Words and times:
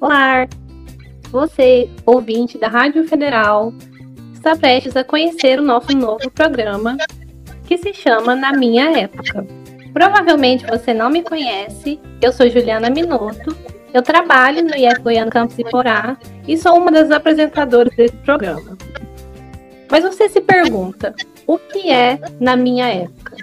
Olá! 0.00 0.48
Você, 1.30 1.86
ouvinte 2.06 2.56
da 2.56 2.68
Rádio 2.68 3.06
Federal, 3.06 3.70
está 4.32 4.56
prestes 4.56 4.96
a 4.96 5.04
conhecer 5.04 5.60
o 5.60 5.62
nosso 5.62 5.94
novo 5.94 6.30
programa 6.30 6.96
que 7.66 7.76
se 7.76 7.92
chama 7.92 8.34
Na 8.34 8.50
Minha 8.50 8.98
Época. 8.98 9.46
Provavelmente 9.92 10.64
você 10.64 10.94
não 10.94 11.10
me 11.10 11.22
conhece, 11.22 12.00
eu 12.22 12.32
sou 12.32 12.48
Juliana 12.48 12.88
Minotto, 12.88 13.54
eu 13.92 14.00
trabalho 14.00 14.64
no 14.64 14.74
IF 14.74 15.02
Goiano 15.02 15.30
Campus 15.30 15.58
Iporá 15.58 16.16
e 16.48 16.56
sou 16.56 16.78
uma 16.78 16.90
das 16.90 17.10
apresentadoras 17.10 17.94
desse 17.94 18.16
programa. 18.16 18.78
Mas 19.90 20.02
você 20.02 20.30
se 20.30 20.40
pergunta, 20.40 21.14
o 21.46 21.58
que 21.58 21.90
é 21.90 22.18
Na 22.40 22.56
Minha 22.56 22.88
Época? 22.88 23.36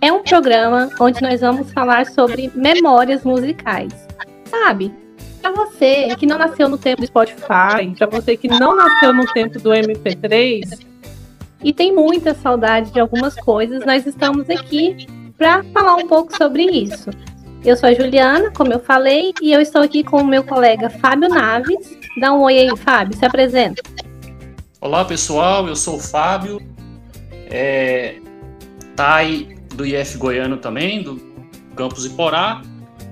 É 0.00 0.12
um 0.12 0.24
programa 0.24 0.90
onde 0.98 1.22
nós 1.22 1.40
vamos 1.40 1.70
falar 1.70 2.04
sobre 2.06 2.50
memórias 2.52 3.22
musicais. 3.22 3.92
Sabe? 4.44 4.92
Para 5.48 5.64
você 5.64 6.14
que 6.16 6.26
não 6.26 6.36
nasceu 6.36 6.68
no 6.68 6.76
tempo 6.76 7.00
do 7.00 7.06
Spotify, 7.06 7.94
para 7.96 8.06
você 8.06 8.36
que 8.36 8.48
não 8.48 8.76
nasceu 8.76 9.14
no 9.14 9.24
tempo 9.32 9.58
do 9.58 9.70
MP3 9.70 10.78
e 11.64 11.72
tem 11.72 11.90
muita 11.90 12.34
saudade 12.34 12.90
de 12.90 13.00
algumas 13.00 13.34
coisas, 13.34 13.82
nós 13.86 14.04
estamos 14.04 14.50
aqui 14.50 15.06
para 15.38 15.64
falar 15.72 15.94
um 15.96 16.06
pouco 16.06 16.36
sobre 16.36 16.64
isso. 16.64 17.08
Eu 17.64 17.78
sou 17.78 17.88
a 17.88 17.94
Juliana, 17.94 18.50
como 18.50 18.74
eu 18.74 18.78
falei, 18.78 19.32
e 19.40 19.50
eu 19.50 19.58
estou 19.58 19.80
aqui 19.80 20.04
com 20.04 20.18
o 20.18 20.26
meu 20.26 20.44
colega 20.44 20.90
Fábio 20.90 21.30
Naves. 21.30 21.96
Dá 22.20 22.30
um 22.34 22.42
oi 22.42 22.58
aí, 22.58 22.76
Fábio, 22.76 23.16
se 23.16 23.24
apresenta. 23.24 23.80
Olá, 24.82 25.02
pessoal, 25.02 25.66
eu 25.66 25.76
sou 25.76 25.96
o 25.96 25.98
Fábio, 25.98 26.60
é, 27.50 28.16
TAI 28.94 29.56
do 29.74 29.86
IF 29.86 30.18
Goiano 30.18 30.58
também, 30.58 31.02
do 31.02 31.16
Campus 31.74 32.04
Iporá, 32.04 32.60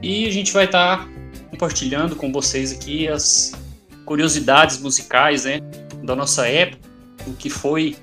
e 0.02 0.26
a 0.26 0.30
gente 0.30 0.52
vai 0.52 0.66
estar 0.66 0.98
tá 0.98 1.15
compartilhando 1.50 2.16
com 2.16 2.32
vocês 2.32 2.72
aqui 2.72 3.08
as 3.08 3.52
curiosidades 4.04 4.78
musicais 4.78 5.44
né, 5.44 5.60
da 6.02 6.14
nossa 6.14 6.46
época, 6.46 6.88
o 7.26 7.32
que 7.32 7.50
foi 7.50 7.96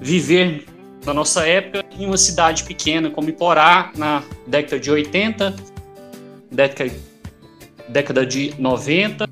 viver 0.00 0.66
na 1.04 1.14
nossa 1.14 1.46
época 1.46 1.84
em 1.98 2.06
uma 2.06 2.16
cidade 2.16 2.64
pequena 2.64 3.10
como 3.10 3.28
Iporá, 3.28 3.92
na 3.96 4.22
década 4.46 4.80
de 4.80 4.90
80, 4.90 5.54
década, 6.50 6.92
década 7.88 8.26
de 8.26 8.54
90, 8.58 9.28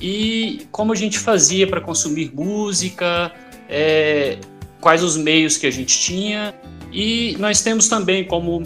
e 0.00 0.66
como 0.72 0.92
a 0.92 0.96
gente 0.96 1.18
fazia 1.18 1.66
para 1.66 1.80
consumir 1.80 2.32
música, 2.34 3.32
é, 3.68 4.38
quais 4.80 5.02
os 5.02 5.16
meios 5.16 5.56
que 5.56 5.66
a 5.66 5.70
gente 5.70 5.98
tinha. 5.98 6.54
E 6.92 7.36
nós 7.38 7.62
temos 7.62 7.88
também 7.88 8.24
como 8.24 8.64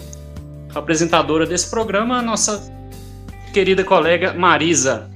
apresentadora 0.73 1.45
desse 1.45 1.69
programa 1.69 2.17
a 2.17 2.21
nossa 2.21 2.76
querida 3.57 3.83
colega 3.83 4.35
Marisa. 4.35 5.09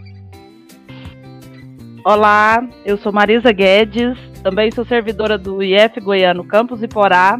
Olá, 2.03 2.67
eu 2.84 2.97
sou 2.97 3.11
Marisa 3.11 3.52
Guedes, 3.52 4.17
também 4.42 4.72
sou 4.72 4.84
servidora 4.84 5.38
do 5.38 5.61
IF 5.61 6.02
Goiano 6.02 6.44
Campus 6.44 6.81
Iporá 6.81 7.38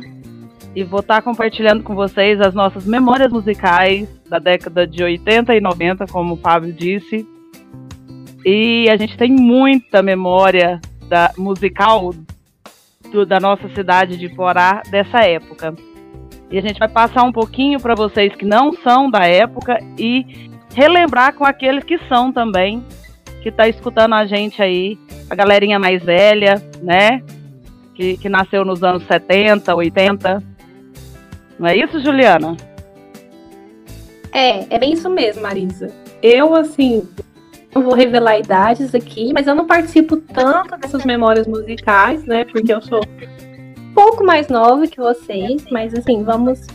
e 0.76 0.84
vou 0.84 1.00
estar 1.00 1.24
compartilhando 1.24 1.82
com 1.82 1.96
vocês 1.96 2.40
as 2.40 2.54
nossas 2.54 2.86
memórias 2.86 3.32
musicais 3.32 4.08
da 4.30 4.38
década 4.38 4.86
de 4.86 5.04
80 5.04 5.56
e 5.56 5.60
90, 5.60 6.06
como 6.06 6.36
o 6.36 6.38
Fábio 6.38 6.72
disse. 6.72 7.28
E 8.46 8.88
a 8.88 8.96
gente 8.96 9.18
tem 9.18 9.32
muita 9.32 10.04
memória 10.04 10.80
da, 11.10 11.32
musical 11.36 12.14
do, 13.12 13.26
da 13.26 13.40
nossa 13.40 13.68
cidade 13.70 14.18
de 14.18 14.28
Iporá 14.28 14.84
dessa 14.92 15.22
época. 15.22 15.74
E 16.52 16.60
a 16.60 16.62
gente 16.62 16.78
vai 16.78 16.90
passar 16.90 17.24
um 17.24 17.32
pouquinho 17.32 17.80
para 17.80 17.96
vocês 17.96 18.36
que 18.36 18.46
não 18.46 18.72
são 18.84 19.10
da 19.10 19.26
época 19.26 19.80
e 19.98 20.51
relembrar 20.74 21.34
com 21.34 21.46
aqueles 21.46 21.84
que 21.84 21.98
são 22.08 22.32
também, 22.32 22.84
que 23.42 23.50
está 23.50 23.68
escutando 23.68 24.14
a 24.14 24.26
gente 24.26 24.62
aí, 24.62 24.98
a 25.30 25.36
galerinha 25.36 25.80
mais 25.80 26.04
velha, 26.04 26.62
né? 26.82 27.22
Que, 27.96 28.18
que 28.18 28.30
nasceu 28.30 28.64
nos 28.64 28.84
anos 28.84 29.04
70, 29.04 29.74
80. 29.74 30.44
Não 31.60 31.68
é 31.68 31.76
isso, 31.76 32.00
Juliana? 32.00 32.56
É, 34.32 34.74
é 34.74 34.80
bem 34.80 34.94
isso 34.94 35.10
mesmo, 35.10 35.42
Marisa. 35.42 35.88
Eu, 36.22 36.56
assim, 36.56 37.08
não 37.74 37.84
vou 37.84 37.94
revelar 37.94 38.40
idades 38.40 38.96
aqui, 38.96 39.32
mas 39.34 39.48
eu 39.48 39.56
não 39.56 39.66
participo 39.66 40.18
tanto 40.18 40.78
dessas 40.78 41.04
memórias 41.04 41.48
musicais, 41.48 42.26
né? 42.26 42.46
Porque 42.46 42.74
eu 42.74 42.82
sou 42.82 43.02
um 43.02 43.94
pouco 43.94 44.24
mais 44.24 44.48
nova 44.48 44.88
que 44.88 44.98
vocês, 44.98 45.66
mas 45.72 45.94
assim, 45.94 46.24
vamos. 46.24 46.68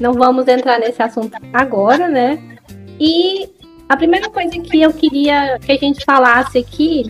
Não 0.00 0.14
vamos 0.14 0.48
entrar 0.48 0.80
nesse 0.80 1.02
assunto 1.02 1.36
agora, 1.52 2.08
né? 2.08 2.51
E 3.04 3.48
a 3.88 3.96
primeira 3.96 4.30
coisa 4.30 4.56
que 4.60 4.80
eu 4.80 4.92
queria 4.92 5.58
que 5.58 5.72
a 5.72 5.76
gente 5.76 6.04
falasse 6.04 6.56
aqui 6.56 7.02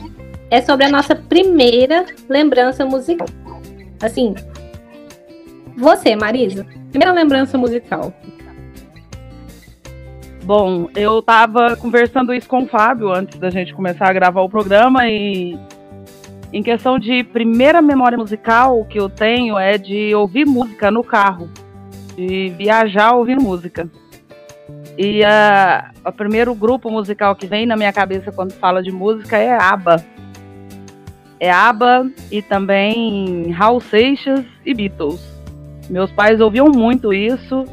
é 0.50 0.62
sobre 0.62 0.86
a 0.86 0.88
nossa 0.88 1.14
primeira 1.14 2.06
lembrança 2.30 2.86
musical. 2.86 3.28
Assim, 4.02 4.34
você, 5.76 6.16
Marisa, 6.16 6.66
primeira 6.88 7.12
lembrança 7.12 7.58
musical. 7.58 8.10
Bom, 10.44 10.88
eu 10.96 11.20
tava 11.20 11.76
conversando 11.76 12.32
isso 12.32 12.48
com 12.48 12.62
o 12.62 12.66
Fábio 12.66 13.12
antes 13.12 13.38
da 13.38 13.50
gente 13.50 13.74
começar 13.74 14.08
a 14.08 14.14
gravar 14.14 14.40
o 14.40 14.48
programa 14.48 15.06
e 15.06 15.58
em 16.54 16.62
questão 16.62 16.98
de 16.98 17.22
primeira 17.22 17.82
memória 17.82 18.16
musical, 18.16 18.80
o 18.80 18.86
que 18.86 18.98
eu 18.98 19.10
tenho 19.10 19.58
é 19.58 19.76
de 19.76 20.14
ouvir 20.14 20.46
música 20.46 20.90
no 20.90 21.04
carro, 21.04 21.50
de 22.16 22.48
viajar 22.56 23.12
ouvindo 23.12 23.42
música. 23.42 23.90
E 24.98 25.22
o 26.04 26.12
primeiro 26.12 26.54
grupo 26.54 26.90
musical 26.90 27.34
que 27.34 27.46
vem 27.46 27.66
na 27.66 27.76
minha 27.76 27.92
cabeça 27.92 28.30
quando 28.30 28.52
fala 28.52 28.82
de 28.82 28.90
música 28.90 29.38
é 29.38 29.52
ABBA. 29.52 30.04
É 31.40 31.50
ABBA 31.50 32.10
e 32.30 32.42
também 32.42 33.50
Raul 33.50 33.80
Seixas 33.80 34.44
e 34.64 34.74
Beatles. 34.74 35.20
Meus 35.88 36.10
pais 36.12 36.40
ouviam 36.40 36.66
muito 36.68 37.12
isso 37.12 37.64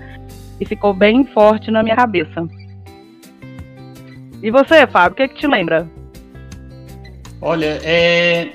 e 0.59 0.65
ficou 0.65 0.93
bem 0.93 1.25
forte 1.25 1.69
na 1.69 1.83
minha 1.83 1.95
cabeça. 1.95 2.47
E 4.41 4.49
você, 4.49 4.87
Fábio, 4.87 5.13
o 5.13 5.15
que, 5.15 5.23
é 5.23 5.27
que 5.27 5.35
te 5.35 5.47
lembra? 5.47 5.87
Olha, 7.41 7.79
é 7.83 8.51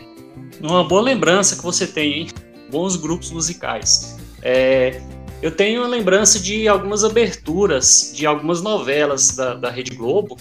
uma 0.60 0.84
boa 0.84 1.02
lembrança 1.02 1.56
que 1.56 1.62
você 1.62 1.86
tem, 1.86 2.12
hein? 2.12 2.26
Bons 2.70 2.96
grupos 2.96 3.30
musicais. 3.30 4.18
É, 4.42 5.00
eu 5.44 5.50
tenho 5.50 5.84
a 5.84 5.86
lembrança 5.86 6.40
de 6.40 6.66
algumas 6.66 7.04
aberturas 7.04 8.14
de 8.16 8.24
algumas 8.24 8.62
novelas 8.62 9.36
da, 9.36 9.52
da 9.52 9.70
Rede 9.70 9.94
Globo. 9.94 10.38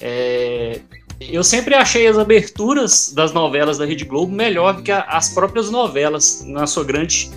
É, 0.00 0.80
eu 1.20 1.44
sempre 1.44 1.74
achei 1.74 2.06
as 2.06 2.16
aberturas 2.16 3.12
das 3.14 3.34
novelas 3.34 3.76
da 3.76 3.84
Rede 3.84 4.06
Globo 4.06 4.32
melhor 4.32 4.82
que 4.82 4.90
a, 4.90 5.02
as 5.02 5.34
próprias 5.34 5.70
novelas, 5.70 6.42
na 6.46 6.66
sua 6.66 6.82
grande. 6.82 7.30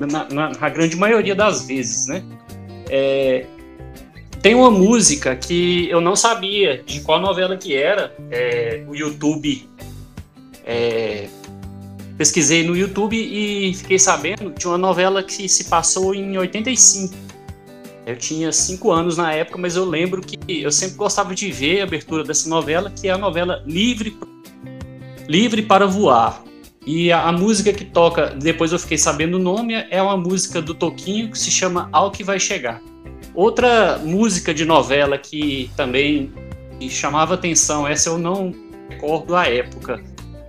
Na, 0.00 0.26
na, 0.30 0.48
na 0.58 0.68
grande 0.70 0.96
maioria 0.96 1.34
das 1.34 1.66
vezes, 1.66 2.06
né? 2.06 2.24
É, 2.88 3.44
tem 4.40 4.54
uma 4.54 4.70
música 4.70 5.36
que 5.36 5.86
eu 5.90 6.00
não 6.00 6.16
sabia 6.16 6.82
de 6.82 7.02
qual 7.02 7.20
novela 7.20 7.58
que 7.58 7.76
era. 7.76 8.16
É, 8.30 8.82
o 8.88 8.94
YouTube 8.94 9.68
é, 10.64 11.28
pesquisei 12.16 12.64
no 12.64 12.76
YouTube 12.76 13.16
e 13.16 13.74
fiquei 13.74 13.98
sabendo 13.98 14.50
de 14.50 14.66
uma 14.66 14.78
novela 14.78 15.22
que 15.22 15.48
se 15.48 15.64
passou 15.64 16.14
em 16.14 16.36
85. 16.36 17.14
Eu 18.06 18.16
tinha 18.16 18.52
5 18.52 18.90
anos 18.90 19.16
na 19.16 19.32
época, 19.32 19.58
mas 19.58 19.76
eu 19.76 19.84
lembro 19.84 20.20
que 20.20 20.38
eu 20.48 20.70
sempre 20.70 20.96
gostava 20.96 21.34
de 21.34 21.50
ver 21.50 21.80
a 21.80 21.84
abertura 21.84 22.22
dessa 22.22 22.48
novela, 22.48 22.90
que 22.90 23.08
é 23.08 23.10
a 23.10 23.18
novela 23.18 23.62
Livre, 23.66 24.16
Livre 25.26 25.62
para 25.62 25.86
Voar. 25.86 26.42
E 26.86 27.10
a, 27.10 27.28
a, 27.28 27.32
música 27.32 27.72
que 27.72 27.84
toca, 27.84 28.26
depois 28.26 28.72
eu 28.72 28.78
fiquei 28.78 28.98
sabendo 28.98 29.38
o 29.38 29.40
nome, 29.40 29.72
é 29.90 30.02
uma 30.02 30.18
música 30.18 30.60
do 30.60 30.74
Toquinho 30.74 31.30
que 31.30 31.38
se 31.38 31.50
chama 31.50 31.88
Ao 31.90 32.10
Que 32.10 32.22
Vai 32.22 32.38
Chegar. 32.38 32.82
Outra 33.34 33.98
música 33.98 34.52
de 34.52 34.66
novela 34.66 35.16
que 35.16 35.70
também 35.76 36.30
chamava 36.90 37.34
atenção, 37.34 37.88
essa 37.88 38.10
eu 38.10 38.18
não 38.18 38.54
recordo 38.90 39.34
a 39.34 39.48
época, 39.48 40.02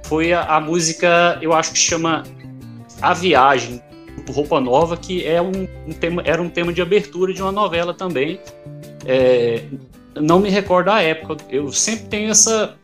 foi 0.07 0.33
a, 0.33 0.43
a 0.43 0.59
música, 0.59 1.37
eu 1.41 1.53
acho 1.53 1.71
que 1.71 1.79
chama 1.79 2.23
A 3.01 3.13
Viagem, 3.13 3.81
Roupa 4.31 4.59
Nova, 4.59 4.97
que 4.97 5.25
é 5.25 5.41
um, 5.41 5.67
um, 5.87 5.93
tema, 5.93 6.21
era 6.25 6.41
um 6.41 6.49
tema 6.49 6.71
de 6.73 6.81
abertura 6.81 7.33
de 7.33 7.41
uma 7.41 7.51
novela 7.51 7.93
também. 7.93 8.39
É, 9.05 9.63
não 10.15 10.39
me 10.39 10.49
recordo 10.49 10.89
a 10.89 11.01
época. 11.01 11.43
Eu 11.49 11.71
sempre 11.71 12.05
tenho 12.05 12.31
essa 12.31 12.75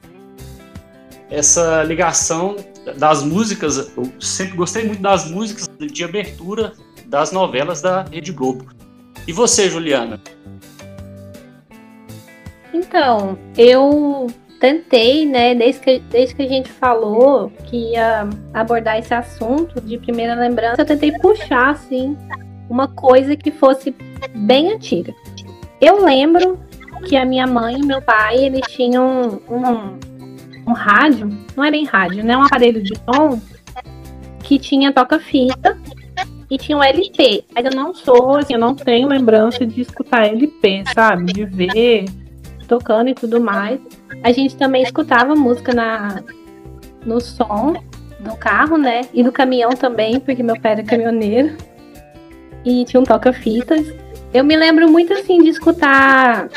essa 1.29 1.81
ligação 1.83 2.57
das 2.97 3.23
músicas. 3.23 3.91
Eu 3.95 4.11
sempre 4.19 4.57
gostei 4.57 4.85
muito 4.85 5.01
das 5.01 5.29
músicas 5.31 5.69
de 5.79 6.03
abertura 6.03 6.73
das 7.05 7.31
novelas 7.31 7.81
da 7.81 8.03
Rede 8.03 8.33
Globo. 8.33 8.67
E 9.25 9.31
você, 9.31 9.69
Juliana? 9.69 10.21
Então, 12.73 13.37
eu 13.57 14.27
tentei, 14.61 15.25
né, 15.25 15.55
desde 15.55 15.81
que, 15.81 15.99
desde 16.11 16.35
que 16.35 16.43
a 16.43 16.47
gente 16.47 16.71
falou 16.71 17.51
que 17.65 17.93
ia 17.93 18.29
abordar 18.53 18.99
esse 18.99 19.11
assunto 19.11 19.81
de 19.81 19.97
primeira 19.97 20.35
lembrança, 20.35 20.83
eu 20.83 20.85
tentei 20.85 21.11
puxar, 21.17 21.71
assim, 21.71 22.15
uma 22.69 22.87
coisa 22.87 23.35
que 23.35 23.49
fosse 23.49 23.93
bem 24.35 24.71
antiga. 24.71 25.13
Eu 25.81 26.05
lembro 26.05 26.59
que 27.07 27.17
a 27.17 27.25
minha 27.25 27.47
mãe 27.47 27.79
e 27.79 27.85
meu 27.85 28.03
pai, 28.03 28.37
eles 28.37 28.61
tinham 28.69 29.41
um, 29.49 30.69
um 30.69 30.73
rádio, 30.73 31.27
não 31.57 31.63
é 31.63 31.71
bem 31.71 31.83
rádio, 31.83 32.23
né? 32.23 32.37
Um 32.37 32.43
aparelho 32.43 32.83
de 32.83 32.93
som 32.97 33.41
que 34.43 34.59
tinha 34.59 34.93
toca-fita 34.93 35.75
e 36.51 36.57
tinha 36.59 36.77
um 36.77 36.83
LP. 36.83 37.43
Mas 37.55 37.65
eu 37.65 37.71
não 37.71 37.95
sou, 37.95 38.37
assim, 38.37 38.53
eu 38.53 38.59
não 38.59 38.75
tenho 38.75 39.07
lembrança 39.07 39.65
de 39.65 39.81
escutar 39.81 40.27
LP, 40.27 40.83
sabe? 40.93 41.33
De 41.33 41.45
ver 41.45 42.05
tocando 42.67 43.09
e 43.09 43.15
tudo 43.15 43.41
mais. 43.41 43.79
A 44.23 44.31
gente 44.31 44.55
também 44.55 44.83
escutava 44.83 45.35
música 45.35 45.73
na, 45.73 46.23
no 47.05 47.19
som 47.19 47.73
do 48.19 48.35
carro, 48.37 48.77
né? 48.77 49.01
E 49.13 49.23
do 49.23 49.31
caminhão 49.31 49.71
também, 49.71 50.19
porque 50.19 50.43
meu 50.43 50.59
pai 50.59 50.73
era 50.73 50.83
caminhoneiro. 50.83 51.55
E 52.63 52.85
tinha 52.85 52.99
um 52.99 53.03
toca-fitas. 53.03 53.93
Eu 54.33 54.43
me 54.43 54.55
lembro 54.55 54.89
muito 54.89 55.13
assim 55.13 55.41
de 55.41 55.49
escutar 55.49 56.47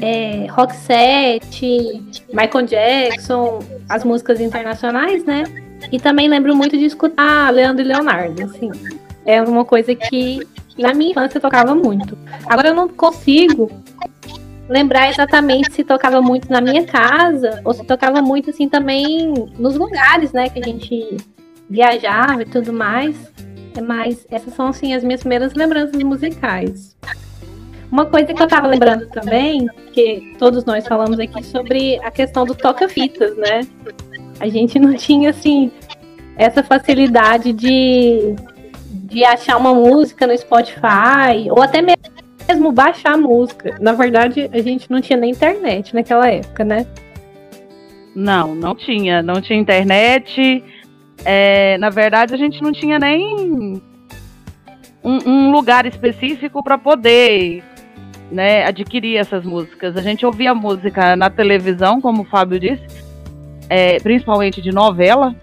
é, 0.00 0.46
rock 0.50 0.74
set, 0.74 2.02
Michael 2.28 2.66
Jackson, 2.66 3.58
as 3.88 4.04
músicas 4.04 4.40
internacionais, 4.40 5.24
né? 5.24 5.44
E 5.90 5.98
também 5.98 6.28
lembro 6.28 6.54
muito 6.54 6.76
de 6.76 6.84
escutar 6.84 7.52
Leandro 7.52 7.82
e 7.84 7.88
Leonardo, 7.88 8.42
assim. 8.44 8.70
É 9.26 9.42
uma 9.42 9.64
coisa 9.64 9.94
que 9.94 10.40
na 10.78 10.94
minha 10.94 11.10
infância 11.10 11.40
tocava 11.40 11.74
muito. 11.74 12.16
Agora 12.46 12.68
eu 12.68 12.74
não 12.74 12.88
consigo 12.88 13.70
lembrar 14.70 15.10
exatamente 15.10 15.72
se 15.72 15.82
tocava 15.82 16.22
muito 16.22 16.48
na 16.48 16.60
minha 16.60 16.86
casa 16.86 17.60
ou 17.64 17.74
se 17.74 17.84
tocava 17.84 18.22
muito 18.22 18.50
assim 18.50 18.68
também 18.68 19.34
nos 19.58 19.76
lugares, 19.76 20.32
né, 20.32 20.48
que 20.48 20.60
a 20.60 20.62
gente 20.62 21.16
viajava 21.68 22.42
e 22.42 22.46
tudo 22.46 22.72
mais. 22.72 23.16
É 23.76 23.80
Mas 23.80 24.26
essas 24.30 24.54
são 24.54 24.68
assim 24.68 24.94
as 24.94 25.02
minhas 25.02 25.20
primeiras 25.20 25.54
lembranças 25.54 26.00
musicais. 26.02 26.96
Uma 27.90 28.06
coisa 28.06 28.32
que 28.32 28.40
eu 28.40 28.46
tava 28.46 28.68
lembrando 28.68 29.08
também, 29.08 29.66
que 29.92 30.34
todos 30.38 30.64
nós 30.64 30.86
falamos 30.86 31.18
aqui 31.18 31.44
sobre 31.44 31.98
a 32.04 32.10
questão 32.10 32.44
do 32.44 32.54
toca-fitas, 32.54 33.36
né? 33.36 33.66
A 34.38 34.48
gente 34.48 34.78
não 34.78 34.94
tinha 34.94 35.30
assim 35.30 35.72
essa 36.36 36.62
facilidade 36.62 37.52
de, 37.52 38.36
de 38.88 39.24
achar 39.24 39.56
uma 39.56 39.74
música 39.74 40.26
no 40.26 40.38
Spotify 40.38 41.50
ou 41.50 41.60
até 41.60 41.82
mesmo 41.82 42.19
mesmo 42.50 42.72
baixar 42.72 43.14
a 43.14 43.16
música. 43.16 43.76
Na 43.80 43.92
verdade, 43.92 44.50
a 44.52 44.60
gente 44.60 44.90
não 44.90 45.00
tinha 45.00 45.18
nem 45.18 45.30
internet 45.30 45.94
naquela 45.94 46.28
época, 46.28 46.64
né? 46.64 46.86
Não, 48.14 48.54
não 48.54 48.74
tinha. 48.74 49.22
Não 49.22 49.40
tinha 49.40 49.58
internet. 49.58 50.62
É, 51.24 51.78
na 51.78 51.90
verdade, 51.90 52.34
a 52.34 52.36
gente 52.36 52.60
não 52.62 52.72
tinha 52.72 52.98
nem 52.98 53.80
um, 55.04 55.18
um 55.26 55.52
lugar 55.52 55.86
específico 55.86 56.62
para 56.62 56.76
poder 56.76 57.62
né, 58.32 58.64
adquirir 58.64 59.16
essas 59.16 59.44
músicas. 59.44 59.96
A 59.96 60.02
gente 60.02 60.26
ouvia 60.26 60.54
música 60.54 61.14
na 61.14 61.30
televisão, 61.30 62.00
como 62.00 62.22
o 62.22 62.24
Fábio 62.24 62.58
disse, 62.58 62.84
é, 63.68 64.00
principalmente 64.00 64.60
de 64.60 64.72
novela, 64.72 65.34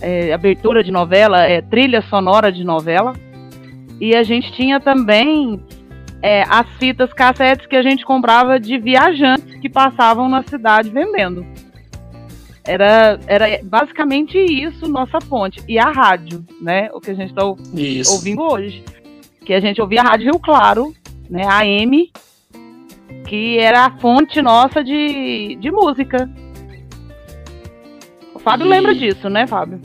é, 0.00 0.32
abertura 0.32 0.84
de 0.84 0.92
novela, 0.92 1.42
é, 1.42 1.60
trilha 1.60 2.02
sonora 2.02 2.52
de 2.52 2.62
novela. 2.62 3.12
E 4.00 4.14
a 4.14 4.22
gente 4.22 4.52
tinha 4.52 4.78
também 4.80 5.60
é, 6.24 6.42
as 6.48 6.66
fitas 6.78 7.12
cassetes 7.12 7.66
que 7.66 7.76
a 7.76 7.82
gente 7.82 8.02
comprava 8.02 8.58
de 8.58 8.78
viajantes 8.78 9.56
que 9.60 9.68
passavam 9.68 10.26
na 10.26 10.42
cidade 10.42 10.88
vendendo. 10.88 11.44
Era, 12.66 13.20
era 13.26 13.60
basicamente 13.62 14.38
isso 14.38 14.88
nossa 14.88 15.20
fonte. 15.20 15.62
E 15.68 15.78
a 15.78 15.90
rádio, 15.90 16.42
né? 16.62 16.88
O 16.94 16.98
que 16.98 17.10
a 17.10 17.14
gente 17.14 17.28
está 17.28 17.44
ouvindo 17.44 18.40
hoje. 18.40 18.82
Que 19.44 19.52
a 19.52 19.60
gente 19.60 19.82
ouvia 19.82 20.00
a 20.00 20.04
Rádio 20.04 20.32
Rio 20.32 20.40
Claro, 20.40 20.94
né? 21.28 21.44
A 21.44 21.58
AM, 21.58 22.10
que 23.26 23.58
era 23.58 23.84
a 23.84 23.98
fonte 23.98 24.40
nossa 24.40 24.82
de, 24.82 25.56
de 25.56 25.70
música. 25.70 26.26
O 28.34 28.38
Fábio 28.38 28.64
e... 28.64 28.70
lembra 28.70 28.94
disso, 28.94 29.28
né, 29.28 29.46
Fábio? 29.46 29.78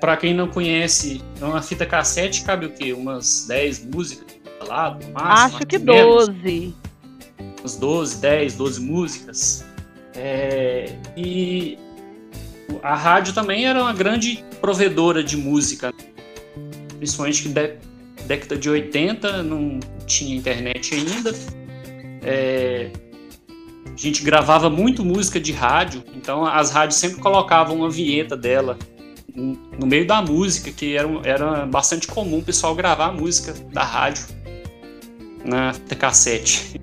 Para 0.00 0.16
quem 0.16 0.32
não 0.32 0.48
conhece, 0.48 1.20
uma 1.42 1.60
fita 1.60 1.84
cassete 1.84 2.42
cabe 2.42 2.64
o 2.64 2.70
quê? 2.70 2.94
Umas 2.94 3.44
10 3.46 3.84
músicas? 3.84 4.39
Lado, 4.66 5.06
máximo, 5.12 5.56
Acho 5.56 5.66
que 5.66 5.78
12. 5.78 6.74
Uns 7.64 7.76
12, 7.76 8.20
10, 8.20 8.54
12 8.56 8.80
músicas. 8.80 9.64
É, 10.14 10.96
e 11.16 11.78
a 12.82 12.94
rádio 12.94 13.34
também 13.34 13.66
era 13.66 13.82
uma 13.82 13.92
grande 13.92 14.44
provedora 14.60 15.22
de 15.22 15.36
música, 15.36 15.92
principalmente 16.98 17.42
que 17.42 17.48
de, 17.48 17.74
década 18.26 18.56
de 18.56 18.68
80 18.68 19.42
não 19.42 19.80
tinha 20.06 20.36
internet 20.36 20.94
ainda. 20.94 21.34
É, 22.22 22.90
a 23.86 23.96
gente 23.96 24.22
gravava 24.22 24.70
muito 24.70 25.04
música 25.04 25.40
de 25.40 25.52
rádio, 25.52 26.02
então 26.14 26.44
as 26.44 26.70
rádios 26.70 26.98
sempre 26.98 27.20
colocavam 27.20 27.76
uma 27.76 27.90
vinheta 27.90 28.36
dela 28.36 28.78
no 29.34 29.86
meio 29.86 30.06
da 30.06 30.20
música, 30.20 30.70
que 30.72 30.96
era, 30.96 31.08
era 31.24 31.66
bastante 31.66 32.06
comum 32.06 32.38
o 32.38 32.42
pessoal 32.42 32.74
gravar 32.74 33.06
a 33.06 33.12
música 33.12 33.54
da 33.72 33.84
rádio 33.84 34.39
na 35.44 35.72
cassete? 35.98 36.80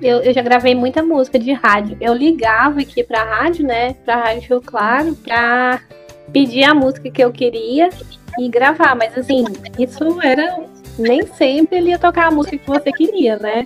Eu, 0.00 0.18
eu 0.18 0.32
já 0.32 0.42
gravei 0.42 0.74
muita 0.74 1.02
música 1.02 1.38
de 1.38 1.52
rádio. 1.52 1.96
Eu 2.00 2.12
ligava 2.12 2.80
aqui 2.80 3.02
pra 3.02 3.24
rádio, 3.24 3.66
né? 3.66 3.94
Pra 4.04 4.16
Rádio 4.16 4.60
Claro, 4.60 5.14
pra 5.16 5.80
pedir 6.32 6.64
a 6.64 6.74
música 6.74 7.10
que 7.10 7.22
eu 7.22 7.32
queria 7.32 7.88
e 8.38 8.48
gravar. 8.48 8.94
Mas 8.94 9.16
assim, 9.16 9.44
isso 9.78 10.20
era. 10.22 10.64
Nem 10.98 11.26
sempre 11.26 11.76
ele 11.76 11.90
ia 11.90 11.98
tocar 11.98 12.28
a 12.28 12.30
música 12.30 12.56
que 12.56 12.66
você 12.66 12.90
queria, 12.90 13.36
né? 13.36 13.64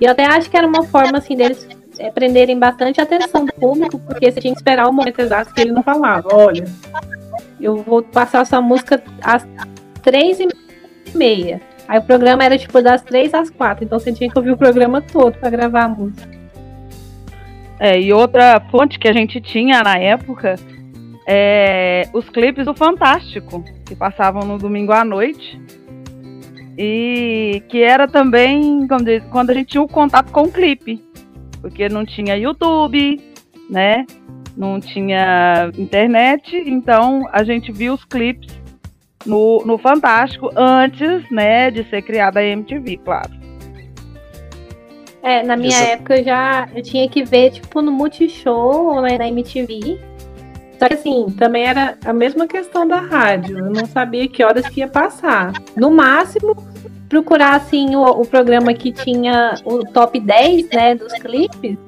E 0.00 0.04
eu 0.04 0.10
até 0.12 0.24
acho 0.24 0.48
que 0.48 0.56
era 0.56 0.66
uma 0.66 0.84
forma 0.84 1.18
assim 1.18 1.36
deles 1.36 1.66
é, 1.98 2.10
prenderem 2.10 2.58
bastante 2.58 3.00
a 3.00 3.04
atenção 3.04 3.44
do 3.44 3.52
público, 3.54 3.98
porque 3.98 4.30
você 4.30 4.40
tinha 4.40 4.52
que 4.52 4.60
esperar 4.60 4.88
o 4.88 4.92
momento 4.92 5.18
exato 5.18 5.52
que 5.52 5.60
ele 5.60 5.72
não 5.72 5.82
falava. 5.82 6.28
Olha, 6.32 6.64
eu 7.60 7.76
vou 7.78 8.02
passar 8.02 8.46
sua 8.46 8.60
música 8.60 9.02
às 9.20 9.44
três 10.02 10.38
e 10.38 10.46
meia. 11.14 11.60
Aí 11.86 11.98
o 11.98 12.02
programa 12.02 12.44
era 12.44 12.58
tipo 12.58 12.80
das 12.80 13.02
três 13.02 13.34
às 13.34 13.50
quatro, 13.50 13.84
então 13.84 13.98
você 13.98 14.12
tinha 14.12 14.30
que 14.30 14.38
ouvir 14.38 14.52
o 14.52 14.56
programa 14.56 15.02
todo 15.02 15.38
para 15.38 15.50
gravar 15.50 15.84
a 15.84 15.88
música. 15.88 16.34
É, 17.78 18.00
e 18.00 18.12
outra 18.12 18.60
fonte 18.70 18.98
que 18.98 19.08
a 19.08 19.12
gente 19.12 19.40
tinha 19.40 19.82
na 19.82 19.98
época 19.98 20.54
é 21.26 22.08
os 22.12 22.28
clipes 22.28 22.64
do 22.66 22.74
Fantástico, 22.74 23.64
que 23.84 23.94
passavam 23.94 24.44
no 24.44 24.58
domingo 24.58 24.92
à 24.92 25.04
noite. 25.04 25.60
E 26.76 27.62
que 27.68 27.82
era 27.82 28.08
também 28.08 28.86
quando 29.30 29.50
a 29.50 29.54
gente 29.54 29.68
tinha 29.68 29.82
o 29.82 29.88
contato 29.88 30.30
com 30.32 30.42
o 30.42 30.52
clipe. 30.52 31.02
Porque 31.60 31.88
não 31.88 32.04
tinha 32.04 32.36
YouTube, 32.36 33.20
né? 33.70 34.04
Não 34.56 34.80
tinha 34.80 35.70
internet, 35.78 36.56
então 36.66 37.28
a 37.32 37.42
gente 37.42 37.72
via 37.72 37.92
os 37.92 38.04
clipes 38.04 38.63
no, 39.26 39.62
no 39.64 39.78
Fantástico 39.78 40.50
antes, 40.56 41.28
né, 41.30 41.70
de 41.70 41.84
ser 41.88 42.02
criada 42.02 42.40
a 42.40 42.44
MTV, 42.44 42.98
claro. 43.04 43.30
É, 45.22 45.42
na 45.42 45.56
minha 45.56 45.70
Isso. 45.70 45.92
época 45.92 46.18
eu 46.18 46.24
já 46.24 46.68
eu 46.74 46.82
tinha 46.82 47.08
que 47.08 47.24
ver, 47.24 47.52
tipo, 47.52 47.80
no 47.80 47.90
Multishow 47.90 48.94
ou 48.94 49.00
né, 49.00 49.16
na 49.16 49.26
MTV. 49.28 49.98
Só 50.78 50.86
que 50.86 50.94
assim, 50.94 51.26
também 51.38 51.64
era 51.64 51.96
a 52.04 52.12
mesma 52.12 52.46
questão 52.46 52.86
da 52.86 53.00
rádio. 53.00 53.58
Eu 53.58 53.70
não 53.70 53.86
sabia 53.86 54.28
que 54.28 54.44
horas 54.44 54.68
que 54.68 54.80
ia 54.80 54.88
passar. 54.88 55.52
No 55.74 55.90
máximo, 55.90 56.54
procurar 57.08 57.56
assim 57.56 57.96
o, 57.96 58.02
o 58.02 58.26
programa 58.26 58.74
que 58.74 58.92
tinha 58.92 59.54
o 59.64 59.78
top 59.78 60.20
10, 60.20 60.68
né, 60.68 60.94
dos 60.94 61.12
clipes 61.14 61.78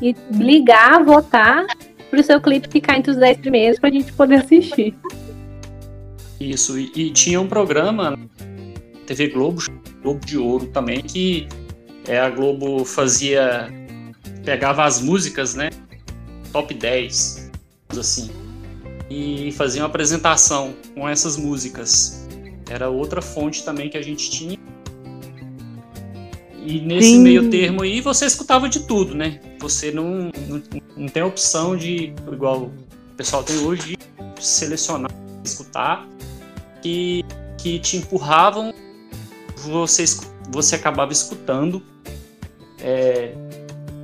e 0.00 0.14
ligar, 0.30 1.04
votar 1.04 1.66
para 2.10 2.20
o 2.20 2.22
seu 2.22 2.40
clipe 2.40 2.68
ficar 2.68 2.96
entre 2.96 3.10
os 3.10 3.16
10 3.18 3.38
primeiros 3.38 3.78
para 3.78 3.90
a 3.90 3.92
gente 3.92 4.12
poder 4.12 4.36
assistir. 4.36 4.96
Isso, 6.40 6.78
e, 6.78 6.90
e, 6.94 7.10
tinha 7.10 7.40
um 7.40 7.48
programa, 7.48 8.18
TV 9.06 9.28
Globo, 9.28 9.62
Globo 10.02 10.24
de 10.24 10.36
Ouro 10.36 10.66
também, 10.66 11.02
que 11.02 11.48
é, 12.06 12.18
a 12.18 12.28
Globo 12.28 12.84
fazia. 12.84 13.68
pegava 14.44 14.84
as 14.84 15.00
músicas, 15.00 15.54
né? 15.54 15.70
Top 16.52 16.72
10, 16.72 17.50
assim, 17.90 18.30
e 19.10 19.52
fazia 19.52 19.82
uma 19.82 19.88
apresentação 19.88 20.74
com 20.94 21.08
essas 21.08 21.36
músicas. 21.36 22.26
Era 22.68 22.88
outra 22.88 23.22
fonte 23.22 23.64
também 23.64 23.88
que 23.88 23.96
a 23.96 24.02
gente 24.02 24.30
tinha. 24.30 24.58
E 26.64 26.80
nesse 26.80 27.10
Sim. 27.10 27.20
meio 27.20 27.48
termo 27.48 27.82
aí 27.82 28.00
você 28.00 28.26
escutava 28.26 28.68
de 28.68 28.80
tudo, 28.80 29.14
né? 29.14 29.40
Você 29.60 29.92
não, 29.92 30.32
não, 30.48 30.62
não 30.96 31.06
tem 31.06 31.22
opção 31.22 31.76
de, 31.76 32.12
igual 32.30 32.64
o 32.64 33.14
pessoal 33.16 33.44
tem 33.44 33.56
hoje, 33.58 33.96
de 33.96 34.44
selecionar, 34.44 35.12
escutar 35.44 36.06
que, 36.86 37.24
que 37.58 37.78
te 37.80 37.96
empurravam, 37.96 38.72
você, 39.56 40.04
você 40.50 40.76
acabava 40.76 41.12
escutando, 41.12 41.82
é, 42.80 43.32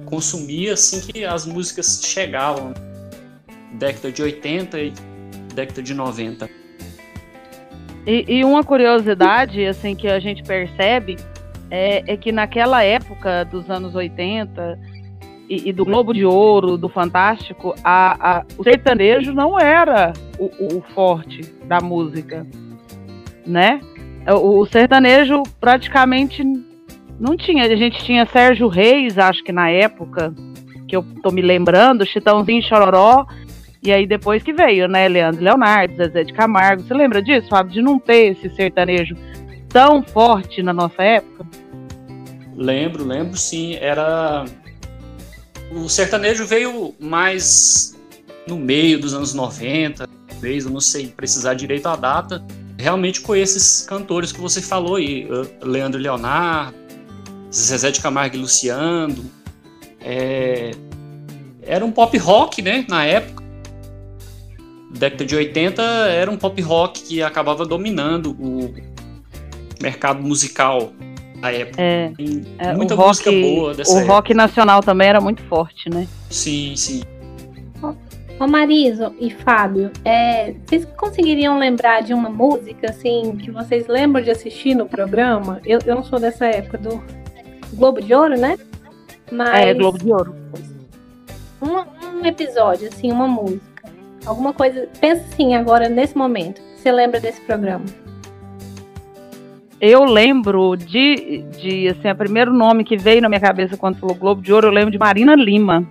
consumia 0.04 0.74
assim 0.74 1.00
que 1.00 1.24
as 1.24 1.46
músicas 1.46 2.00
chegavam, 2.02 2.74
década 3.74 4.10
de 4.10 4.22
80 4.22 4.80
e 4.80 4.92
década 5.54 5.82
de 5.82 5.94
90. 5.94 6.50
E, 8.04 8.24
e 8.26 8.44
uma 8.44 8.64
curiosidade 8.64 9.64
assim 9.64 9.94
que 9.94 10.08
a 10.08 10.18
gente 10.18 10.42
percebe 10.42 11.16
é, 11.70 12.12
é 12.12 12.16
que 12.16 12.32
naquela 12.32 12.82
época 12.82 13.44
dos 13.44 13.70
anos 13.70 13.94
80 13.94 14.78
e, 15.48 15.68
e 15.68 15.72
do 15.72 15.84
Globo 15.84 16.12
de 16.12 16.24
Ouro, 16.24 16.76
do 16.76 16.88
Fantástico, 16.88 17.74
a, 17.84 18.38
a, 18.38 18.44
o 18.58 18.64
sertanejo 18.64 19.32
não 19.32 19.58
era 19.58 20.12
o, 20.36 20.78
o 20.78 20.82
forte 20.94 21.42
da 21.64 21.78
música, 21.80 22.46
né? 23.46 23.80
O, 24.28 24.64
sertanejo 24.66 25.42
praticamente 25.60 26.44
não 27.18 27.36
tinha. 27.36 27.64
A 27.64 27.76
gente 27.76 28.02
tinha 28.04 28.26
Sérgio 28.26 28.68
Reis, 28.68 29.18
acho 29.18 29.42
que 29.42 29.52
na 29.52 29.68
época, 29.70 30.32
que 30.86 30.94
eu 30.94 31.04
tô 31.22 31.30
me 31.30 31.42
lembrando, 31.42 32.06
Chitãozinho 32.06 32.62
Chororó, 32.62 33.26
e 33.82 33.92
aí 33.92 34.06
depois 34.06 34.42
que 34.42 34.52
veio, 34.52 34.86
né, 34.86 35.08
Leandro 35.08 35.42
Leonardo, 35.42 35.96
Zezé 35.96 36.22
de 36.22 36.32
Camargo. 36.32 36.82
Você 36.82 36.94
lembra 36.94 37.20
disso, 37.20 37.48
Fábio? 37.48 37.72
De 37.72 37.82
não 37.82 37.98
ter 37.98 38.32
esse 38.32 38.48
sertanejo 38.54 39.16
tão 39.68 40.02
forte 40.02 40.62
na 40.62 40.72
nossa 40.72 41.02
época? 41.02 41.44
Lembro, 42.54 43.04
lembro 43.04 43.36
sim. 43.36 43.74
Era. 43.76 44.44
O 45.72 45.88
sertanejo 45.88 46.46
veio 46.46 46.94
mais 47.00 47.98
no 48.46 48.56
meio 48.56 49.00
dos 49.00 49.14
anos 49.14 49.34
90, 49.34 50.08
talvez, 50.28 50.64
eu 50.64 50.70
não 50.70 50.80
sei 50.80 51.08
precisar 51.08 51.54
direito 51.54 51.86
a 51.86 51.96
data. 51.96 52.44
Realmente 52.82 53.20
com 53.20 53.36
esses 53.36 53.82
cantores 53.82 54.32
que 54.32 54.40
você 54.40 54.60
falou 54.60 54.96
aí, 54.96 55.28
Leandro 55.62 56.00
Leonardo, 56.00 56.76
Zezé 57.54 57.92
de 57.92 58.00
Camargo 58.00 58.34
e 58.34 58.40
Luciano. 58.40 59.24
É... 60.00 60.72
Era 61.62 61.84
um 61.84 61.92
pop 61.92 62.18
rock, 62.18 62.60
né, 62.60 62.84
na 62.88 63.04
época. 63.04 63.44
Década 64.90 65.24
de 65.24 65.36
80 65.36 65.80
era 65.80 66.28
um 66.28 66.36
pop 66.36 66.60
rock 66.60 67.02
que 67.02 67.22
acabava 67.22 67.64
dominando 67.64 68.32
o 68.32 68.74
mercado 69.80 70.20
musical 70.20 70.92
da 71.40 71.52
época. 71.52 71.80
É, 71.80 72.12
é 72.58 72.74
muita 72.74 72.96
música 72.96 73.30
rock, 73.30 73.42
boa 73.42 73.74
dessa 73.74 73.92
O 73.92 73.98
época. 73.98 74.12
rock 74.12 74.34
nacional 74.34 74.82
também 74.82 75.06
era 75.06 75.20
muito 75.20 75.40
forte, 75.44 75.88
né? 75.88 76.08
Sim, 76.28 76.74
sim. 76.74 77.04
Ô 78.42 78.46
Mariso 78.48 79.14
e 79.20 79.30
Fábio, 79.30 79.92
é, 80.04 80.52
vocês 80.66 80.84
conseguiriam 80.96 81.60
lembrar 81.60 82.02
de 82.02 82.12
uma 82.12 82.28
música 82.28 82.90
assim 82.90 83.36
que 83.36 83.52
vocês 83.52 83.86
lembram 83.86 84.20
de 84.20 84.32
assistir 84.32 84.74
no 84.74 84.84
programa? 84.84 85.60
Eu, 85.64 85.78
eu 85.86 85.94
não 85.94 86.02
sou 86.02 86.18
dessa 86.18 86.46
época 86.46 86.76
do 86.76 87.00
Globo 87.74 88.02
de 88.02 88.12
Ouro, 88.12 88.36
né? 88.36 88.58
Mas 89.30 89.66
é, 89.66 89.72
Globo 89.74 89.96
de 89.96 90.12
Ouro. 90.12 90.34
Um, 91.62 92.18
um 92.18 92.26
episódio, 92.26 92.88
assim, 92.88 93.12
uma 93.12 93.28
música. 93.28 93.62
Alguma 94.26 94.52
coisa. 94.52 94.88
Pensa 95.00 95.24
assim 95.32 95.54
agora, 95.54 95.88
nesse 95.88 96.18
momento. 96.18 96.60
Você 96.74 96.90
lembra 96.90 97.20
desse 97.20 97.40
programa? 97.42 97.84
Eu 99.80 100.02
lembro 100.02 100.74
de, 100.74 101.44
de 101.60 101.86
assim, 101.90 102.10
o 102.10 102.16
primeiro 102.16 102.52
nome 102.52 102.82
que 102.82 102.96
veio 102.96 103.22
na 103.22 103.28
minha 103.28 103.40
cabeça 103.40 103.76
quando 103.76 103.98
falou 103.98 104.16
Globo 104.16 104.42
de 104.42 104.52
Ouro, 104.52 104.66
eu 104.66 104.72
lembro 104.72 104.90
de 104.90 104.98
Marina 104.98 105.36
Lima. 105.36 105.86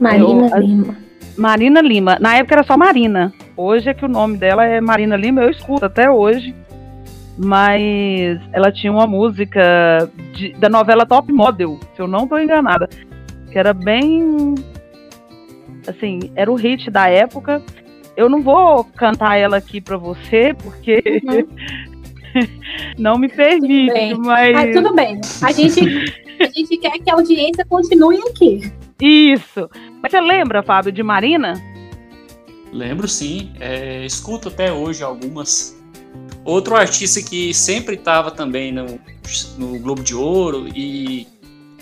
Marina 0.00 0.50
eu, 0.52 0.60
Lima. 0.60 0.96
Marina 1.36 1.80
Lima. 1.80 2.18
Na 2.20 2.36
época 2.36 2.56
era 2.56 2.64
só 2.64 2.76
Marina. 2.76 3.32
Hoje 3.56 3.88
é 3.88 3.94
que 3.94 4.04
o 4.04 4.08
nome 4.08 4.36
dela 4.36 4.64
é 4.64 4.80
Marina 4.80 5.16
Lima, 5.16 5.42
eu 5.42 5.50
escuto 5.50 5.84
até 5.84 6.10
hoje. 6.10 6.54
Mas 7.36 8.40
ela 8.52 8.72
tinha 8.72 8.92
uma 8.92 9.06
música 9.06 10.10
de, 10.32 10.52
da 10.54 10.68
novela 10.68 11.06
Top 11.06 11.32
Model, 11.32 11.78
se 11.94 12.02
eu 12.02 12.08
não 12.08 12.24
estou 12.24 12.40
enganada. 12.40 12.88
Que 13.52 13.58
era 13.58 13.72
bem. 13.72 14.54
Assim, 15.86 16.32
era 16.34 16.50
o 16.50 16.56
hit 16.56 16.90
da 16.90 17.08
época. 17.08 17.62
Eu 18.16 18.28
não 18.28 18.42
vou 18.42 18.82
cantar 18.82 19.36
ela 19.36 19.58
aqui 19.58 19.80
para 19.80 19.96
você, 19.96 20.54
porque 20.60 21.00
uhum. 21.24 21.46
não 22.98 23.16
me 23.16 23.28
permite, 23.28 24.14
mas. 24.18 24.56
Ah, 24.56 24.72
tudo 24.72 24.92
bem. 24.92 25.20
A 25.40 25.52
gente, 25.52 25.80
a 26.42 26.46
gente 26.46 26.76
quer 26.78 26.98
que 26.98 27.10
a 27.10 27.14
audiência 27.14 27.64
continue 27.64 28.18
aqui. 28.28 28.72
Isso. 29.00 29.68
Mas 30.02 30.10
você 30.10 30.20
lembra, 30.20 30.62
Fábio, 30.62 30.92
de 30.92 31.02
Marina? 31.02 31.54
Lembro 32.72 33.08
sim. 33.08 33.52
É, 33.60 34.04
escuto 34.04 34.48
até 34.48 34.72
hoje 34.72 35.02
algumas. 35.02 35.76
Outro 36.44 36.76
artista 36.76 37.20
que 37.22 37.52
sempre 37.52 37.94
estava 37.96 38.30
também 38.30 38.72
no, 38.72 38.98
no 39.58 39.78
Globo 39.78 40.02
de 40.02 40.14
Ouro 40.14 40.66
e 40.74 41.26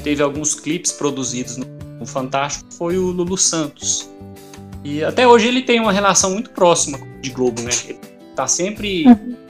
teve 0.03 0.23
alguns 0.23 0.55
clipes 0.55 0.93
produzidos 0.93 1.57
no, 1.57 1.67
no 2.01 2.07
Fantástico 2.07 2.73
foi 2.73 2.99
o 2.99 3.11
Lulu 3.11 3.37
Santos. 3.37 4.11
E 4.85 5.03
até 5.03 5.27
hoje 5.27 5.49
ele 5.49 5.63
tem 5.63 5.81
uma 5.81 5.93
relação 5.93 6.31
muito 6.31 6.51
próxima 6.51 6.99
de 7.21 7.31
Globo, 7.31 7.63
né? 7.63 7.71
Ele 7.89 7.99
tá 8.35 8.47
sempre 8.47 9.07
uhum 9.07 9.47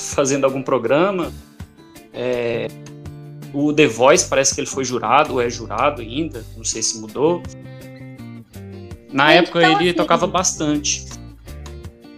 fazendo 0.00 0.44
algum 0.44 0.62
programa. 0.62 1.32
É, 2.12 2.66
o 3.52 3.72
The 3.72 3.86
Voice 3.86 4.28
parece 4.28 4.54
que 4.54 4.60
ele 4.60 4.68
foi 4.68 4.84
jurado, 4.84 5.34
ou 5.34 5.40
é 5.40 5.50
jurado 5.50 6.00
ainda, 6.00 6.44
não 6.56 6.64
sei 6.64 6.82
se 6.82 7.00
mudou. 7.00 7.42
Na 9.12 9.32
época 9.32 9.60
então, 9.60 9.80
ele 9.80 9.90
assim, 9.90 9.96
tocava 9.96 10.26
bastante. 10.26 11.06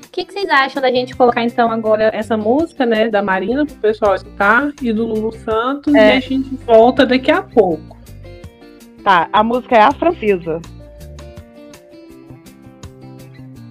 O 0.05 0.11
que, 0.12 0.27
que, 0.27 0.33
vocês 0.33 0.49
acham 0.51 0.83
da 0.83 0.91
gente 0.91 1.17
colocar 1.17 1.43
então 1.43 1.71
agora 1.71 2.11
essa 2.12 2.37
música, 2.37 2.85
né, 2.85 3.09
da 3.09 3.23
Marina 3.23 3.65
pro 3.65 3.77
pessoal 3.77 4.15
escutar 4.15 4.71
e 4.83 4.93
do 4.93 5.07
Lulu 5.07 5.33
Santos 5.33 5.95
é. 5.95 6.15
e 6.15 6.19
a 6.19 6.21
gente 6.21 6.55
volta 6.67 7.07
daqui 7.07 7.31
a 7.31 7.43
pouco. 7.43 7.97
Tá, 9.03 9.29
a 9.33 9.43
música 9.43 9.75
é 9.77 9.81
a 9.81 9.93
francesa. 9.93 10.61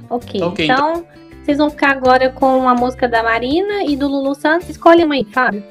Ok, 0.10 0.42
okay 0.42 0.66
então, 0.66 0.94
então 0.94 1.06
vocês 1.44 1.58
vão 1.58 1.70
ficar 1.70 1.92
agora 1.92 2.30
com 2.32 2.68
a 2.68 2.74
música 2.74 3.08
da 3.08 3.22
Marina 3.24 3.84
e 3.84 3.96
do 3.96 4.08
Lulu 4.08 4.34
Santos. 4.34 4.70
Escolhe 4.70 5.04
uma 5.04 5.14
aí, 5.14 5.24
Fábio. 5.26 5.64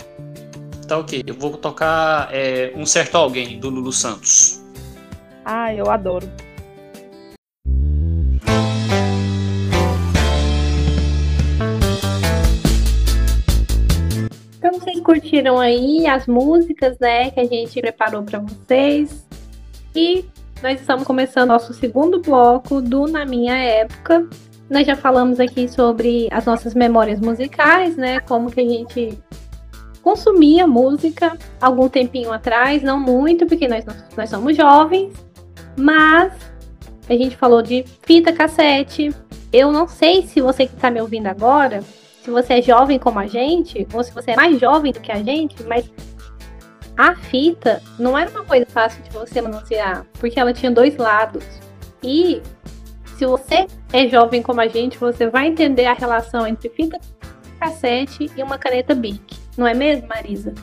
Tá 0.90 0.98
ok. 0.98 1.22
Eu 1.24 1.36
vou 1.36 1.56
tocar 1.56 2.28
é, 2.32 2.72
Um 2.74 2.84
Certo 2.84 3.14
Alguém, 3.14 3.60
do 3.60 3.70
Lulu 3.70 3.92
Santos. 3.92 4.60
Ah, 5.44 5.72
eu 5.72 5.88
adoro. 5.88 6.28
Então 14.58 14.72
vocês 14.80 14.98
curtiram 14.98 15.60
aí 15.60 16.08
as 16.08 16.26
músicas, 16.26 16.98
né, 16.98 17.30
que 17.30 17.38
a 17.38 17.44
gente 17.44 17.80
preparou 17.80 18.24
para 18.24 18.40
vocês. 18.40 19.24
E 19.94 20.24
nós 20.60 20.80
estamos 20.80 21.04
começando 21.04 21.50
nosso 21.50 21.72
segundo 21.72 22.20
bloco 22.20 22.82
do 22.82 23.06
Na 23.06 23.24
Minha 23.24 23.56
Época. 23.56 24.28
Nós 24.68 24.84
já 24.84 24.96
falamos 24.96 25.38
aqui 25.38 25.68
sobre 25.68 26.26
as 26.32 26.46
nossas 26.46 26.74
memórias 26.74 27.20
musicais, 27.20 27.96
né? 27.96 28.18
Como 28.18 28.50
que 28.50 28.60
a 28.60 28.68
gente 28.68 29.16
consumia 30.02 30.66
música 30.66 31.36
algum 31.60 31.88
tempinho 31.88 32.32
atrás, 32.32 32.82
não 32.82 32.98
muito, 32.98 33.46
porque 33.46 33.68
nós, 33.68 33.84
nós 34.16 34.30
somos 34.30 34.56
jovens, 34.56 35.12
mas 35.76 36.32
a 37.08 37.14
gente 37.14 37.36
falou 37.36 37.62
de 37.62 37.84
fita 38.02 38.32
cassete. 38.32 39.14
Eu 39.52 39.72
não 39.72 39.88
sei 39.88 40.22
se 40.22 40.40
você 40.40 40.66
que 40.66 40.74
está 40.74 40.90
me 40.90 41.00
ouvindo 41.00 41.26
agora, 41.26 41.82
se 42.22 42.30
você 42.30 42.54
é 42.54 42.62
jovem 42.62 42.98
como 42.98 43.18
a 43.18 43.26
gente, 43.26 43.86
ou 43.92 44.04
se 44.04 44.12
você 44.12 44.32
é 44.32 44.36
mais 44.36 44.60
jovem 44.60 44.92
do 44.92 45.00
que 45.00 45.10
a 45.10 45.22
gente, 45.22 45.62
mas 45.64 45.90
a 46.96 47.14
fita 47.14 47.82
não 47.98 48.16
era 48.16 48.30
uma 48.30 48.44
coisa 48.44 48.66
fácil 48.66 49.02
de 49.02 49.10
você 49.10 49.40
manusear, 49.40 50.06
porque 50.18 50.38
ela 50.38 50.52
tinha 50.52 50.70
dois 50.70 50.96
lados. 50.96 51.44
E 52.02 52.40
se 53.16 53.26
você 53.26 53.66
é 53.92 54.08
jovem 54.08 54.42
como 54.42 54.60
a 54.60 54.68
gente, 54.68 54.98
você 54.98 55.28
vai 55.28 55.48
entender 55.48 55.86
a 55.86 55.94
relação 55.94 56.46
entre 56.46 56.68
fita 56.68 56.98
cassete 57.58 58.30
e 58.36 58.42
uma 58.42 58.56
caneta 58.56 58.94
Bic. 58.94 59.36
Não 59.60 59.66
é 59.66 59.74
mesmo, 59.74 60.08
Marisa? 60.08 60.54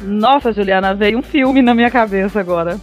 Nossa, 0.00 0.50
Juliana, 0.50 0.94
veio 0.94 1.18
um 1.18 1.22
filme 1.22 1.60
na 1.60 1.74
minha 1.74 1.90
cabeça 1.90 2.40
agora. 2.40 2.80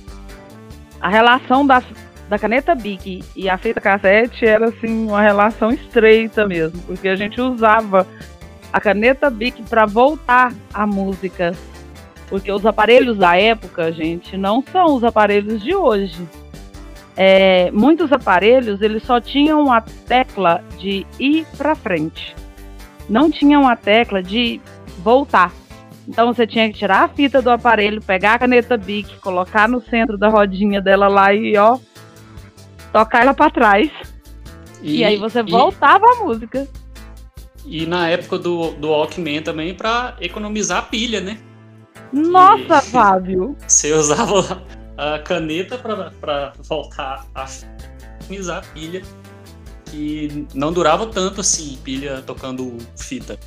A 1.01 1.10
relação 1.10 1.65
da, 1.65 1.82
da 2.29 2.38
caneta 2.38 2.75
Bic 2.75 3.24
e 3.36 3.50
a 3.50 3.58
fita 3.58 3.82
cassete 3.82 4.46
era 4.46 4.68
assim 4.68 5.08
uma 5.08 5.20
relação 5.20 5.72
estreita 5.72 6.48
mesmo, 6.48 6.79
porque 6.84 7.08
a 7.08 7.15
gente 7.15 7.41
usava 7.41 8.06
a 8.72 8.79
caneta 8.79 9.32
Bic 9.32 9.63
para 9.63 9.88
voltar 9.88 10.53
a 10.72 10.86
música. 10.86 11.51
Porque 12.27 12.51
os 12.51 12.68
aparelhos 12.68 13.18
da 13.18 13.36
época, 13.36 13.91
gente, 13.91 14.38
não 14.38 14.62
são 14.62 14.94
os 14.94 15.03
aparelhos 15.03 15.60
de 15.63 15.74
hoje 15.74 16.24
é, 17.22 17.70
muitos 17.72 18.13
aparelhos 18.13 18.82
eles 18.82 19.03
só 19.03 19.20
tinham 19.20 19.70
a 19.70 19.82
tecla 19.82 20.63
de 20.77 21.06
ir 21.20 21.46
para 21.58 21.75
frente, 21.75 22.34
não 23.09 23.29
tinham 23.31 23.67
a 23.67 23.75
tecla 23.75 24.21
de 24.21 24.61
voltar. 24.99 25.51
Então 26.07 26.33
você 26.33 26.47
tinha 26.47 26.67
que 26.71 26.77
tirar 26.77 27.03
a 27.03 27.07
fita 27.07 27.41
do 27.41 27.49
aparelho, 27.49 28.01
pegar 28.01 28.33
a 28.33 28.39
caneta 28.39 28.77
Bic, 28.77 29.17
colocar 29.17 29.67
no 29.67 29.81
centro 29.81 30.17
da 30.17 30.27
rodinha 30.27 30.81
dela 30.81 31.07
lá 31.07 31.33
e 31.33 31.55
ó, 31.57 31.77
tocar 32.91 33.21
ela 33.21 33.33
para 33.33 33.51
trás. 33.51 33.91
E, 34.81 34.97
e, 34.97 35.03
aí 35.03 35.17
você 35.17 35.43
voltava 35.43 36.05
e, 36.05 36.09
a 36.09 36.23
música. 36.23 36.67
E 37.65 37.85
na 37.85 38.09
época 38.09 38.37
do, 38.39 38.71
do 38.71 38.89
Walkman 38.89 39.41
também 39.41 39.73
para 39.73 40.15
economizar 40.19 40.79
a 40.79 40.83
pilha, 40.83 41.21
né? 41.21 41.37
Nossa, 42.11 42.81
que, 42.81 42.91
Fábio! 42.91 43.55
Você 43.67 43.93
usava 43.93 44.63
a 44.97 45.19
caneta 45.19 45.77
para 45.77 46.53
voltar 46.67 47.25
a 47.35 47.45
otimizar 48.19 48.59
a 48.59 48.73
pilha. 48.73 49.01
Que 49.89 50.48
não 50.53 50.72
durava 50.72 51.05
tanto 51.08 51.41
assim, 51.41 51.77
pilha 51.84 52.22
tocando 52.25 52.77
fita. 52.98 53.38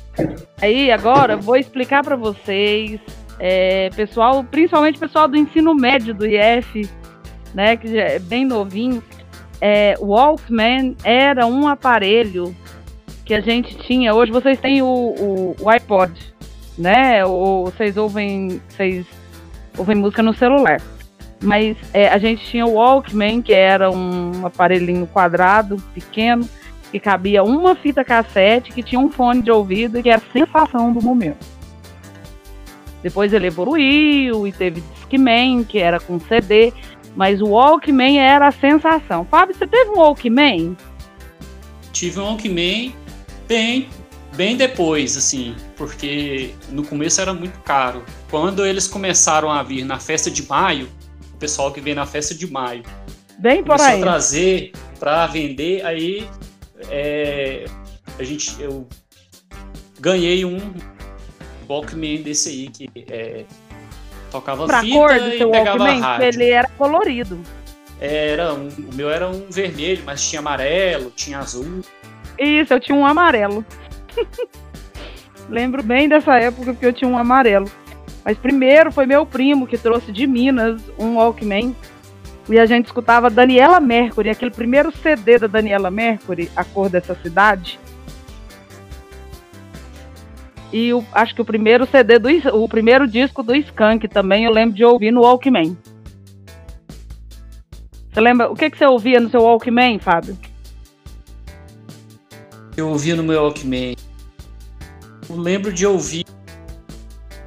Aí 0.61 0.91
agora 0.91 1.37
vou 1.37 1.55
explicar 1.55 2.03
para 2.03 2.15
vocês, 2.15 2.99
é, 3.39 3.89
pessoal, 3.91 4.43
principalmente 4.43 4.99
pessoal 4.99 5.27
do 5.27 5.37
ensino 5.37 5.73
médio 5.73 6.13
do 6.13 6.25
IF, 6.25 6.89
né, 7.53 7.77
que 7.77 7.97
é 7.97 8.19
bem 8.19 8.45
novinho, 8.45 9.01
é, 9.61 9.95
o 9.99 10.07
Walkman 10.07 10.95
era 11.03 11.45
um 11.45 11.67
aparelho 11.67 12.53
que 13.23 13.33
a 13.33 13.39
gente 13.39 13.75
tinha. 13.77 14.13
Hoje 14.13 14.31
vocês 14.31 14.59
têm 14.59 14.81
o, 14.81 14.85
o, 14.85 15.55
o 15.57 15.69
iPod, 15.69 16.11
né? 16.77 17.23
Ou 17.25 17.65
vocês 17.65 17.95
ouvem, 17.95 18.61
vocês 18.67 19.05
ouvem 19.77 19.95
música 19.95 20.21
no 20.21 20.33
celular. 20.33 20.81
Mas 21.43 21.75
é, 21.93 22.07
a 22.07 22.17
gente 22.17 22.45
tinha 22.45 22.65
o 22.65 22.75
Walkman, 22.75 23.41
que 23.41 23.53
era 23.53 23.91
um 23.91 24.45
aparelhinho 24.45 25.05
quadrado, 25.05 25.75
pequeno, 25.93 26.47
que 26.89 26.99
cabia 26.99 27.43
uma 27.43 27.75
fita 27.75 28.03
cassete, 28.03 28.71
que 28.71 28.81
tinha 28.81 28.99
um 28.99 29.11
fone 29.11 29.41
de 29.41 29.51
ouvido, 29.51 30.01
que 30.01 30.09
era 30.09 30.21
a 30.21 30.31
sensação 30.31 30.93
do 30.93 31.01
momento. 31.01 31.45
Depois 33.03 33.33
ele 33.33 33.47
evoluiu 33.47 34.47
e 34.47 34.53
teve 34.53 34.81
Discman, 34.93 35.65
que 35.65 35.79
era 35.79 35.99
com 35.99 36.17
CD, 36.17 36.71
mas 37.13 37.41
o 37.41 37.47
Walkman 37.47 38.19
era 38.19 38.47
a 38.47 38.51
sensação. 38.51 39.25
Fábio, 39.29 39.53
você 39.53 39.67
teve 39.67 39.89
um 39.91 39.97
Walkman? 39.97 40.77
Tive 41.91 42.21
um 42.21 42.23
Walkman 42.23 42.95
bem, 43.49 43.89
bem 44.33 44.55
depois, 44.55 45.17
assim, 45.17 45.55
porque 45.75 46.51
no 46.69 46.85
começo 46.85 47.19
era 47.19 47.33
muito 47.33 47.59
caro. 47.59 48.01
Quando 48.29 48.65
eles 48.65 48.87
começaram 48.87 49.51
a 49.51 49.61
vir 49.61 49.83
na 49.83 49.99
festa 49.99 50.31
de 50.31 50.47
maio, 50.47 50.87
pessoal 51.43 51.73
que 51.73 51.81
vem 51.81 51.93
na 51.93 52.05
festa 52.05 52.33
de 52.33 52.49
maio 52.49 52.83
Bem 53.37 53.61
por 53.61 53.81
aí. 53.81 53.99
trazer 53.99 54.71
para 54.97 55.27
vender, 55.27 55.85
aí 55.85 56.25
é, 56.89 57.65
a 58.17 58.23
gente, 58.23 58.55
eu 58.61 58.87
ganhei 59.99 60.45
um 60.45 60.73
Walkman 61.67 62.21
desse 62.21 62.47
aí 62.47 62.67
que 62.69 62.89
é, 63.09 63.43
tocava 64.31 64.65
Pra 64.65 64.79
fita 64.79 64.93
cor 64.95 65.19
do 65.19 65.27
e 65.27 65.37
seu 65.37 65.51
pegava 65.51 65.77
Walkman, 65.79 65.99
rádio. 65.99 66.27
ele 66.27 66.49
era 66.49 66.69
colorido. 66.77 67.37
Era 67.99 68.53
um, 68.53 68.69
o 68.69 68.95
meu 68.95 69.09
era 69.11 69.27
um 69.27 69.49
vermelho, 69.49 70.01
mas 70.05 70.25
tinha 70.25 70.39
amarelo, 70.39 71.11
tinha 71.11 71.39
azul. 71.39 71.81
Isso, 72.39 72.73
eu 72.73 72.79
tinha 72.79 72.97
um 72.97 73.05
amarelo. 73.05 73.65
Lembro 75.49 75.83
bem 75.83 76.07
dessa 76.07 76.37
época 76.39 76.71
porque 76.71 76.85
eu 76.85 76.93
tinha 76.93 77.09
um 77.09 77.17
amarelo. 77.17 77.69
Mas 78.23 78.37
primeiro 78.37 78.91
foi 78.91 79.05
meu 79.05 79.25
primo 79.25 79.67
que 79.67 79.77
trouxe 79.77 80.11
de 80.11 80.25
Minas 80.25 80.81
um 80.97 81.15
Walkman. 81.17 81.75
E 82.49 82.59
a 82.59 82.65
gente 82.65 82.85
escutava 82.87 83.29
Daniela 83.29 83.79
Mercury, 83.79 84.29
aquele 84.29 84.51
primeiro 84.51 84.91
CD 84.97 85.37
da 85.39 85.47
Daniela 85.47 85.89
Mercury, 85.89 86.51
A 86.55 86.63
Cor 86.63 86.89
dessa 86.89 87.15
Cidade. 87.15 87.79
E 90.71 90.93
o- 90.93 91.05
acho 91.13 91.35
que 91.35 91.41
o 91.41 91.45
primeiro 91.45 91.85
CD 91.85 92.17
do 92.19 92.29
o 92.57 92.67
primeiro 92.67 93.07
disco 93.07 93.43
do 93.43 93.55
Skank 93.55 94.07
também 94.07 94.45
eu 94.45 94.51
lembro 94.51 94.75
de 94.75 94.83
ouvir 94.83 95.11
no 95.11 95.21
Walkman. 95.21 95.77
Você 98.11 98.19
lembra? 98.21 98.51
O 98.51 98.55
que, 98.55 98.69
que 98.69 98.77
você 98.77 98.85
ouvia 98.85 99.19
no 99.19 99.29
seu 99.29 99.41
Walkman, 99.41 99.99
Fábio? 99.99 100.37
Eu 102.75 102.89
ouvia 102.89 103.15
no 103.15 103.23
meu 103.23 103.41
Walkman. 103.41 103.95
Eu 105.29 105.37
lembro 105.37 105.71
de 105.71 105.85
ouvir 105.85 106.25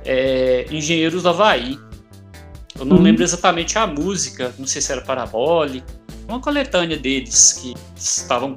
é, 0.07 0.67
Engenheiros 0.71 1.25
do 1.25 1.29
Havaí. 1.29 1.79
Eu 2.79 2.85
não 2.85 2.97
Uhum. 2.97 3.03
lembro 3.03 3.23
exatamente 3.23 3.77
a 3.79 3.87
música, 3.87 4.55
não 4.59 4.67
sei 4.67 4.81
se 4.81 4.93
era 4.93 5.01
Parabólica. 5.01 5.87
Uma 6.29 6.41
coletânea 6.41 6.97
deles 6.97 7.53
que 7.55 7.75
estavam 7.97 8.57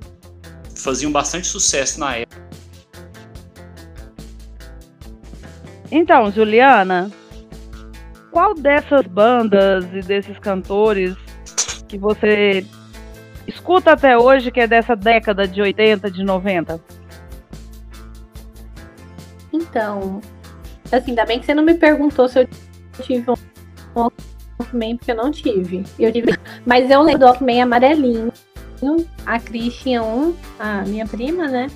faziam 0.76 1.12
bastante 1.12 1.48
sucesso 1.48 2.00
na 2.00 2.16
época. 2.18 2.40
Então, 5.92 6.32
Juliana, 6.32 7.12
qual 8.32 8.54
dessas 8.54 9.06
bandas 9.08 9.86
e 9.94 10.02
desses 10.02 10.38
cantores 10.40 11.16
que 11.88 11.98
você 11.98 12.66
escuta 13.48 13.94
até 13.94 14.18
hoje 14.18 14.52
que 14.52 14.60
é 14.60 14.68
dessa 14.68 14.96
década 14.96 15.48
de 15.48 15.62
80, 15.62 16.12
de 16.12 16.24
90? 16.24 16.80
Então, 19.52 20.22
assim, 20.92 21.12
ainda 21.12 21.26
bem 21.26 21.40
que 21.40 21.46
você 21.46 21.54
não 21.54 21.64
me 21.64 21.74
perguntou 21.74 22.28
se 22.28 22.40
eu 22.40 22.48
tive 23.02 23.32
um 23.32 23.36
Walkman, 23.96 24.98
porque 24.98 25.12
eu 25.12 25.16
não 25.16 25.32
tive. 25.32 25.84
Eu 25.98 26.12
tive. 26.12 26.38
Mas 26.66 26.90
eu 26.90 27.02
lembro 27.02 27.20
do 27.20 27.26
Walkman 27.26 27.62
amarelinho. 27.62 28.32
A 29.26 29.40
Cris 29.40 29.76
tinha 29.76 30.02
um, 30.02 30.36
a 30.58 30.84
minha 30.84 31.06
prima, 31.06 31.48
né? 31.48 31.68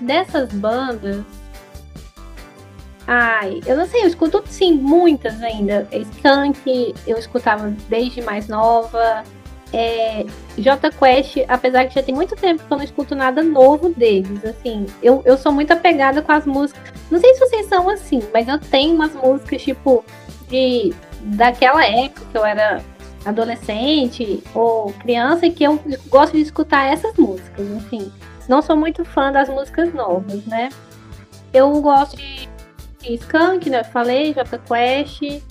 Dessas 0.00 0.50
bandas. 0.52 1.22
Ai, 3.06 3.60
eu 3.66 3.76
não 3.76 3.86
sei, 3.86 4.02
eu 4.02 4.08
escuto 4.08 4.42
sim, 4.46 4.72
muitas 4.72 5.40
ainda. 5.42 5.86
Skunk, 5.92 6.94
eu 7.06 7.16
escutava 7.18 7.72
desde 7.88 8.20
mais 8.22 8.48
nova. 8.48 9.22
É, 9.78 10.24
J 10.56 10.90
Quest, 10.90 11.36
apesar 11.46 11.84
que 11.84 11.94
já 11.94 12.02
tem 12.02 12.14
muito 12.14 12.34
tempo 12.34 12.64
que 12.64 12.72
eu 12.72 12.78
não 12.78 12.84
escuto 12.84 13.14
nada 13.14 13.42
novo 13.42 13.90
deles, 13.90 14.42
assim, 14.42 14.86
eu, 15.02 15.20
eu 15.26 15.36
sou 15.36 15.52
muito 15.52 15.70
apegada 15.70 16.22
com 16.22 16.32
as 16.32 16.46
músicas. 16.46 16.94
Não 17.10 17.20
sei 17.20 17.34
se 17.34 17.40
vocês 17.40 17.66
são 17.66 17.86
assim, 17.90 18.22
mas 18.32 18.48
eu 18.48 18.58
tenho 18.58 18.94
umas 18.94 19.14
músicas, 19.14 19.60
tipo, 19.60 20.02
de 20.48 20.94
daquela 21.20 21.84
época 21.84 22.22
que 22.30 22.38
eu 22.38 22.46
era 22.46 22.82
adolescente 23.22 24.42
ou 24.54 24.94
criança 24.94 25.50
que 25.50 25.64
eu 25.64 25.78
gosto 26.08 26.32
de 26.32 26.40
escutar 26.40 26.90
essas 26.90 27.14
músicas, 27.18 27.68
enfim. 27.68 28.10
Não 28.48 28.62
sou 28.62 28.76
muito 28.76 29.04
fã 29.04 29.30
das 29.30 29.50
músicas 29.50 29.92
novas, 29.92 30.42
né? 30.46 30.70
Eu 31.52 31.70
gosto 31.82 32.16
de, 32.16 32.48
de 33.02 33.14
Skunk, 33.16 33.68
né? 33.68 33.80
Eu 33.80 33.84
falei, 33.84 34.32
J 34.32 34.58
Quest, 34.58 35.42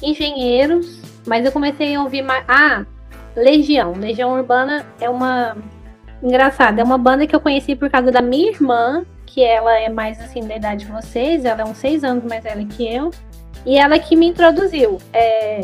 Engenheiros, 0.00 1.00
mas 1.26 1.44
eu 1.44 1.52
comecei 1.52 1.94
a 1.94 2.02
ouvir 2.02 2.22
mais. 2.22 2.44
Ah, 2.48 2.86
Legião. 3.36 3.92
Legião 3.92 4.32
Urbana 4.32 4.86
é 5.00 5.08
uma. 5.08 5.56
Engraçada, 6.22 6.80
é 6.80 6.84
uma 6.84 6.96
banda 6.96 7.26
que 7.26 7.36
eu 7.36 7.40
conheci 7.40 7.76
por 7.76 7.90
causa 7.90 8.10
da 8.10 8.22
minha 8.22 8.50
irmã, 8.50 9.04
que 9.26 9.42
ela 9.42 9.78
é 9.78 9.88
mais 9.88 10.18
assim 10.20 10.46
da 10.46 10.56
idade 10.56 10.86
de 10.86 10.92
vocês, 10.92 11.44
ela 11.44 11.62
é 11.62 11.64
uns 11.64 11.76
seis 11.76 12.02
anos 12.02 12.24
mais 12.24 12.42
velha 12.42 12.64
que 12.64 12.86
eu. 12.86 13.10
E 13.66 13.76
ela 13.76 13.98
que 13.98 14.16
me 14.16 14.26
introduziu. 14.28 14.98
É, 15.12 15.62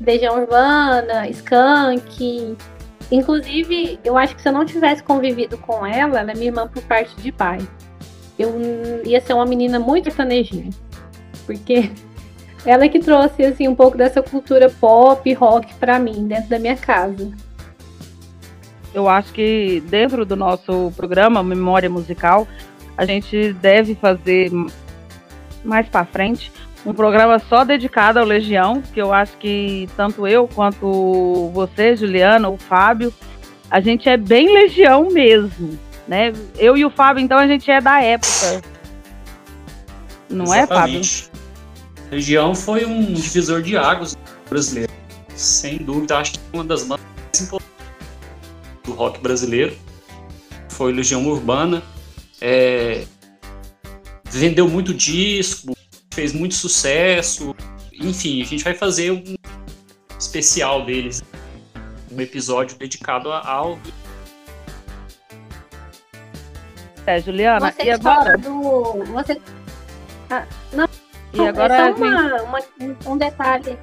Legião 0.00 0.40
Urbana, 0.40 1.28
Skunk. 1.28 2.56
Inclusive, 3.10 3.98
eu 4.04 4.18
acho 4.18 4.36
que 4.36 4.42
se 4.42 4.48
eu 4.48 4.52
não 4.52 4.64
tivesse 4.64 5.02
convivido 5.02 5.56
com 5.58 5.86
ela, 5.86 6.20
ela 6.20 6.32
é 6.32 6.34
minha 6.34 6.46
irmã 6.46 6.68
por 6.68 6.82
parte 6.82 7.14
de 7.16 7.32
pai. 7.32 7.58
Eu 8.38 8.54
ia 9.04 9.20
ser 9.20 9.32
uma 9.32 9.46
menina 9.46 9.78
muito 9.78 10.04
sertanejinha. 10.04 10.70
Porque 11.46 11.90
ela 12.64 12.88
que 12.88 12.98
trouxe 12.98 13.44
assim 13.44 13.68
um 13.68 13.74
pouco 13.74 13.96
dessa 13.96 14.22
cultura 14.22 14.68
pop, 14.68 15.32
rock 15.34 15.74
pra 15.74 15.98
mim, 15.98 16.26
dentro 16.26 16.48
da 16.48 16.58
minha 16.58 16.76
casa. 16.76 17.30
Eu 18.92 19.08
acho 19.08 19.32
que 19.32 19.82
dentro 19.88 20.24
do 20.24 20.34
nosso 20.34 20.92
programa 20.96 21.42
Memória 21.42 21.90
Musical, 21.90 22.48
a 22.96 23.04
gente 23.04 23.52
deve 23.54 23.94
fazer 23.94 24.50
mais 25.64 25.88
para 25.88 26.04
frente 26.04 26.50
um 26.86 26.92
programa 26.92 27.38
só 27.38 27.64
dedicado 27.64 28.18
ao 28.18 28.24
Legião, 28.24 28.82
que 28.94 29.00
eu 29.00 29.12
acho 29.12 29.36
que 29.36 29.88
tanto 29.96 30.26
eu 30.26 30.48
quanto 30.48 31.50
você, 31.52 31.94
Juliana, 31.94 32.48
o 32.48 32.56
Fábio, 32.56 33.12
a 33.70 33.80
gente 33.80 34.08
é 34.08 34.16
bem 34.16 34.52
Legião 34.52 35.08
mesmo, 35.10 35.78
né? 36.06 36.32
Eu 36.56 36.76
e 36.76 36.84
o 36.84 36.90
Fábio, 36.90 37.22
então, 37.22 37.38
a 37.38 37.46
gente 37.46 37.70
é 37.70 37.80
da 37.80 38.02
época. 38.02 38.62
Não 40.30 40.54
é, 40.54 40.66
Fábio? 40.66 41.00
Legião 42.10 42.54
foi 42.54 42.84
um 42.84 43.12
divisor 43.12 43.62
de 43.62 43.76
águas 43.76 44.16
brasileiro. 44.48 44.92
Sem 45.34 45.78
dúvida, 45.78 46.18
acho 46.18 46.32
que 46.32 46.40
uma 46.52 46.64
das 46.64 46.82
bandas 46.82 47.04
mais 47.16 47.40
importantes 47.42 47.68
do 48.84 48.92
rock 48.92 49.20
brasileiro 49.20 49.76
foi 50.70 50.92
Legião 50.92 51.26
Urbana. 51.26 51.82
É, 52.40 53.04
vendeu 54.24 54.68
muito 54.68 54.94
disco, 54.94 55.76
fez 56.12 56.32
muito 56.32 56.54
sucesso. 56.54 57.54
Enfim, 57.92 58.42
a 58.42 58.44
gente 58.46 58.64
vai 58.64 58.74
fazer 58.74 59.12
um 59.12 59.36
especial 60.18 60.84
deles, 60.84 61.22
um 62.10 62.20
episódio 62.20 62.76
dedicado 62.78 63.30
ao 63.30 63.78
É, 67.06 67.20
Juliana, 67.22 67.72
Você 67.72 67.84
e 67.84 67.90
agora? 67.90 68.36
do. 68.36 69.04
Você... 69.12 69.40
Ah, 70.28 70.46
não, 70.74 70.87
E 71.32 71.46
agora 71.46 71.74
é 71.74 71.78
só 71.78 71.86
gente 71.88 72.00
uma, 72.02 72.42
uma- 72.42 72.58
um- 72.80 73.12
um 73.12 73.16
detalhe. 73.18 73.78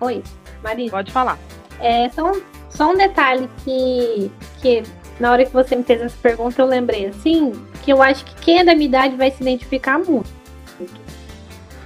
Oi, 0.00 0.22
Marisa. 0.62 0.90
pode 0.90 1.12
falar. 1.12 1.38
É 1.80 2.08
só 2.10 2.30
um, 2.32 2.42
só 2.70 2.90
um 2.90 2.96
detalhe 2.96 3.48
que, 3.64 4.30
que 4.60 4.82
na 5.20 5.30
hora 5.32 5.44
que 5.44 5.52
você 5.52 5.76
me 5.76 5.84
fez 5.84 6.00
essa 6.00 6.16
pergunta 6.22 6.60
eu 6.60 6.66
lembrei 6.66 7.06
assim, 7.06 7.52
que 7.82 7.92
eu 7.92 8.02
acho 8.02 8.24
que 8.24 8.34
quem 8.36 8.58
é 8.60 8.64
da 8.64 8.74
minha 8.74 8.86
idade 8.88 9.16
vai 9.16 9.30
se 9.30 9.42
identificar 9.42 9.98
muito. 9.98 10.30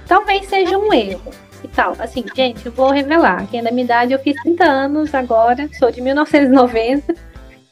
Talvez 0.07 0.47
seja 0.47 0.77
um 0.77 0.91
erro 0.93 1.31
e 1.63 1.67
tal. 1.67 1.93
Assim, 1.99 2.23
gente, 2.35 2.65
eu 2.65 2.71
vou 2.71 2.89
revelar. 2.91 3.45
Quem 3.47 3.59
é 3.59 3.63
da 3.63 3.71
minha 3.71 3.83
idade, 3.83 4.13
eu 4.13 4.19
fiz 4.19 4.35
30 4.41 4.63
anos 4.63 5.13
agora, 5.13 5.69
sou 5.77 5.91
de 5.91 6.01
1990. 6.01 7.13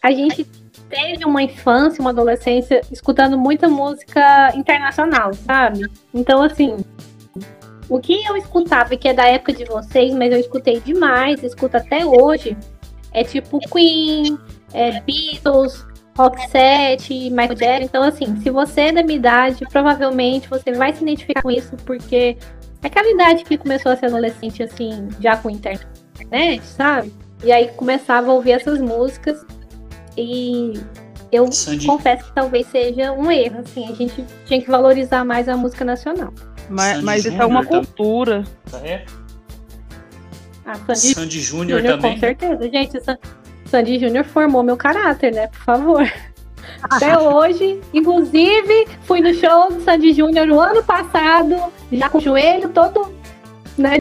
A 0.04 0.12
gente 0.12 0.46
teve 0.96 1.26
uma 1.26 1.44
infância, 1.44 2.00
uma 2.00 2.12
adolescência 2.12 2.82
escutando 2.90 3.38
muita 3.38 3.68
música 3.68 4.56
internacional, 4.56 5.34
sabe? 5.34 5.86
Então, 6.14 6.42
assim, 6.42 6.78
o 7.90 8.00
que 8.00 8.26
eu 8.26 8.38
escutava, 8.38 8.96
que 8.96 9.10
é 9.10 9.14
da 9.14 9.28
época 9.28 9.52
de 9.52 9.66
vocês, 9.66 10.14
mas 10.14 10.32
eu 10.32 10.40
escutei 10.40 10.80
demais, 10.80 11.44
escuto 11.44 11.76
até 11.76 12.06
hoje, 12.06 12.58
é 13.12 13.24
tipo 13.24 13.60
Queen, 13.60 14.40
é 14.74 15.02
Beatles, 15.02 15.86
Rock 16.18 16.50
7, 16.50 17.30
Michael 17.30 17.56
Jackson. 17.56 17.86
Então, 17.86 18.04
assim, 18.04 18.40
se 18.42 18.50
você 18.50 18.82
é 18.82 18.92
da 18.94 19.04
minha 19.04 19.18
idade, 19.18 19.66
provavelmente 19.70 20.50
você 20.50 20.72
vai 20.72 20.94
se 20.94 21.04
identificar 21.04 21.42
com 21.42 21.52
isso, 21.52 21.76
porque 21.86 22.38
é 22.82 22.88
aquela 22.88 23.10
idade 23.10 23.44
que 23.44 23.58
começou 23.58 23.92
a 23.92 23.98
ser 23.98 24.06
adolescente, 24.06 24.64
assim, 24.64 25.10
já 25.20 25.36
com 25.36 25.50
internet, 25.50 26.64
sabe? 26.64 27.14
E 27.44 27.52
aí 27.52 27.68
começava 27.76 28.32
a 28.32 28.34
ouvir 28.34 28.54
essas 28.54 28.80
músicas 28.80 29.46
e 30.18 30.74
eu 31.32 31.52
Sandy. 31.52 31.86
confesso 31.86 32.26
que 32.26 32.34
talvez 32.34 32.68
seja 32.68 33.12
um 33.12 33.30
erro, 33.32 33.60
assim, 33.60 33.88
a 33.90 33.94
gente 33.94 34.24
tinha 34.46 34.62
que 34.62 34.70
valorizar 34.70 35.26
mais 35.26 35.50
a 35.50 35.58
música 35.58 35.84
nacional. 35.84 36.34
Mas, 36.70 37.02
mas 37.02 37.26
isso 37.26 37.42
é 37.42 37.46
uma 37.46 37.66
cultura. 37.66 38.44
É? 38.84 39.06
Ah, 40.66 40.76
Sandy, 40.76 41.14
Sandy 41.14 41.42
Júnior 41.42 41.84
também. 41.84 42.14
Com 42.14 42.20
certeza, 42.20 42.70
gente. 42.70 42.98
Sandy 43.66 44.00
Júnior 44.00 44.26
formou 44.26 44.64
meu 44.64 44.76
caráter, 44.76 45.34
né? 45.34 45.48
Por 45.48 45.64
favor. 45.64 46.12
Até 46.82 47.18
hoje, 47.18 47.80
inclusive, 47.94 48.88
fui 49.04 49.22
no 49.22 49.34
show 49.34 49.72
do 49.72 49.82
Sandy 49.82 50.14
Júnior 50.14 50.48
no 50.48 50.60
ano 50.60 50.84
passado, 50.84 51.56
já 51.92 52.10
com 52.10 52.18
o 52.18 52.22
joelho 52.22 52.70
todo, 52.70 53.14
né? 53.78 54.00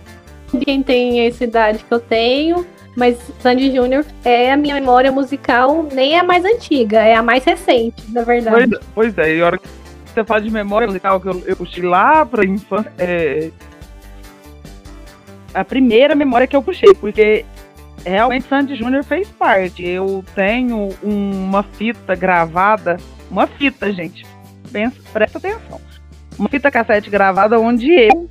Quem 0.65 0.83
tem 0.83 1.27
essa 1.27 1.45
idade 1.45 1.85
que 1.85 1.93
eu 1.93 2.01
tenho. 2.01 2.67
Mas 2.97 3.19
Sandy 3.41 3.75
Júnior 3.75 4.05
é 4.25 4.53
a 4.53 4.57
minha 4.57 4.75
memória 4.75 5.11
musical, 5.11 5.89
nem 5.93 6.15
é 6.15 6.21
a 6.21 6.25
mais 6.25 6.45
antiga, 6.45 7.01
é 7.01 7.15
a 7.15 7.23
mais 7.23 7.45
recente, 7.45 8.05
na 8.11 8.23
verdade. 8.23 8.71
Pois, 8.95 9.15
pois 9.15 9.19
é, 9.19 9.37
e 9.37 9.43
a 9.43 9.47
hora 9.47 9.59
que 9.59 9.69
você 10.07 10.25
fala 10.25 10.41
de 10.41 10.51
memória 10.51 10.87
musical 10.87 11.21
que 11.21 11.27
eu, 11.27 11.43
eu 11.45 11.57
puxei 11.57 11.83
lá 11.83 12.25
pra 12.25 12.45
infância, 12.45 12.93
é. 12.99 13.51
A 15.53 15.65
primeira 15.65 16.15
memória 16.15 16.47
que 16.47 16.55
eu 16.55 16.63
puxei, 16.63 16.95
porque 16.95 17.45
realmente 18.05 18.47
Sandy 18.49 18.77
Júnior 18.77 19.05
fez 19.05 19.29
parte. 19.29 19.87
Eu 19.87 20.25
tenho 20.35 20.91
uma 21.03 21.63
fita 21.63 22.15
gravada, 22.15 22.97
uma 23.31 23.47
fita, 23.47 23.93
gente, 23.93 24.27
pensa, 24.73 24.97
presta 25.13 25.39
atenção. 25.39 25.81
Uma 26.39 26.49
fita 26.49 26.71
cassete 26.71 27.09
gravada 27.09 27.59
onde 27.59 27.91
eu 27.93 28.29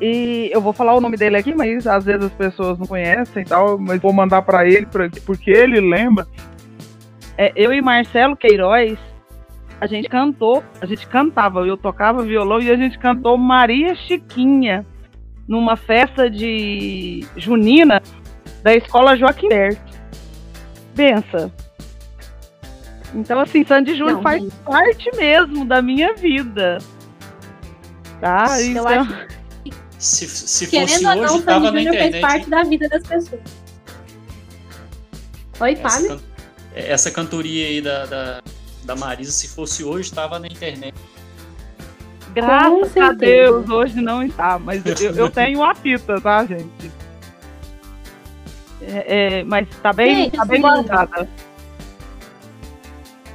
e 0.00 0.50
eu 0.52 0.60
vou 0.60 0.72
falar 0.72 0.94
o 0.94 1.00
nome 1.00 1.16
dele 1.16 1.36
aqui, 1.36 1.54
mas 1.54 1.86
às 1.86 2.04
vezes 2.04 2.24
as 2.24 2.32
pessoas 2.32 2.78
não 2.78 2.86
conhecem 2.86 3.42
e 3.42 3.46
tal, 3.46 3.78
mas 3.78 4.00
vou 4.00 4.12
mandar 4.12 4.42
para 4.42 4.66
ele 4.66 4.86
pra, 4.86 5.08
porque 5.24 5.50
ele 5.50 5.80
lembra. 5.80 6.26
É, 7.36 7.52
eu 7.56 7.72
e 7.72 7.80
Marcelo 7.80 8.36
Queiroz, 8.36 8.98
a 9.80 9.86
gente 9.86 10.08
cantou, 10.08 10.62
a 10.80 10.86
gente 10.86 11.06
cantava, 11.06 11.66
eu 11.66 11.76
tocava 11.76 12.22
violão 12.22 12.60
e 12.60 12.70
a 12.70 12.76
gente 12.76 12.98
cantou 12.98 13.36
Maria 13.36 13.94
Chiquinha 13.94 14.86
numa 15.46 15.76
festa 15.76 16.30
de 16.30 17.26
junina 17.36 18.02
da 18.62 18.74
escola 18.74 19.16
Joaquim 19.16 19.48
Berto. 19.48 19.92
Pensa. 20.94 21.52
Então, 23.14 23.40
assim, 23.40 23.64
Sandy 23.64 23.94
Júnior 23.94 24.22
faz 24.22 24.42
parte 24.64 25.10
mesmo 25.16 25.64
da 25.64 25.82
minha 25.82 26.14
vida. 26.14 26.78
Tá? 28.20 28.46
Eu 28.60 28.70
então... 28.70 28.86
acho 28.88 29.26
se, 30.02 30.26
se 30.28 30.66
fosse 30.66 30.76
hoje, 30.76 31.02
não, 31.02 31.40
tava 31.42 31.70
na 31.70 31.80
internet. 31.80 32.10
fez 32.10 32.20
parte 32.20 32.50
da 32.50 32.64
vida 32.64 32.88
das 32.88 33.02
pessoas. 33.04 33.40
Oi, 35.60 35.76
Fábio? 35.76 36.20
Essa, 36.74 36.92
essa 36.92 37.10
cantoria 37.12 37.68
aí 37.68 37.80
da, 37.80 38.06
da, 38.06 38.42
da 38.82 38.96
Marisa, 38.96 39.30
se 39.30 39.46
fosse 39.46 39.84
hoje, 39.84 40.12
tava 40.12 40.40
na 40.40 40.48
internet. 40.48 40.92
Graças 42.34 42.96
a 42.96 43.12
Deus, 43.12 43.68
hoje 43.68 44.00
não 44.00 44.24
está, 44.24 44.58
mas 44.58 44.84
eu, 44.84 45.14
eu 45.14 45.30
tenho 45.30 45.62
a 45.62 45.72
fita, 45.72 46.20
tá, 46.20 46.44
gente? 46.46 46.90
É, 48.80 49.38
é, 49.38 49.44
mas 49.44 49.68
tá 49.80 49.92
bem, 49.92 50.24
gente, 50.24 50.36
tá 50.36 50.44
bem 50.44 50.60
guardada. 50.60 51.28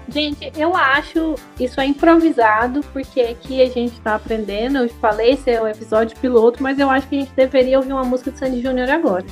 Gente, 0.10 0.52
eu 0.56 0.76
acho 0.76 1.36
isso 1.60 1.82
é 1.82 1.86
improvisado, 1.86 2.82
porque 2.93 3.20
aqui 3.20 3.62
a 3.62 3.70
gente 3.70 4.00
tá 4.00 4.15
aprendendo. 4.15 4.78
Eu 4.78 4.89
falei, 4.89 5.32
esse 5.32 5.50
é 5.52 5.62
o 5.62 5.67
episódio 5.67 6.17
piloto, 6.17 6.63
mas 6.63 6.80
eu 6.80 6.89
acho 6.89 7.08
que 7.08 7.17
a 7.17 7.20
gente 7.20 7.34
deveria 7.36 7.78
ouvir 7.78 7.91
uma 7.91 8.06
música 8.06 8.32
de 8.32 8.39
Sandy 8.39 8.62
Júnior 8.62 8.89
agora. 8.89 9.26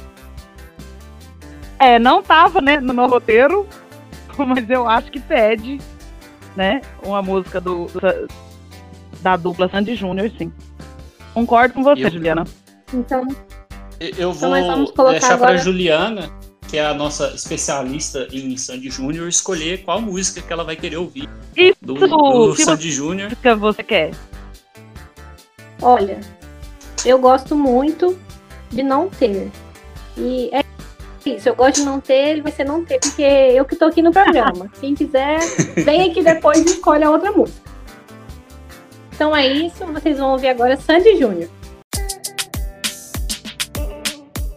É, 1.79 1.97
não 1.97 2.21
tava, 2.21 2.59
né, 2.59 2.79
no 2.79 2.93
meu 2.93 3.07
roteiro, 3.07 3.65
mas 4.37 4.69
eu 4.69 4.87
acho 4.87 5.09
que 5.11 5.19
pede, 5.19 5.79
né, 6.55 6.81
uma 7.03 7.21
música 7.21 7.61
do, 7.61 7.87
da 9.21 9.37
dupla 9.37 9.69
Sandy 9.69 9.95
Júnior, 9.95 10.29
sim. 10.37 10.51
Concordo 11.33 11.73
com 11.73 11.83
você, 11.83 12.05
eu, 12.05 12.11
Juliana. 12.11 12.43
Então, 12.93 13.25
eu 13.99 14.33
vou 14.33 14.57
então 14.57 14.85
deixar 15.09 15.33
agora... 15.33 15.53
para 15.53 15.57
Juliana 15.57 16.29
que 16.69 16.77
é 16.77 16.85
a 16.85 16.93
nossa 16.93 17.27
especialista 17.35 18.27
em 18.31 18.55
Sandy 18.57 18.89
Júnior, 18.89 19.27
escolher 19.27 19.83
qual 19.83 20.01
música 20.01 20.41
que 20.41 20.51
ela 20.51 20.63
vai 20.63 20.75
querer 20.75 20.97
ouvir 20.97 21.29
Isso, 21.55 21.77
do, 21.81 21.93
do 21.93 22.55
Sandy 22.55 22.91
Júnior. 22.91 23.35
que 23.35 23.55
você 23.55 23.83
quer? 23.83 24.11
Olha, 25.81 26.19
eu 27.05 27.19
gosto 27.19 27.55
muito 27.55 28.17
de 28.71 28.81
não 28.81 29.09
ter. 29.09 29.51
E 30.17 30.49
é 30.53 30.63
isso, 31.25 31.49
eu 31.49 31.55
gosto 31.55 31.77
de 31.77 31.83
não 31.83 31.99
ter, 31.99 32.29
ele 32.29 32.41
vai 32.41 32.51
ser 32.51 32.63
não 32.65 32.85
ter, 32.85 32.99
porque 32.99 33.21
eu 33.21 33.65
que 33.65 33.75
tô 33.75 33.85
aqui 33.85 34.01
no 34.01 34.11
programa. 34.11 34.69
Quem 34.79 34.93
quiser, 34.93 35.39
vem 35.83 36.09
aqui 36.09 36.23
depois 36.23 36.59
e 36.59 36.65
escolhe 36.65 37.03
a 37.03 37.09
outra 37.09 37.31
música. 37.31 37.65
Então 39.13 39.35
é 39.35 39.47
isso, 39.47 39.85
vocês 39.85 40.17
vão 40.17 40.33
ouvir 40.33 40.49
agora 40.49 40.77
Sandy 40.77 41.17
Júnior. 41.17 41.49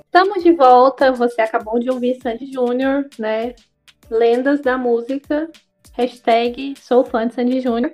Estamos 0.09 0.43
de 0.43 0.53
volta. 0.53 1.13
Você 1.13 1.43
acabou 1.43 1.79
de 1.79 1.91
ouvir 1.91 2.19
Sandy 2.23 2.51
Júnior, 2.51 3.07
né? 3.19 3.55
Lendas 4.11 4.61
da 4.61 4.79
música. 4.79 5.51
Hashtag 5.93 6.75
sou 6.81 7.05
fã 7.05 7.29
de 7.29 7.35
Sandy 7.35 7.61
Júnior. 7.61 7.93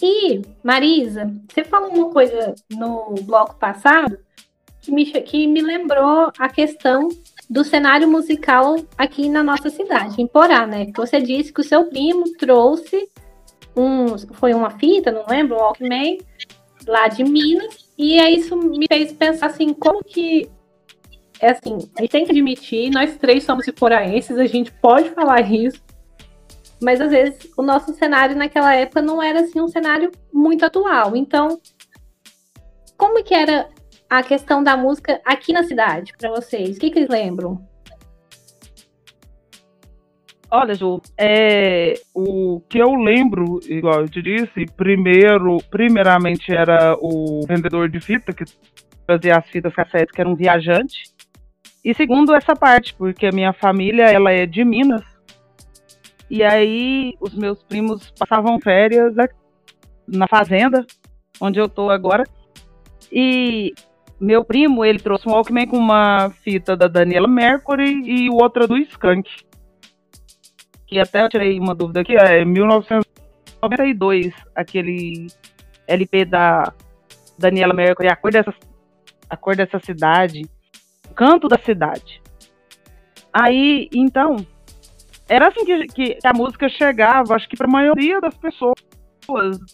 E, 0.00 0.42
Marisa, 0.62 1.32
você 1.48 1.64
falou 1.64 1.90
uma 1.90 2.10
coisa 2.10 2.54
no 2.70 3.14
bloco 3.22 3.54
passado 3.56 4.18
que 4.82 4.92
me, 4.92 5.06
que 5.06 5.46
me 5.46 5.62
lembrou 5.62 6.30
a 6.38 6.48
questão 6.50 7.08
do 7.48 7.64
cenário 7.64 8.06
musical 8.06 8.76
aqui 8.98 9.30
na 9.30 9.42
nossa 9.42 9.70
cidade, 9.70 10.20
em 10.20 10.26
Porá, 10.26 10.66
né? 10.66 10.92
Você 10.94 11.22
disse 11.22 11.52
que 11.52 11.62
o 11.62 11.64
seu 11.64 11.86
primo 11.86 12.24
trouxe 12.36 13.08
um, 13.74 14.18
foi 14.34 14.52
uma 14.52 14.70
fita, 14.70 15.10
não 15.10 15.24
lembro, 15.26 15.56
um 15.56 15.60
Walkman, 15.60 16.18
lá 16.86 17.08
de 17.08 17.24
Minas, 17.24 17.90
e 17.96 18.18
aí 18.20 18.36
isso 18.36 18.54
me 18.56 18.86
fez 18.86 19.12
pensar 19.12 19.46
assim, 19.46 19.72
como 19.72 20.04
que 20.04 20.50
é 21.44 21.50
assim, 21.50 21.76
a 21.96 22.00
gente 22.00 22.10
tem 22.10 22.24
que 22.24 22.30
admitir, 22.30 22.90
nós 22.90 23.16
três 23.18 23.44
somos 23.44 23.66
iporaenses, 23.68 24.38
a 24.38 24.46
gente 24.46 24.72
pode 24.72 25.10
falar 25.10 25.40
isso, 25.42 25.78
mas 26.82 27.00
às 27.02 27.10
vezes 27.10 27.50
o 27.56 27.62
nosso 27.62 27.92
cenário 27.92 28.34
naquela 28.34 28.74
época 28.74 29.02
não 29.02 29.22
era 29.22 29.40
assim 29.40 29.60
um 29.60 29.68
cenário 29.68 30.10
muito 30.32 30.64
atual. 30.64 31.14
Então, 31.14 31.60
como 32.96 33.22
que 33.22 33.34
era 33.34 33.68
a 34.08 34.22
questão 34.22 34.62
da 34.62 34.74
música 34.74 35.20
aqui 35.24 35.52
na 35.52 35.64
cidade 35.64 36.14
para 36.16 36.30
vocês? 36.30 36.76
O 36.76 36.80
que, 36.80 36.90
que 36.90 37.00
eles 37.00 37.10
lembram? 37.10 37.62
Olha, 40.50 40.74
Ju, 40.74 41.02
é, 41.18 41.94
o 42.14 42.60
que 42.68 42.78
eu 42.78 42.94
lembro, 42.94 43.60
igual 43.68 44.00
eu 44.00 44.08
te 44.08 44.22
disse, 44.22 44.64
primeiro, 44.76 45.58
primeiramente 45.70 46.54
era 46.54 46.96
o 47.00 47.44
vendedor 47.46 47.88
de 47.88 48.00
fita 48.00 48.32
que 48.32 48.44
fazia 49.06 49.36
as 49.36 49.46
fitas 49.48 49.74
cassetes, 49.74 50.14
que 50.14 50.20
era 50.20 50.30
um 50.30 50.36
viajante. 50.36 51.13
E 51.84 51.92
segundo 51.92 52.34
essa 52.34 52.56
parte, 52.56 52.94
porque 52.94 53.26
a 53.26 53.32
minha 53.32 53.52
família 53.52 54.04
ela 54.04 54.32
é 54.32 54.46
de 54.46 54.64
Minas. 54.64 55.02
E 56.30 56.42
aí 56.42 57.14
os 57.20 57.34
meus 57.34 57.62
primos 57.62 58.10
passavam 58.18 58.58
férias 58.58 59.14
na 60.08 60.26
fazenda, 60.26 60.86
onde 61.38 61.60
eu 61.60 61.68
tô 61.68 61.90
agora. 61.90 62.24
E 63.12 63.74
meu 64.18 64.42
primo, 64.42 64.82
ele 64.82 64.98
trouxe 64.98 65.28
um 65.28 65.32
Walkman 65.32 65.66
com 65.66 65.76
uma 65.76 66.30
fita 66.42 66.74
da 66.74 66.88
Daniela 66.88 67.28
Mercury 67.28 68.00
e 68.04 68.30
outra 68.30 68.66
do 68.66 68.78
Skank. 68.78 69.30
Que 70.86 70.98
até 70.98 71.22
eu 71.22 71.28
tirei 71.28 71.60
uma 71.60 71.74
dúvida 71.74 72.00
aqui, 72.00 72.16
é 72.16 72.42
1992, 72.46 74.32
aquele 74.54 75.26
LP 75.86 76.24
da 76.24 76.72
Daniela 77.38 77.74
Mercury, 77.74 78.08
a 78.08 78.16
cor 78.16 78.32
dessa, 78.32 78.54
a 79.28 79.36
cor 79.36 79.54
dessa 79.54 79.78
cidade 79.78 80.48
canto 81.14 81.48
da 81.48 81.58
cidade. 81.58 82.20
Aí, 83.32 83.88
então, 83.92 84.36
era 85.28 85.48
assim 85.48 85.64
que, 85.64 85.86
que 85.86 86.18
a 86.24 86.32
música 86.32 86.68
chegava, 86.68 87.34
acho 87.34 87.48
que 87.48 87.56
para 87.56 87.66
a 87.66 87.70
maioria 87.70 88.20
das 88.20 88.36
pessoas 88.36 88.74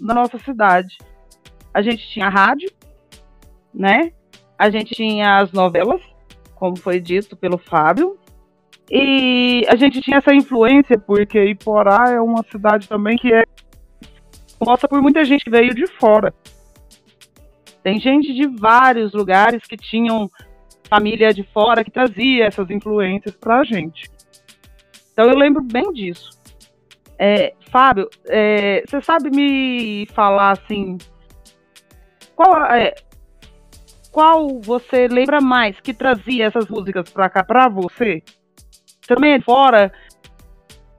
na 0.01 0.15
nossa 0.15 0.39
cidade. 0.39 0.97
A 1.75 1.83
gente 1.83 2.09
tinha 2.09 2.29
rádio, 2.29 2.71
né? 3.73 4.13
A 4.59 4.71
gente 4.71 4.95
tinha 4.95 5.39
as 5.39 5.53
novelas, 5.53 6.01
como 6.55 6.77
foi 6.77 7.01
dito 7.01 7.37
pelo 7.37 7.59
Fábio, 7.59 8.19
E 8.91 9.65
a 9.69 9.77
gente 9.77 10.01
tinha 10.01 10.19
essa 10.19 10.35
influência, 10.35 10.99
porque 10.99 11.43
Iporá 11.45 12.11
é 12.11 12.21
uma 12.21 12.43
cidade 12.51 12.89
também 12.89 13.17
que 13.17 13.33
é 13.33 13.45
composta 14.59 14.89
por 14.89 15.01
muita 15.01 15.25
gente 15.25 15.45
que 15.45 15.51
veio 15.51 15.73
de 15.73 15.87
fora. 15.87 16.35
Tem 17.85 18.01
gente 18.01 18.35
de 18.35 18.49
vários 18.49 19.13
lugares 19.13 19.63
que 19.63 19.77
tinham 19.77 20.29
família 20.91 21.33
de 21.33 21.45
fora 21.45 21.85
que 21.85 21.91
trazia 21.91 22.47
essas 22.47 22.69
influências 22.69 23.35
para 23.37 23.61
a 23.61 23.65
gente. 23.65 24.11
Então 25.13 25.27
eu 25.31 25.37
lembro 25.37 25.63
bem 25.63 25.93
disso. 25.93 26.31
É, 27.17 27.55
Fábio, 27.71 28.11
é, 28.27 28.83
você 28.87 29.01
sabe 29.01 29.31
me 29.31 30.07
falar 30.15 30.53
assim 30.53 30.99
qual 32.35 32.65
é, 32.65 32.95
qual 34.11 34.61
você 34.61 35.07
lembra 35.07 35.41
mais 35.41 35.79
que 35.79 35.95
trazia 35.95 36.47
essas 36.47 36.67
músicas 36.69 37.09
para 37.11 37.31
cá 37.31 37.45
para 37.45 37.69
você? 37.69 38.23
Também 39.07 39.35
é 39.35 39.39
de 39.39 39.45
fora. 39.45 39.93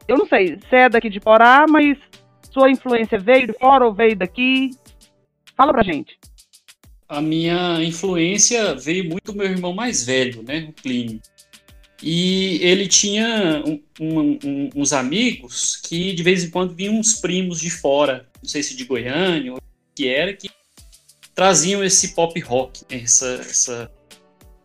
Eu 0.07 0.17
não 0.17 0.27
sei, 0.27 0.57
você 0.57 0.75
é 0.75 0.89
daqui 0.89 1.09
de 1.09 1.19
Porá, 1.19 1.65
mas 1.67 1.97
sua 2.51 2.69
influência 2.69 3.17
veio 3.17 3.47
de 3.47 3.53
fora 3.53 3.85
ou 3.85 3.93
veio 3.93 4.15
daqui? 4.15 4.69
Fala 5.55 5.73
pra 5.73 5.83
gente 5.83 6.20
a 7.11 7.21
minha 7.21 7.83
influência 7.83 8.73
veio 8.73 9.03
muito 9.03 9.33
do 9.33 9.37
meu 9.37 9.45
irmão 9.45 9.73
mais 9.73 10.05
velho, 10.05 10.41
né, 10.43 10.67
o 10.69 10.71
Plínio. 10.81 11.19
E 12.01 12.57
ele 12.61 12.87
tinha 12.87 13.61
um, 13.67 13.83
um, 13.99 14.39
um, 14.45 14.69
uns 14.77 14.93
amigos 14.93 15.75
que 15.75 16.13
de 16.13 16.23
vez 16.23 16.41
em 16.41 16.49
quando 16.49 16.73
vinham 16.73 16.95
uns 16.95 17.15
primos 17.15 17.59
de 17.59 17.69
fora, 17.69 18.29
não 18.41 18.47
sei 18.47 18.63
se 18.63 18.77
de 18.77 18.85
Goiânia 18.85 19.51
ou 19.51 19.59
que 19.93 20.07
era, 20.07 20.33
que 20.33 20.49
traziam 21.35 21.83
esse 21.83 22.15
pop 22.15 22.39
rock, 22.39 22.85
né, 22.89 23.01
essa, 23.03 23.27
essa 23.41 23.91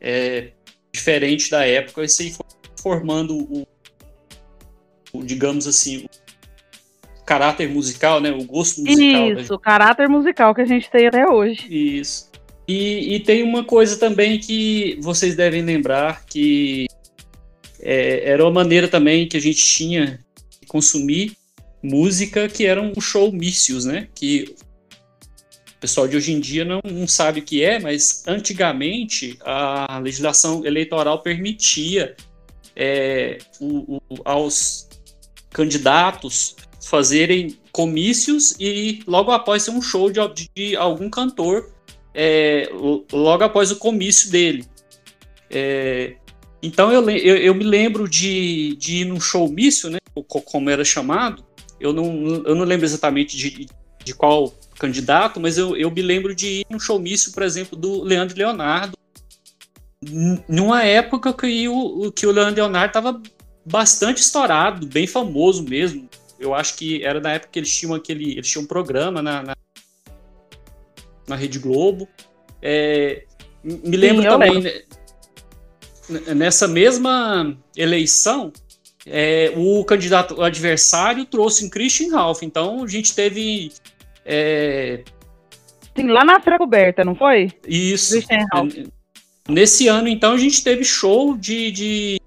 é, 0.00 0.52
diferente 0.92 1.50
da 1.50 1.66
época, 1.66 2.04
esse 2.04 2.22
aí 2.22 2.30
foi 2.30 2.46
formando 2.80 3.36
o, 3.36 3.66
o, 5.12 5.24
digamos 5.24 5.66
assim, 5.66 6.06
o 7.20 7.24
caráter 7.24 7.68
musical, 7.68 8.20
né, 8.20 8.30
o 8.30 8.44
gosto 8.44 8.82
musical. 8.82 9.32
Isso, 9.32 9.52
o 9.52 9.58
caráter 9.58 10.08
musical 10.08 10.54
que 10.54 10.60
a 10.60 10.64
gente 10.64 10.88
tem 10.88 11.08
até 11.08 11.28
hoje. 11.28 11.66
Isso. 11.68 12.35
E, 12.68 13.14
e, 13.14 13.20
tem 13.20 13.44
uma 13.44 13.62
coisa 13.62 13.96
também 13.96 14.38
que 14.40 14.98
vocês 15.00 15.36
devem 15.36 15.62
lembrar 15.62 16.24
que 16.26 16.86
é, 17.80 18.28
era 18.30 18.42
uma 18.42 18.50
maneira 18.50 18.88
também 18.88 19.28
que 19.28 19.36
a 19.36 19.40
gente 19.40 19.64
tinha 19.64 20.18
de 20.60 20.66
consumir 20.66 21.36
música 21.80 22.48
que 22.48 22.66
eram 22.66 22.92
um 22.96 23.00
showmícios, 23.00 23.84
né? 23.84 24.08
Que 24.14 24.56
o 25.76 25.80
pessoal 25.80 26.08
de 26.08 26.16
hoje 26.16 26.32
em 26.32 26.40
dia 26.40 26.64
não, 26.64 26.80
não 26.84 27.06
sabe 27.06 27.40
o 27.40 27.42
que 27.42 27.62
é, 27.62 27.78
mas 27.78 28.24
antigamente 28.26 29.38
a 29.42 30.00
legislação 30.02 30.66
eleitoral 30.66 31.22
permitia 31.22 32.16
é, 32.74 33.38
o, 33.60 33.96
o, 33.96 34.00
aos 34.24 34.88
candidatos 35.50 36.56
fazerem 36.82 37.56
comícios 37.72 38.54
e 38.58 39.02
logo 39.06 39.30
após 39.30 39.64
ter 39.64 39.70
um 39.70 39.82
show 39.82 40.10
de, 40.10 40.50
de 40.54 40.76
algum 40.76 41.08
cantor 41.08 41.70
é, 42.18 42.70
logo 43.12 43.44
após 43.44 43.70
o 43.70 43.76
comício 43.76 44.30
dele. 44.30 44.64
É, 45.50 46.16
então 46.62 46.90
eu, 46.90 47.08
eu, 47.10 47.36
eu, 47.36 47.54
me 47.54 47.62
lembro 47.62 48.08
de, 48.08 48.74
de 48.76 49.02
ir 49.02 49.04
num 49.04 49.20
showmício, 49.20 49.90
né, 49.90 49.98
como 50.46 50.70
era 50.70 50.82
chamado, 50.82 51.44
eu 51.78 51.92
não, 51.92 52.42
eu 52.46 52.54
não 52.54 52.64
lembro 52.64 52.86
exatamente 52.86 53.36
de, 53.36 53.68
de 54.02 54.14
qual 54.14 54.52
candidato, 54.78 55.38
mas 55.38 55.58
eu, 55.58 55.76
eu 55.76 55.90
me 55.90 56.00
lembro 56.00 56.34
de 56.34 56.60
ir 56.60 56.66
num 56.70 56.80
showmício, 56.80 57.32
por 57.32 57.42
exemplo, 57.42 57.78
do 57.78 58.02
Leandro 58.02 58.36
Leonardo, 58.36 58.96
numa 60.48 60.82
época 60.82 61.32
que 61.34 61.68
o, 61.68 62.10
que 62.10 62.26
o 62.26 62.30
Leandro 62.30 62.56
Leonardo 62.56 62.86
estava 62.88 63.22
bastante 63.64 64.18
estourado, 64.22 64.86
bem 64.86 65.06
famoso 65.06 65.62
mesmo. 65.62 66.08
Eu 66.38 66.54
acho 66.54 66.76
que 66.76 67.02
era 67.04 67.20
na 67.20 67.32
época 67.32 67.50
que 67.52 67.58
eles 67.58 67.74
tinham 67.74 67.94
aquele. 67.94 68.32
Eles 68.32 68.48
tinham 68.48 68.64
um 68.64 68.66
programa 68.66 69.22
na, 69.22 69.42
na 69.42 69.56
na 71.28 71.36
Rede 71.36 71.58
Globo. 71.58 72.08
É, 72.62 73.24
me 73.62 73.96
lembro 73.96 74.22
Sim, 74.22 74.28
também, 74.28 74.52
lembro. 74.52 74.72
Né, 76.08 76.34
nessa 76.34 76.68
mesma 76.68 77.56
eleição, 77.76 78.52
é, 79.06 79.52
o 79.56 79.84
candidato 79.84 80.34
o 80.34 80.42
adversário 80.42 81.24
trouxe 81.24 81.64
um 81.64 81.70
Christian 81.70 82.12
Ralph. 82.12 82.42
Então 82.42 82.84
a 82.84 82.86
gente 82.86 83.14
teve. 83.14 83.72
É... 84.24 85.02
Sim, 85.96 86.08
lá 86.08 86.24
na 86.24 86.40
Feira 86.40 86.58
Coberta, 86.58 87.04
não 87.04 87.14
foi? 87.14 87.52
Isso. 87.66 88.14
Nesse 89.48 89.86
ano, 89.86 90.08
então, 90.08 90.32
a 90.32 90.38
gente 90.38 90.62
teve 90.62 90.84
show 90.84 91.36
de, 91.36 91.70
de 91.70 92.20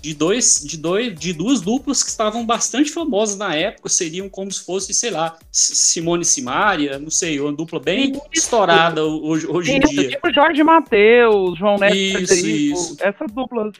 de, 0.00 0.14
dois, 0.14 0.62
de, 0.64 0.76
dois, 0.76 1.18
de 1.18 1.32
duas 1.32 1.60
duplas 1.60 2.02
que 2.02 2.10
estavam 2.10 2.44
bastante 2.44 2.90
famosas 2.90 3.36
na 3.36 3.54
época, 3.54 3.88
seriam 3.88 4.28
como 4.28 4.50
se 4.50 4.64
fosse, 4.64 4.94
sei 4.94 5.10
lá, 5.10 5.38
Simone 5.50 6.22
e 6.22 6.26
Simaria, 6.26 6.98
não 6.98 7.10
sei, 7.10 7.40
uma 7.40 7.52
dupla 7.52 7.80
bem 7.80 8.12
isso. 8.12 8.22
estourada 8.32 9.04
hoje, 9.04 9.46
hoje 9.46 9.76
isso, 9.76 9.92
em 9.92 9.94
dia. 9.94 10.08
Tipo 10.10 10.32
Jorge 10.32 10.62
Matheus, 10.62 11.58
João 11.58 11.76
Neto 11.76 11.94
isso, 11.94 12.18
Federico, 12.18 12.78
isso. 12.78 12.96
essas 13.00 13.32
duplas 13.32 13.72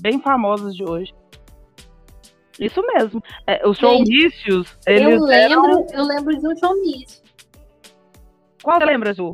bem 0.00 0.20
famosas 0.20 0.74
de 0.74 0.84
hoje. 0.84 1.12
Isso 2.58 2.82
mesmo. 2.82 3.22
É, 3.46 3.66
os 3.66 3.78
showmícios, 3.78 4.76
eles 4.86 5.14
eu 5.14 5.20
lembro, 5.20 5.66
eram... 5.68 5.86
eu 5.92 6.04
lembro 6.04 6.36
de 6.36 6.46
um 6.46 6.56
showmício. 6.56 7.22
Qual 8.62 8.78
você 8.78 8.84
lembra, 8.84 9.14
Ju? 9.14 9.32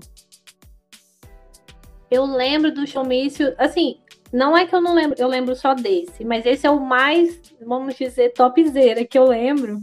Eu 2.11 2.25
lembro 2.27 2.73
do 2.73 2.87
showmício, 2.87 3.55
assim, 3.59 3.99
não 4.35 4.59
é 4.59 4.67
que 4.67 4.75
eu 4.75 4.81
não 4.81 4.93
lembro, 4.93 5.15
eu 5.17 5.29
lembro 5.29 5.55
só 5.55 5.75
desse, 5.75 6.25
mas 6.25 6.45
esse 6.45 6.67
é 6.67 6.71
o 6.71 6.81
mais, 6.81 7.41
vamos 7.65 7.95
dizer, 7.95 8.33
topzera 8.33 9.05
que 9.05 9.17
eu 9.17 9.29
lembro. 9.29 9.81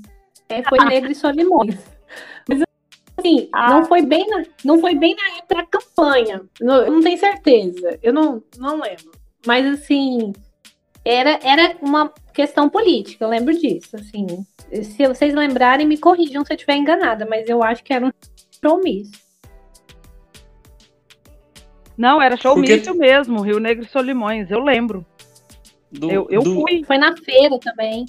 É, 0.49 0.61
foi 0.61 0.77
Negro 0.83 1.09
e 1.09 1.15
Solimões. 1.15 1.79
Mas 2.49 2.61
assim, 3.17 3.47
ah. 3.53 3.69
não 3.69 3.85
foi 3.85 4.01
bem 4.05 4.27
na, 4.27 4.43
não 4.65 4.77
foi 4.81 4.93
bem 4.93 5.15
na 5.15 5.37
época 5.37 5.55
da 5.55 5.65
campanha. 5.65 6.41
Não, 6.59 6.81
eu 6.81 6.91
não 6.91 6.99
tenho 6.99 7.17
certeza. 7.17 7.97
Eu 8.03 8.11
não, 8.11 8.43
não 8.57 8.81
lembro. 8.81 9.09
Mas 9.47 9.65
assim, 9.65 10.33
era, 11.05 11.39
era 11.41 11.77
uma 11.81 12.13
questão 12.33 12.67
política, 12.67 13.23
eu 13.23 13.29
lembro 13.29 13.57
disso. 13.57 13.95
Assim, 13.95 14.27
se 14.83 15.07
vocês 15.07 15.33
lembrarem, 15.33 15.87
me 15.87 15.97
corrijam 15.97 16.43
se 16.43 16.51
eu 16.51 16.55
estiver 16.55 16.75
enganada, 16.75 17.25
mas 17.25 17.47
eu 17.47 17.63
acho 17.63 17.85
que 17.85 17.93
era 17.93 18.05
um 18.05 18.11
compromisso. 18.53 19.13
Não, 22.01 22.19
era 22.19 22.35
showmício 22.35 22.95
Porque... 22.95 22.99
mesmo, 22.99 23.41
Rio 23.41 23.59
Negro 23.59 23.85
e 23.85 23.87
Solimões, 23.87 24.49
eu 24.49 24.59
lembro. 24.59 25.05
Do, 25.91 26.09
eu 26.09 26.27
eu 26.31 26.41
do... 26.41 26.55
fui. 26.55 26.83
Foi 26.83 26.97
na 26.97 27.15
feira 27.15 27.59
também. 27.59 28.07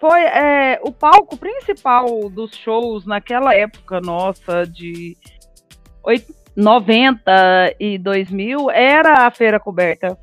Foi 0.00 0.22
é, 0.22 0.80
o 0.82 0.90
palco 0.90 1.36
principal 1.36 2.30
dos 2.30 2.56
shows 2.56 3.04
naquela 3.04 3.54
época 3.54 4.00
nossa 4.00 4.64
de 4.64 5.14
90 6.56 7.76
e 7.78 7.98
2000 7.98 8.70
era 8.70 9.26
a 9.26 9.30
Feira 9.30 9.60
Coberta. 9.60 10.18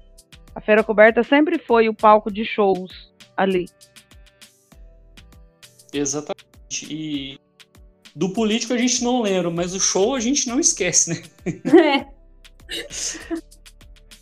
A 0.55 0.59
Feira 0.59 0.83
Coberta 0.83 1.21
sempre 1.21 1.59
foi 1.59 1.87
o 1.87 1.93
palco 1.93 2.31
de 2.31 2.43
shows 2.43 3.13
ali. 3.37 3.67
Exatamente. 5.93 6.43
E 6.89 7.39
do 8.15 8.29
político 8.29 8.73
a 8.73 8.77
gente 8.79 9.03
não 9.03 9.21
lembra, 9.21 9.51
mas 9.51 9.75
o 9.75 9.79
show 9.79 10.15
a 10.15 10.19
gente 10.19 10.47
não 10.47 10.59
esquece, 10.59 11.11
né? 11.11 11.21
É. 12.09 12.14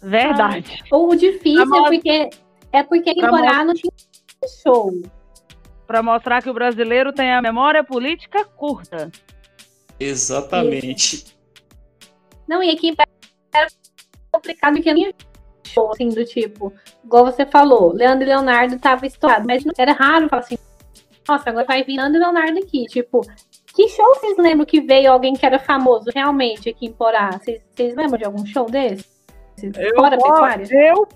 Verdade. 0.02 0.84
Ah, 0.92 0.98
o 0.98 1.16
difícil 1.16 1.62
é 1.62 1.90
porque 1.90 2.30
é 2.72 2.84
porque 2.84 3.12
em 3.12 3.22
Borá 3.22 3.64
não 3.64 3.74
tinha 3.74 3.92
show. 4.62 4.92
Para 5.88 6.02
mostrar 6.02 6.42
que 6.42 6.50
o 6.50 6.54
brasileiro 6.54 7.14
tem 7.14 7.32
a 7.32 7.42
memória 7.42 7.84
política 7.84 8.44
curta. 8.44 9.12
Exatamente. 10.00 11.16
Isso. 11.18 11.38
Não, 12.48 12.62
e 12.62 12.72
aqui 12.72 12.94
era 13.54 13.68
complicado 14.32 14.76
que 14.76 14.94
tinha 14.94 15.14
show, 15.66 15.92
assim, 15.92 16.10
do 16.10 16.26
tipo, 16.26 16.74
igual 17.04 17.26
você 17.26 17.46
falou, 17.46 17.94
Leandro 17.94 18.26
e 18.26 18.28
Leonardo 18.28 18.78
tava 18.80 19.06
estourado, 19.06 19.46
mas 19.48 19.64
era 19.78 19.94
raro 19.94 20.30
falar 20.30 20.42
assim, 20.42 20.58
nossa, 21.28 21.50
agora 21.50 21.66
vai 21.66 21.84
vir 21.84 21.96
Leandro 21.96 22.18
e 22.18 22.20
Leonardo 22.20 22.60
aqui, 22.60 22.86
tipo, 22.86 23.22
que 23.74 23.90
show 23.90 24.06
vocês 24.16 24.38
lembram 24.38 24.66
que 24.66 24.82
veio 24.82 25.12
alguém 25.12 25.34
que 25.34 25.46
era 25.46 25.58
famoso 25.58 26.10
realmente 26.14 26.70
aqui 26.70 26.86
em 26.86 26.94
Porá? 26.94 27.32
Vocês, 27.32 27.62
vocês 27.76 27.96
lembram 27.96 28.18
de 28.18 28.26
algum 28.26 28.46
show 28.46 28.70
desse? 28.70 29.06
Eu, 29.76 29.96
fora 29.96 30.18
pecuária? 30.18 30.68
Eu, 30.72 31.08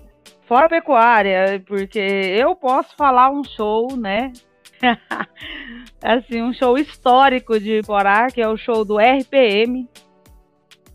fora 0.46 0.68
pecuária, 0.68 1.62
porque 1.66 1.98
eu 1.98 2.56
posso 2.56 2.96
falar 2.96 3.30
um 3.30 3.44
show, 3.44 3.96
né? 3.96 4.32
assim, 6.02 6.42
um 6.42 6.52
show 6.52 6.76
histórico 6.76 7.58
de 7.60 7.80
Porá, 7.82 8.28
que 8.28 8.40
é 8.40 8.48
o 8.48 8.56
show 8.56 8.84
do 8.84 8.98
RPM, 8.98 9.88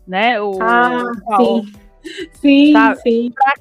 né? 0.06 0.40
O, 0.40 0.58
ah, 0.60 1.02
sim. 1.38 1.72
Sim, 2.32 2.72
sabe? 2.72 3.00
sim. 3.00 3.30
Pra, 3.34 3.54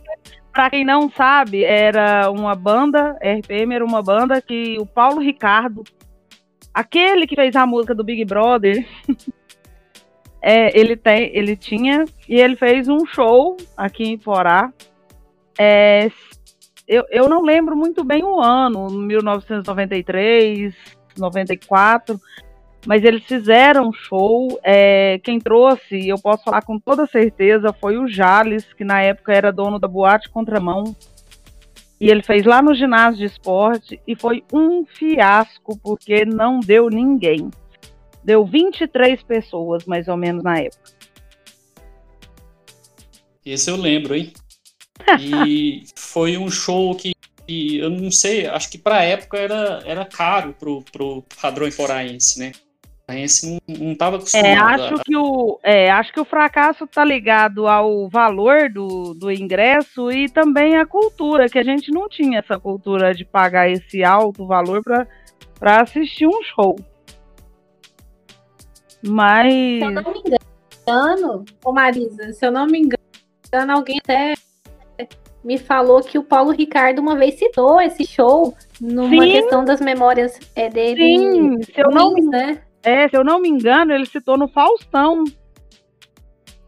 pra, 0.51 0.69
quem 0.69 0.83
não 0.83 1.09
sabe, 1.09 1.63
era 1.63 2.29
uma 2.29 2.53
banda, 2.55 3.17
RPM 3.21 3.75
era 3.75 3.85
uma 3.85 4.01
banda 4.01 4.41
que 4.41 4.77
o 4.77 4.85
Paulo 4.85 5.21
Ricardo 5.21 5.83
Aquele 6.73 7.27
que 7.27 7.35
fez 7.35 7.55
a 7.55 7.65
música 7.65 7.93
do 7.93 8.03
Big 8.03 8.25
Brother, 8.25 8.85
é, 10.41 10.77
ele, 10.77 10.95
tem, 10.95 11.29
ele 11.35 11.55
tinha, 11.55 12.05
e 12.27 12.39
ele 12.39 12.55
fez 12.55 12.87
um 12.87 13.05
show 13.05 13.55
aqui 13.77 14.03
em 14.05 14.17
Porá. 14.17 14.73
É, 15.57 16.09
eu, 16.87 17.05
eu 17.09 17.29
não 17.29 17.41
lembro 17.41 17.75
muito 17.75 18.03
bem 18.03 18.23
o 18.23 18.41
ano, 18.41 18.89
1993, 18.89 20.73
94, 21.17 22.19
mas 22.85 23.03
eles 23.03 23.23
fizeram 23.23 23.89
um 23.89 23.93
show. 23.93 24.59
É, 24.63 25.19
quem 25.23 25.39
trouxe, 25.39 26.07
eu 26.07 26.17
posso 26.19 26.43
falar 26.43 26.61
com 26.63 26.79
toda 26.79 27.05
certeza, 27.05 27.73
foi 27.73 27.97
o 27.97 28.07
Jales, 28.07 28.73
que 28.73 28.83
na 28.83 29.01
época 29.01 29.33
era 29.33 29.51
dono 29.51 29.79
da 29.79 29.87
Boate 29.87 30.29
Contramão. 30.29 30.95
E 32.03 32.09
ele 32.09 32.21
fez 32.21 32.43
lá 32.43 32.61
no 32.61 32.75
ginásio 32.75 33.19
de 33.19 33.23
esporte 33.23 33.97
e 34.05 34.13
foi 34.13 34.43
um 34.51 34.85
fiasco, 34.85 35.77
porque 35.77 36.25
não 36.25 36.59
deu 36.59 36.89
ninguém. 36.89 37.49
Deu 38.21 38.45
23 38.45 39.23
pessoas, 39.23 39.85
mais 39.85 40.09
ou 40.09 40.17
menos, 40.17 40.43
na 40.43 40.59
época. 40.59 40.91
Esse 43.45 43.71
eu 43.71 43.77
lembro, 43.77 44.15
hein? 44.15 44.33
E 45.17 45.85
foi 45.95 46.37
um 46.37 46.51
show 46.51 46.93
que, 46.93 47.13
que, 47.47 47.77
eu 47.77 47.89
não 47.89 48.11
sei, 48.11 48.47
acho 48.47 48.69
que 48.69 48.77
pra 48.77 49.01
época 49.03 49.37
era, 49.37 49.81
era 49.85 50.03
caro 50.03 50.53
pro, 50.59 50.83
pro 50.91 51.23
padrão 51.41 51.71
foraense, 51.71 52.37
né? 52.37 52.51
Não, 53.13 53.87
não 53.87 53.95
tava 53.95 54.17
acostumado. 54.17 54.47
É, 54.47 54.55
acho, 54.55 54.95
a... 54.95 54.99
que 55.03 55.15
o, 55.15 55.59
é, 55.63 55.91
acho 55.91 56.13
que 56.13 56.19
o 56.19 56.25
fracasso 56.25 56.87
tá 56.87 57.03
ligado 57.03 57.67
ao 57.67 58.09
valor 58.09 58.69
do, 58.69 59.13
do 59.13 59.31
ingresso 59.31 60.11
e 60.11 60.29
também 60.29 60.77
à 60.77 60.85
cultura, 60.85 61.49
que 61.49 61.59
a 61.59 61.63
gente 61.63 61.91
não 61.91 62.09
tinha 62.09 62.39
essa 62.39 62.59
cultura 62.59 63.13
de 63.13 63.25
pagar 63.25 63.69
esse 63.69 64.03
alto 64.03 64.45
valor 64.45 64.81
para 64.83 65.81
assistir 65.81 66.27
um 66.27 66.41
show. 66.43 66.75
Mas. 69.05 69.53
Se 69.53 69.81
eu 69.81 69.91
não 69.91 70.03
me 70.03 70.23
engano, 70.25 71.45
ô 71.63 71.71
Marisa, 71.71 72.33
se 72.33 72.45
eu 72.45 72.51
não 72.51 72.65
me 72.65 72.79
engano, 72.79 73.73
alguém 73.73 73.99
até 73.99 74.33
me 75.43 75.57
falou 75.57 76.01
que 76.01 76.17
o 76.17 76.23
Paulo 76.23 76.51
Ricardo 76.51 76.99
uma 76.99 77.15
vez 77.15 77.35
citou 77.35 77.81
esse 77.81 78.05
show 78.07 78.55
numa 78.79 79.23
Sim. 79.23 79.31
questão 79.31 79.65
das 79.65 79.81
memórias 79.81 80.39
é, 80.55 80.69
dele. 80.69 81.17
Sim, 81.17 81.63
se 81.63 81.81
eu 81.81 81.89
não, 81.89 82.13
né? 82.13 82.61
É, 82.83 83.07
se 83.07 83.15
eu 83.15 83.23
não 83.23 83.39
me 83.39 83.47
engano, 83.49 83.93
ele 83.93 84.05
citou 84.05 84.37
no 84.37 84.47
Faustão. 84.47 85.23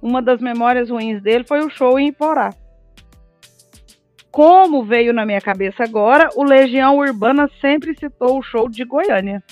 Uma 0.02 0.22
das 0.22 0.40
memórias 0.40 0.90
ruins 0.90 1.22
dele 1.22 1.44
foi 1.44 1.60
o 1.60 1.70
show 1.70 2.00
em 2.00 2.08
Iporá. 2.08 2.52
Como 4.32 4.84
veio 4.84 5.14
na 5.14 5.26
minha 5.26 5.42
cabeça 5.42 5.84
agora, 5.84 6.30
o 6.36 6.44
Legião 6.44 6.98
Urbana 6.98 7.50
sempre 7.60 7.98
citou 7.98 8.38
o 8.38 8.42
show 8.42 8.70
de 8.70 8.84
Goiânia. 8.84 9.44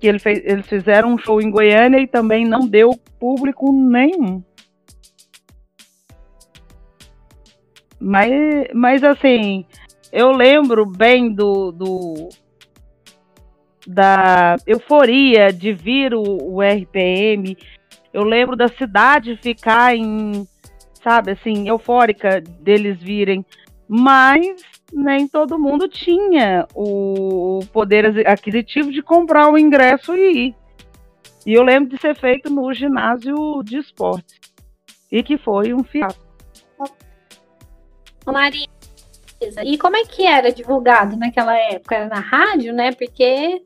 Que 0.00 0.06
ele 0.06 0.18
fez, 0.18 0.40
eles 0.44 0.66
fizeram 0.66 1.14
um 1.14 1.18
show 1.18 1.40
em 1.40 1.50
Goiânia 1.50 1.98
e 1.98 2.06
também 2.06 2.44
não 2.44 2.66
deu 2.66 2.90
público 3.18 3.72
nenhum. 3.72 4.42
Mas, 8.00 8.30
mas 8.74 9.02
assim, 9.02 9.64
eu 10.12 10.30
lembro 10.30 10.86
bem 10.86 11.32
do, 11.32 11.72
do 11.72 12.28
da 13.88 14.56
euforia 14.66 15.50
de 15.50 15.72
vir 15.72 16.12
o, 16.12 16.22
o, 16.22 16.60
RPM. 16.60 17.56
Eu 18.12 18.22
lembro 18.22 18.54
da 18.54 18.68
cidade 18.68 19.38
ficar 19.42 19.96
em, 19.96 20.46
sabe, 21.02 21.30
assim, 21.32 21.66
eufórica 21.66 22.38
deles 22.60 23.00
virem. 23.00 23.44
Mas 23.88 24.60
nem 24.92 25.26
todo 25.26 25.58
mundo 25.58 25.88
tinha 25.88 26.66
o 26.74 27.60
poder 27.72 28.28
aquisitivo 28.28 28.92
de 28.92 29.02
comprar 29.02 29.50
o 29.50 29.56
ingresso 29.56 30.14
e 30.14 30.48
ir. 30.48 30.54
E 31.46 31.54
eu 31.54 31.62
lembro 31.62 31.88
de 31.88 31.98
ser 31.98 32.14
feito 32.14 32.50
no 32.50 32.70
ginásio 32.74 33.62
de 33.64 33.78
esportes. 33.78 34.38
E 35.10 35.22
que 35.22 35.38
foi 35.38 35.72
um 35.72 35.82
fiasco. 35.82 36.28
Marisa, 38.26 38.68
e 39.64 39.78
como 39.78 39.96
é 39.96 40.04
que 40.04 40.26
era 40.26 40.52
divulgado 40.52 41.16
naquela 41.16 41.56
época? 41.56 41.94
Era 41.94 42.08
na 42.08 42.20
rádio, 42.20 42.74
né? 42.74 42.92
Porque 42.92 43.62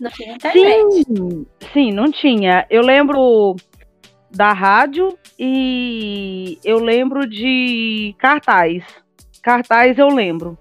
não 0.00 0.10
tinha 0.10 0.34
internet. 0.34 1.04
Sim, 1.04 1.46
sim, 1.72 1.92
não 1.92 2.10
tinha. 2.10 2.66
Eu 2.70 2.82
lembro 2.82 3.54
da 4.30 4.52
rádio 4.52 5.16
e 5.38 6.58
eu 6.64 6.78
lembro 6.78 7.28
de 7.28 8.14
cartaz. 8.18 8.82
Cartaz 9.42 9.98
eu 9.98 10.08
lembro. 10.08 10.56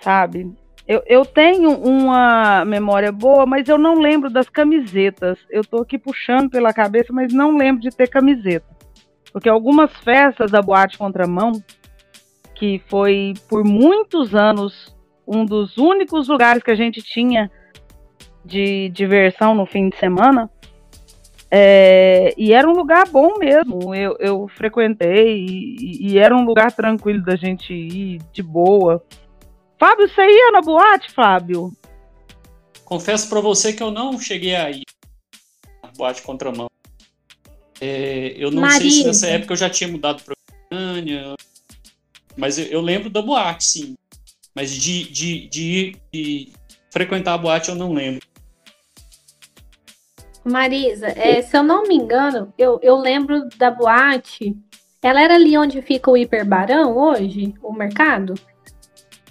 Sabe? 0.00 0.54
Eu, 0.86 1.02
eu 1.06 1.24
tenho 1.24 1.70
uma 1.72 2.64
memória 2.64 3.12
boa, 3.12 3.46
mas 3.46 3.68
eu 3.68 3.78
não 3.78 3.94
lembro 3.94 4.30
das 4.30 4.48
camisetas. 4.48 5.38
Eu 5.50 5.64
tô 5.64 5.82
aqui 5.82 5.98
puxando 5.98 6.50
pela 6.50 6.72
cabeça, 6.72 7.12
mas 7.12 7.32
não 7.32 7.56
lembro 7.56 7.82
de 7.82 7.90
ter 7.90 8.08
camiseta. 8.08 8.66
Porque 9.32 9.48
algumas 9.48 9.92
festas 9.98 10.50
da 10.50 10.60
Boate 10.60 10.98
Contramão, 10.98 11.52
que 12.54 12.82
foi 12.88 13.34
por 13.48 13.64
muitos 13.64 14.34
anos 14.34 14.94
um 15.30 15.44
dos 15.44 15.76
únicos 15.78 16.26
lugares 16.26 16.62
que 16.62 16.70
a 16.72 16.74
gente 16.74 17.00
tinha 17.00 17.48
de 18.44 18.88
diversão 18.88 19.54
no 19.54 19.64
fim 19.64 19.88
de 19.88 19.96
semana. 19.96 20.50
É, 21.52 22.34
e 22.36 22.52
era 22.52 22.68
um 22.68 22.72
lugar 22.72 23.08
bom 23.08 23.38
mesmo. 23.38 23.94
Eu, 23.94 24.16
eu 24.18 24.48
frequentei 24.48 25.46
e, 25.46 26.12
e, 26.12 26.18
era 26.18 26.34
um 26.34 26.44
lugar 26.44 26.72
tranquilo 26.72 27.22
da 27.24 27.36
gente 27.36 27.72
ir 27.72 28.20
de 28.32 28.42
boa. 28.42 29.04
Fábio, 29.78 30.08
você 30.08 30.22
ia 30.22 30.52
na 30.52 30.60
boate, 30.60 31.10
Fábio? 31.12 31.72
Confesso 32.84 33.28
para 33.28 33.40
você 33.40 33.72
que 33.72 33.82
eu 33.82 33.90
não 33.90 34.18
cheguei 34.18 34.56
aí 34.56 34.82
na 35.82 35.90
boate 35.96 36.22
contramão. 36.22 36.68
É, 37.80 38.34
eu 38.36 38.50
não 38.50 38.68
sei 38.70 38.90
se 38.90 39.04
nessa 39.04 39.26
época 39.28 39.52
eu 39.52 39.56
já 39.56 39.70
tinha 39.70 39.88
mudado 39.88 40.22
para 40.22 40.34
Goiânia, 40.70 41.34
mas 42.36 42.58
eu, 42.58 42.66
eu, 42.66 42.80
lembro 42.80 43.08
da 43.08 43.22
boate, 43.22 43.64
sim. 43.64 43.96
Mas 44.54 44.70
de, 44.72 45.04
de, 45.10 45.48
de 45.48 45.62
ir 45.62 45.96
de 46.12 46.52
frequentar 46.90 47.34
a 47.34 47.38
boate 47.38 47.68
eu 47.68 47.74
não 47.74 47.92
lembro. 47.92 48.20
Marisa, 50.44 51.08
é, 51.08 51.42
se 51.42 51.56
eu 51.56 51.62
não 51.62 51.84
me 51.84 51.94
engano, 51.94 52.52
eu, 52.58 52.80
eu 52.82 52.96
lembro 52.96 53.48
da 53.56 53.70
boate. 53.70 54.56
Ela 55.02 55.22
era 55.22 55.34
ali 55.34 55.56
onde 55.56 55.80
fica 55.82 56.10
o 56.10 56.16
Hiperbarão 56.16 56.96
hoje, 56.96 57.54
o 57.62 57.72
mercado? 57.72 58.34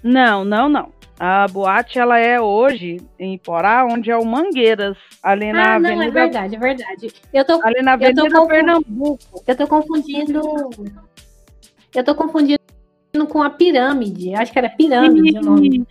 Não, 0.04 0.44
não, 0.44 0.70
não. 0.70 0.92
A 1.20 1.48
boate 1.48 2.00
ela 2.00 2.18
é 2.18 2.40
hoje 2.40 2.98
em 3.20 3.38
Porá, 3.38 3.86
onde 3.86 4.10
é 4.10 4.16
o 4.16 4.26
Mangueiras, 4.26 4.96
ali 5.22 5.52
na 5.52 5.76
ah, 5.76 5.80
não, 5.80 5.90
é 5.90 5.94
Avenida. 5.94 6.20
é 6.20 6.24
verdade, 6.24 6.56
é 6.56 6.60
verdade. 6.60 7.14
Eu 7.34 7.46
tô, 7.46 7.60
ali 7.62 7.82
na 7.82 7.94
Avenida 7.94 8.22
eu 8.22 8.32
tô 8.32 8.48
Pernambuco. 8.48 9.44
Eu 9.46 9.56
tô 9.58 9.68
confundindo. 9.68 10.42
Eu 11.94 12.04
tô 12.04 12.16
confundindo 12.16 12.59
com 13.26 13.42
a 13.42 13.50
pirâmide. 13.50 14.34
Acho 14.36 14.52
que 14.52 14.60
era 14.60 14.70
pirâmide 14.70 15.30
isso, 15.30 15.40
o 15.40 15.44
nome. 15.44 15.88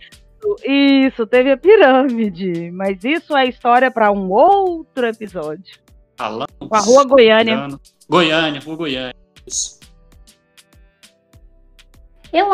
Isso, 0.65 1.27
teve 1.27 1.51
a 1.51 1.57
pirâmide. 1.57 2.71
Mas 2.71 3.03
isso 3.03 3.35
é 3.35 3.45
história 3.45 3.91
para 3.91 4.11
um 4.11 4.31
outro 4.31 5.05
episódio. 5.07 5.79
Falamos. 6.17 6.47
Com 6.59 6.75
a 6.75 6.79
Rua 6.79 7.03
Goiânia. 7.05 7.67
Goiânia, 8.09 8.61
Rua 8.61 8.75
Goiânia. 8.75 9.15
Isso. 9.45 9.79
Eu 12.31 12.51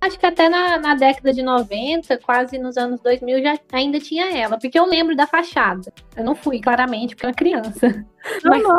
acho 0.00 0.18
que 0.18 0.26
até 0.26 0.48
na, 0.48 0.78
na, 0.78 0.94
década 0.94 1.32
de 1.32 1.42
90, 1.42 2.18
quase 2.18 2.58
nos 2.58 2.76
anos 2.76 3.00
2000, 3.00 3.42
já 3.42 3.58
ainda 3.72 4.00
tinha 4.00 4.36
ela. 4.36 4.58
Porque 4.58 4.78
eu 4.78 4.86
lembro 4.86 5.14
da 5.14 5.26
fachada. 5.26 5.92
Eu 6.16 6.24
não 6.24 6.34
fui, 6.34 6.60
claramente, 6.60 7.14
porque 7.14 7.26
eu 7.26 7.28
era 7.28 7.36
criança. 7.36 8.06
Não, 8.44 8.50
Mas 8.50 8.62
não. 8.62 8.78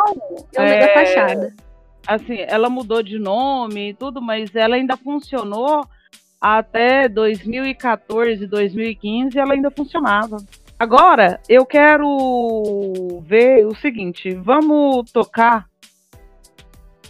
Eu 0.52 0.62
lembro 0.62 0.76
é... 0.76 0.86
da 0.86 0.94
fachada 0.94 1.54
assim, 2.06 2.38
ela 2.48 2.68
mudou 2.68 3.02
de 3.02 3.18
nome 3.18 3.90
e 3.90 3.94
tudo, 3.94 4.20
mas 4.20 4.54
ela 4.54 4.76
ainda 4.76 4.96
funcionou 4.96 5.86
até 6.40 7.08
2014, 7.08 8.46
2015, 8.46 9.38
ela 9.38 9.54
ainda 9.54 9.70
funcionava. 9.70 10.38
Agora, 10.78 11.40
eu 11.48 11.64
quero 11.64 13.22
ver 13.24 13.64
o 13.64 13.74
seguinte, 13.76 14.34
vamos 14.34 15.10
tocar 15.12 15.66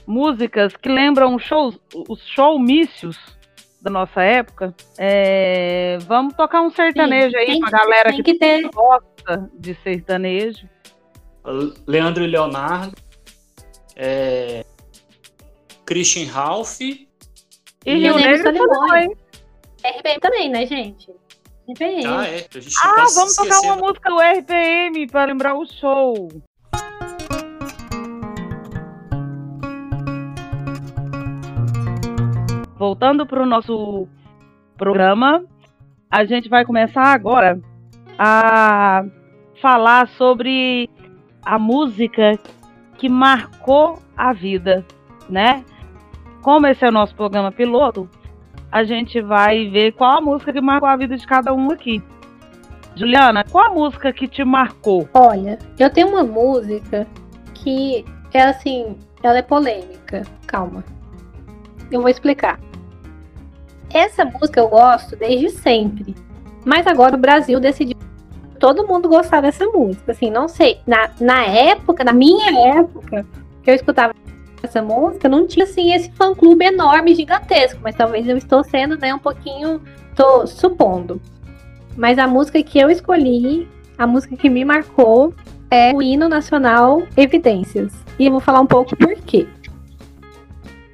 músicas 0.06 0.76
que 0.76 0.88
lembram 0.90 1.38
shows, 1.38 1.78
os 2.08 2.20
showmícios 2.26 3.16
da 3.80 3.90
nossa 3.90 4.22
época. 4.22 4.74
É, 4.98 5.96
vamos 6.06 6.34
tocar 6.34 6.60
um 6.60 6.70
sertanejo 6.70 7.30
Sim, 7.30 7.36
aí 7.36 7.60
pra 7.60 7.70
galera 7.70 8.12
que, 8.12 8.22
que 8.22 8.34
ter... 8.38 8.68
gosta 8.70 9.50
de 9.58 9.74
sertanejo. 9.82 10.68
Leandro 11.86 12.22
e 12.22 12.26
Leonardo. 12.26 12.94
É, 13.96 14.64
Christian 15.92 16.26
Ralph. 16.32 16.80
E 16.80 17.04
Rio 17.84 18.16
Negro 18.16 18.50
também. 18.54 19.14
RPM 19.84 20.20
também, 20.20 20.48
né, 20.48 20.64
gente? 20.64 21.10
RPM. 21.68 22.06
Ah, 22.06 22.26
é. 22.26 22.46
ah 22.82 23.04
vamos 23.14 23.36
tocar 23.36 23.60
uma 23.60 23.76
música 23.76 24.08
do 24.08 24.18
RPM 24.18 25.06
para 25.08 25.26
lembrar 25.26 25.54
o 25.54 25.66
show. 25.66 26.30
Voltando 32.78 33.26
para 33.26 33.42
o 33.42 33.46
nosso 33.46 34.08
programa, 34.78 35.44
a 36.10 36.24
gente 36.24 36.48
vai 36.48 36.64
começar 36.64 37.04
agora 37.04 37.60
a 38.18 39.04
falar 39.60 40.08
sobre 40.16 40.88
a 41.42 41.58
música 41.58 42.38
que 42.96 43.10
marcou 43.10 43.98
a 44.16 44.32
vida, 44.32 44.86
né? 45.28 45.62
Como 46.42 46.66
esse 46.66 46.84
é 46.84 46.88
o 46.88 46.92
nosso 46.92 47.14
programa 47.14 47.52
piloto, 47.52 48.08
a 48.70 48.84
gente 48.84 49.20
vai 49.20 49.68
ver 49.68 49.92
qual 49.92 50.18
a 50.18 50.20
música 50.20 50.52
que 50.52 50.60
marcou 50.60 50.88
a 50.88 50.96
vida 50.96 51.16
de 51.16 51.26
cada 51.26 51.54
um 51.54 51.70
aqui. 51.70 52.02
Juliana, 52.94 53.44
qual 53.44 53.66
a 53.66 53.74
música 53.74 54.12
que 54.12 54.28
te 54.28 54.44
marcou? 54.44 55.08
Olha, 55.14 55.58
eu 55.78 55.90
tenho 55.90 56.08
uma 56.08 56.24
música 56.24 57.06
que 57.54 58.04
é 58.32 58.42
assim, 58.42 58.96
ela 59.22 59.38
é 59.38 59.42
polêmica. 59.42 60.22
Calma. 60.46 60.84
Eu 61.90 62.00
vou 62.00 62.10
explicar. 62.10 62.58
Essa 63.92 64.24
música 64.24 64.60
eu 64.60 64.68
gosto 64.68 65.16
desde 65.16 65.50
sempre. 65.50 66.14
Mas 66.64 66.86
agora 66.86 67.14
o 67.14 67.18
Brasil 67.18 67.60
decidiu 67.60 67.96
todo 68.58 68.86
mundo 68.86 69.08
gostar 69.08 69.40
dessa 69.40 69.66
música. 69.66 70.12
Assim, 70.12 70.30
não 70.30 70.48
sei. 70.48 70.80
Na, 70.86 71.10
na 71.20 71.44
época, 71.44 72.04
na 72.04 72.12
minha 72.12 72.78
época, 72.78 73.26
que 73.62 73.70
eu 73.70 73.74
escutava 73.74 74.14
essa 74.66 74.82
música, 74.82 75.28
não 75.28 75.46
tinha 75.46 75.64
assim 75.64 75.92
esse 75.92 76.10
fã 76.12 76.34
clube 76.34 76.64
enorme, 76.64 77.14
gigantesco. 77.14 77.80
Mas 77.82 77.94
talvez 77.94 78.28
eu 78.28 78.36
estou 78.36 78.62
sendo, 78.64 78.96
né, 78.96 79.14
um 79.14 79.18
pouquinho. 79.18 79.80
tô 80.14 80.46
supondo. 80.46 81.20
Mas 81.96 82.18
a 82.18 82.26
música 82.26 82.62
que 82.62 82.78
eu 82.78 82.90
escolhi, 82.90 83.68
a 83.98 84.06
música 84.06 84.36
que 84.36 84.48
me 84.48 84.64
marcou, 84.64 85.34
é 85.70 85.92
o 85.94 86.02
hino 86.02 86.28
nacional 86.28 87.02
Evidências. 87.16 87.92
E 88.18 88.26
eu 88.26 88.32
vou 88.32 88.40
falar 88.40 88.60
um 88.60 88.66
pouco 88.66 88.96
por 88.96 89.14
quê. 89.16 89.46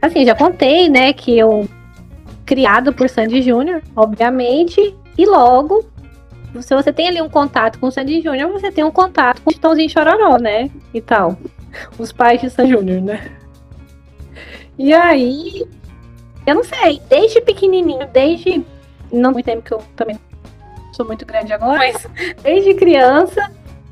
Assim, 0.00 0.24
já 0.24 0.34
contei, 0.34 0.88
né, 0.88 1.12
que 1.12 1.36
eu 1.36 1.68
criado 2.46 2.92
por 2.92 3.08
Sandy 3.08 3.42
Júnior, 3.42 3.82
obviamente, 3.94 4.94
e 5.18 5.26
logo, 5.26 5.84
se 6.60 6.74
você 6.74 6.92
tem 6.92 7.08
ali 7.08 7.20
um 7.20 7.28
contato 7.28 7.78
com 7.78 7.88
o 7.88 7.90
Sandy 7.90 8.22
Júnior, 8.22 8.50
você 8.50 8.70
tem 8.72 8.84
um 8.84 8.90
contato 8.90 9.42
com 9.42 9.50
o 9.50 9.52
Chitãozinho 9.52 9.90
Chororó, 9.90 10.38
né? 10.38 10.70
E 10.94 11.00
tal. 11.00 11.36
Os 11.98 12.12
pais 12.12 12.40
de 12.40 12.48
Sandy 12.48 12.70
Júnior, 12.70 13.02
né? 13.02 13.37
E 14.78 14.92
aí, 14.92 15.66
eu 16.46 16.54
não 16.54 16.64
sei, 16.64 17.02
desde 17.08 17.40
pequenininho, 17.40 18.06
desde. 18.12 18.64
Não 19.12 19.32
muito 19.32 19.46
tempo 19.46 19.62
que 19.62 19.72
eu 19.72 19.82
também 19.96 20.18
sou 20.92 21.06
muito 21.06 21.24
grande 21.24 21.52
agora, 21.52 21.78
mas 21.78 22.06
desde 22.42 22.74
criança 22.74 23.50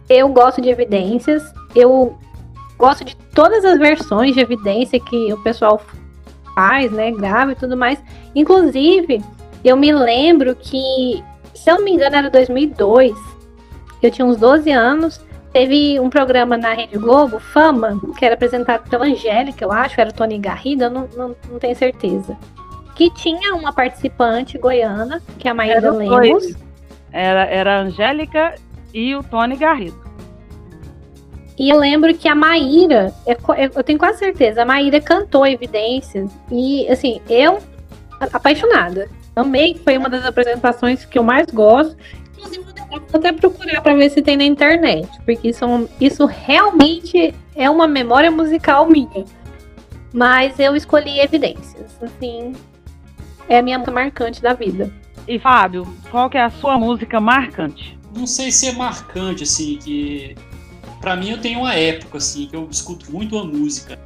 eu 0.08 0.28
gosto 0.28 0.60
de 0.60 0.68
evidências. 0.68 1.42
Eu 1.74 2.18
gosto 2.78 3.04
de 3.04 3.16
todas 3.34 3.64
as 3.64 3.78
versões 3.78 4.34
de 4.34 4.40
evidência 4.40 5.00
que 5.00 5.32
o 5.32 5.42
pessoal 5.42 5.80
faz, 6.54 6.90
né? 6.92 7.10
Grava 7.10 7.52
e 7.52 7.54
tudo 7.54 7.76
mais. 7.76 8.02
Inclusive, 8.34 9.22
eu 9.64 9.76
me 9.76 9.92
lembro 9.92 10.54
que, 10.54 11.22
se 11.54 11.70
eu 11.70 11.76
não 11.76 11.84
me 11.84 11.92
engano, 11.92 12.16
era 12.16 12.30
2002. 12.30 13.16
Eu 14.02 14.10
tinha 14.10 14.24
uns 14.24 14.36
12 14.36 14.70
anos. 14.70 15.20
Teve 15.56 15.98
um 15.98 16.10
programa 16.10 16.58
na 16.58 16.74
Rede 16.74 16.98
Globo, 16.98 17.40
Fama, 17.40 17.98
que 18.18 18.26
era 18.26 18.34
apresentado 18.34 18.90
pela 18.90 19.06
Angélica, 19.06 19.64
eu 19.64 19.72
acho, 19.72 19.98
era 19.98 20.12
Tony 20.12 20.38
Garrido, 20.38 20.84
eu 20.84 20.90
não, 20.90 21.08
não, 21.16 21.34
não 21.50 21.58
tenho 21.58 21.74
certeza. 21.74 22.36
Que 22.94 23.08
tinha 23.14 23.54
uma 23.54 23.72
participante 23.72 24.58
goiana, 24.58 25.22
que 25.38 25.48
é 25.48 25.50
a 25.50 25.54
Maíra 25.54 25.90
Lemos. 25.90 26.54
Era, 27.10 27.46
era 27.46 27.78
a 27.78 27.80
Angélica 27.84 28.54
e 28.92 29.16
o 29.16 29.22
Tony 29.22 29.56
Garrido. 29.56 29.98
E 31.58 31.70
eu 31.70 31.78
lembro 31.78 32.12
que 32.12 32.28
a 32.28 32.34
Maíra, 32.34 33.10
eu 33.74 33.82
tenho 33.82 33.98
quase 33.98 34.18
certeza, 34.18 34.60
a 34.60 34.66
Maíra 34.66 35.00
cantou 35.00 35.46
Evidências. 35.46 36.30
E, 36.52 36.86
assim, 36.90 37.22
eu, 37.30 37.60
apaixonada. 38.20 39.08
Amei, 39.34 39.80
foi 39.82 39.96
uma 39.96 40.10
das 40.10 40.26
apresentações 40.26 41.06
que 41.06 41.18
eu 41.18 41.22
mais 41.22 41.46
gosto. 41.46 41.96
Inclusive, 42.46 42.88
vou 42.88 43.02
até 43.12 43.32
procurar 43.32 43.80
para 43.80 43.94
ver 43.94 44.10
se 44.10 44.22
tem 44.22 44.36
na 44.36 44.44
internet, 44.44 45.08
porque 45.24 45.48
isso, 45.48 45.64
é 45.64 45.88
isso 46.00 46.26
realmente 46.26 47.34
é 47.54 47.68
uma 47.68 47.86
memória 47.86 48.30
musical 48.30 48.88
minha. 48.88 49.24
Mas 50.12 50.58
eu 50.58 50.74
escolhi 50.74 51.20
Evidências, 51.20 51.96
assim, 52.00 52.54
é 53.48 53.58
a 53.58 53.62
minha 53.62 53.78
música 53.78 53.92
marcante 53.92 54.40
da 54.40 54.54
vida. 54.54 54.90
E 55.28 55.38
Fábio, 55.38 55.86
qual 56.10 56.30
que 56.30 56.38
é 56.38 56.42
a 56.42 56.50
sua 56.50 56.78
música 56.78 57.20
marcante? 57.20 57.98
Não 58.14 58.26
sei 58.26 58.50
se 58.50 58.68
é 58.68 58.72
marcante, 58.72 59.42
assim, 59.42 59.76
que 59.76 60.34
para 61.00 61.16
mim 61.16 61.30
eu 61.30 61.40
tenho 61.40 61.60
uma 61.60 61.74
época 61.74 62.18
assim 62.18 62.46
que 62.46 62.56
eu 62.56 62.68
escuto 62.70 63.10
muito 63.12 63.36
a 63.38 63.44
música. 63.44 63.98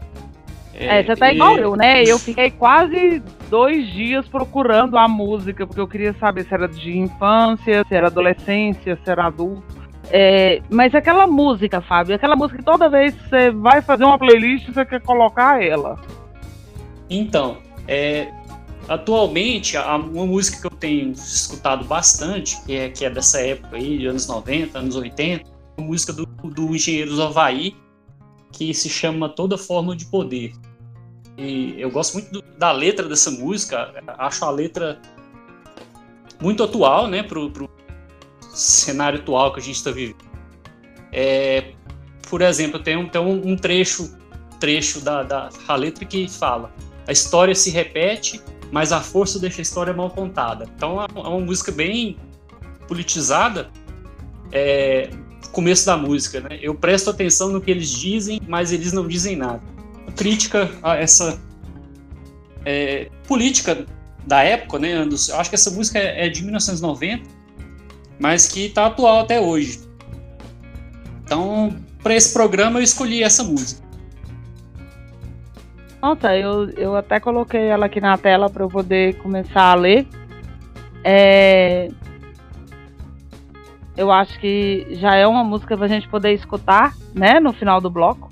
É, 0.80 1.00
é 1.00 1.02
você 1.04 1.14
tá 1.14 1.32
igual 1.32 1.58
eu, 1.58 1.76
né? 1.76 2.02
Eu 2.02 2.18
fiquei 2.18 2.50
quase 2.50 3.22
dois 3.50 3.86
dias 3.92 4.26
procurando 4.26 4.96
a 4.96 5.06
música, 5.06 5.66
porque 5.66 5.80
eu 5.80 5.86
queria 5.86 6.14
saber 6.14 6.44
se 6.44 6.54
era 6.54 6.66
de 6.66 6.98
infância, 6.98 7.84
se 7.86 7.94
era 7.94 8.06
adolescência, 8.06 8.98
se 9.04 9.10
era 9.10 9.26
adulto. 9.26 9.62
É, 10.10 10.62
mas 10.70 10.94
aquela 10.94 11.26
música, 11.26 11.80
Fábio, 11.82 12.14
aquela 12.14 12.34
música 12.34 12.58
que 12.58 12.64
toda 12.64 12.88
vez 12.88 13.14
que 13.14 13.28
você 13.28 13.50
vai 13.50 13.82
fazer 13.82 14.04
uma 14.04 14.18
playlist, 14.18 14.66
você 14.68 14.84
quer 14.84 15.00
colocar 15.02 15.62
ela. 15.62 16.00
Então, 17.08 17.58
é, 17.86 18.32
atualmente, 18.88 19.76
a, 19.76 19.96
uma 19.96 20.26
música 20.26 20.60
que 20.60 20.66
eu 20.66 20.78
tenho 20.78 21.12
escutado 21.12 21.84
bastante, 21.84 22.60
que 22.64 22.74
é, 22.74 22.88
que 22.88 23.04
é 23.04 23.10
dessa 23.10 23.40
época 23.40 23.76
aí, 23.76 24.06
anos 24.06 24.26
90, 24.26 24.78
anos 24.78 24.96
80, 24.96 25.44
música 25.78 26.12
do, 26.12 26.26
do 26.26 26.74
Engenheiros 26.74 27.20
Havaí, 27.20 27.76
que 28.50 28.74
se 28.74 28.88
chama 28.88 29.28
Toda 29.28 29.56
Forma 29.56 29.94
de 29.94 30.06
Poder. 30.06 30.52
E 31.36 31.80
eu 31.80 31.90
gosto 31.90 32.14
muito 32.14 32.30
do, 32.30 32.42
da 32.58 32.72
letra 32.72 33.08
dessa 33.08 33.30
música, 33.30 33.94
acho 34.18 34.44
a 34.44 34.50
letra 34.50 35.00
muito 36.40 36.62
atual, 36.62 37.06
né, 37.06 37.22
pro, 37.22 37.50
pro 37.50 37.70
cenário 38.52 39.20
atual 39.20 39.52
que 39.52 39.60
a 39.60 39.62
gente 39.62 39.76
está 39.76 39.90
vivendo. 39.90 40.24
É, 41.12 41.72
por 42.28 42.42
exemplo, 42.42 42.80
tem 42.80 42.96
um, 42.96 43.08
tem 43.08 43.20
um 43.20 43.56
trecho, 43.56 44.16
trecho 44.58 45.00
da, 45.00 45.22
da 45.22 45.50
letra 45.76 46.04
que 46.04 46.28
fala: 46.28 46.72
a 47.06 47.12
história 47.12 47.54
se 47.54 47.70
repete, 47.70 48.40
mas 48.70 48.92
a 48.92 49.00
força 49.00 49.38
deixa 49.38 49.60
a 49.60 49.62
história 49.62 49.92
mal 49.92 50.10
contada. 50.10 50.68
Então 50.76 51.00
é 51.02 51.06
uma 51.12 51.40
é 51.40 51.44
música 51.44 51.72
bem 51.72 52.16
politizada, 52.86 53.70
é, 54.52 55.10
começo 55.52 55.86
da 55.86 55.96
música, 55.96 56.40
né? 56.40 56.58
Eu 56.62 56.74
presto 56.74 57.10
atenção 57.10 57.48
no 57.48 57.60
que 57.60 57.70
eles 57.70 57.90
dizem, 57.90 58.40
mas 58.46 58.72
eles 58.72 58.92
não 58.92 59.06
dizem 59.06 59.36
nada. 59.36 59.62
Crítica 60.16 60.70
a 60.82 60.96
essa 60.96 61.40
é, 62.64 63.10
política 63.26 63.86
da 64.26 64.42
época, 64.42 64.78
né? 64.78 64.92
Eu 64.94 65.36
acho 65.38 65.50
que 65.50 65.56
essa 65.56 65.70
música 65.70 65.98
é 65.98 66.28
de 66.28 66.42
1990, 66.42 67.28
mas 68.18 68.48
que 68.48 68.66
está 68.66 68.86
atual 68.86 69.20
até 69.20 69.40
hoje. 69.40 69.80
Então, 71.24 71.74
para 72.02 72.14
esse 72.14 72.32
programa 72.32 72.78
eu 72.78 72.82
escolhi 72.82 73.22
essa 73.22 73.42
música. 73.42 73.82
Nossa, 76.02 76.34
eu, 76.34 76.70
eu 76.70 76.96
até 76.96 77.20
coloquei 77.20 77.66
ela 77.66 77.86
aqui 77.86 78.00
na 78.00 78.16
tela 78.16 78.48
para 78.48 78.64
eu 78.64 78.68
poder 78.68 79.16
começar 79.18 79.64
a 79.64 79.74
ler. 79.74 80.06
É, 81.04 81.90
eu 83.96 84.10
acho 84.10 84.38
que 84.40 84.86
já 84.92 85.14
é 85.14 85.26
uma 85.26 85.44
música 85.44 85.76
pra 85.76 85.86
gente 85.86 86.08
poder 86.08 86.32
escutar, 86.32 86.94
né, 87.14 87.38
no 87.38 87.52
final 87.52 87.80
do 87.82 87.90
bloco. 87.90 88.29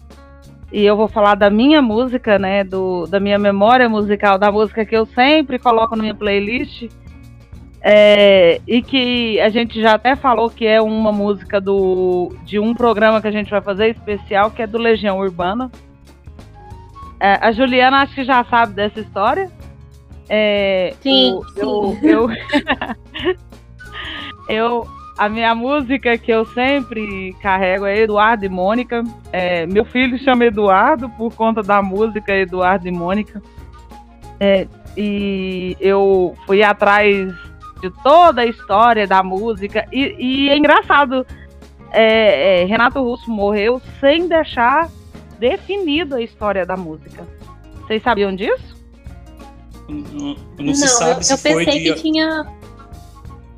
E 0.71 0.85
eu 0.85 0.97
vou 0.97 1.09
falar 1.09 1.35
da 1.35 1.49
minha 1.49 1.81
música, 1.81 2.39
né, 2.39 2.63
do, 2.63 3.07
da 3.07 3.19
minha 3.19 3.39
memória 3.39 3.89
musical, 3.89 4.39
da 4.39 4.53
música 4.53 4.85
que 4.85 4.95
eu 4.95 5.07
sempre 5.07 5.59
coloco 5.59 5.97
na 5.97 6.03
minha 6.03 6.15
playlist. 6.15 6.89
É, 7.81 8.61
e 8.67 8.83
que 8.83 9.41
a 9.41 9.49
gente 9.49 9.81
já 9.81 9.95
até 9.95 10.17
falou 10.17 10.51
que 10.51 10.67
é 10.67 10.81
uma 10.83 11.13
música 11.13 11.61
do, 11.61 12.35
de 12.45 12.59
um 12.59 12.75
programa 12.75 13.21
que 13.21 13.29
a 13.29 13.31
gente 13.31 13.51
vai 13.51 13.63
fazer 13.63 13.89
especial, 13.91 14.51
que 14.51 14.61
é 14.61 14.67
do 14.67 14.79
Legião 14.79 15.19
Urbana. 15.19 15.71
É, 17.21 17.39
a 17.41 17.51
Juliana 17.53 18.03
acho 18.03 18.15
que 18.15 18.25
já 18.25 18.45
sabe 18.45 18.75
dessa 18.75 19.01
história. 19.01 19.51
É, 20.29 20.95
sim. 21.01 21.41
Eu, 21.57 21.97
sim. 22.01 22.07
eu, 22.07 22.31
eu, 22.31 22.31
eu 24.49 24.98
a 25.19 25.29
minha 25.29 25.53
música 25.53 26.17
que 26.17 26.31
eu 26.31 26.47
sempre 26.47 27.35
carrego 27.43 27.85
é 27.85 27.99
Eduardo 27.99 28.45
e 28.45 28.49
Mônica. 28.49 29.03
É, 29.33 29.67
meu 29.67 29.85
filho 29.85 30.17
chama 30.17 30.45
Eduardo 30.45 31.11
por 31.11 31.35
conta 31.35 31.61
da 31.61 31.83
música 31.83 32.33
Eduardo 32.33 32.87
e 32.87 32.93
Mônica. 32.93 33.43
É, 34.39 34.69
e 34.97 35.77
eu 35.81 36.37
fui 36.47 36.63
atrás 36.63 37.35
de 37.81 37.91
toda 38.05 38.43
a 38.43 38.47
história 38.47 39.09
da 39.09 39.21
música. 39.21 39.85
E, 39.93 40.15
e 40.19 40.49
é 40.51 40.57
engraçado, 40.57 41.27
é, 41.91 42.63
é 42.63 42.65
Renato 42.65 43.03
Russo 43.03 43.29
morreu 43.29 43.83
sem 43.99 44.29
deixar 44.29 44.89
definido 45.41 46.15
a 46.15 46.23
história 46.23 46.65
da 46.65 46.77
música. 46.77 47.27
Vocês 47.81 48.01
sabiam 48.05 48.33
disso? 48.37 48.79
Não, 49.89 50.37
não 50.61 50.75
se 50.75 50.87
sabe 50.87 51.19
eu, 51.19 51.23
se 51.25 51.33
eu 51.33 51.39
foi 51.39 51.65
pensei 51.65 51.83
de... 51.83 51.95
que 51.95 52.03
tinha. 52.03 52.47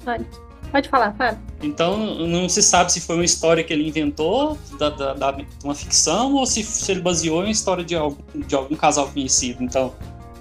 Pode 0.03 0.50
falar, 0.89 1.13
Fábio. 1.15 1.39
Então, 1.63 1.97
não 2.27 2.49
se 2.49 2.63
sabe 2.63 2.93
se 2.93 3.01
foi 3.01 3.17
uma 3.17 3.25
história 3.25 3.63
que 3.63 3.73
ele 3.73 3.89
inventou, 3.89 4.57
da, 4.79 4.89
da, 4.91 5.15
da 5.15 5.37
uma 5.63 5.75
ficção, 5.75 6.35
ou 6.35 6.47
se, 6.47 6.63
se, 6.63 6.91
ele 6.91 7.01
baseou 7.01 7.45
em 7.45 7.51
história 7.51 7.85
de 7.85 7.95
algum, 7.95 8.17
de 8.35 8.55
algum 8.55 8.75
casal 8.77 9.09
conhecido. 9.09 9.63
Então. 9.63 9.93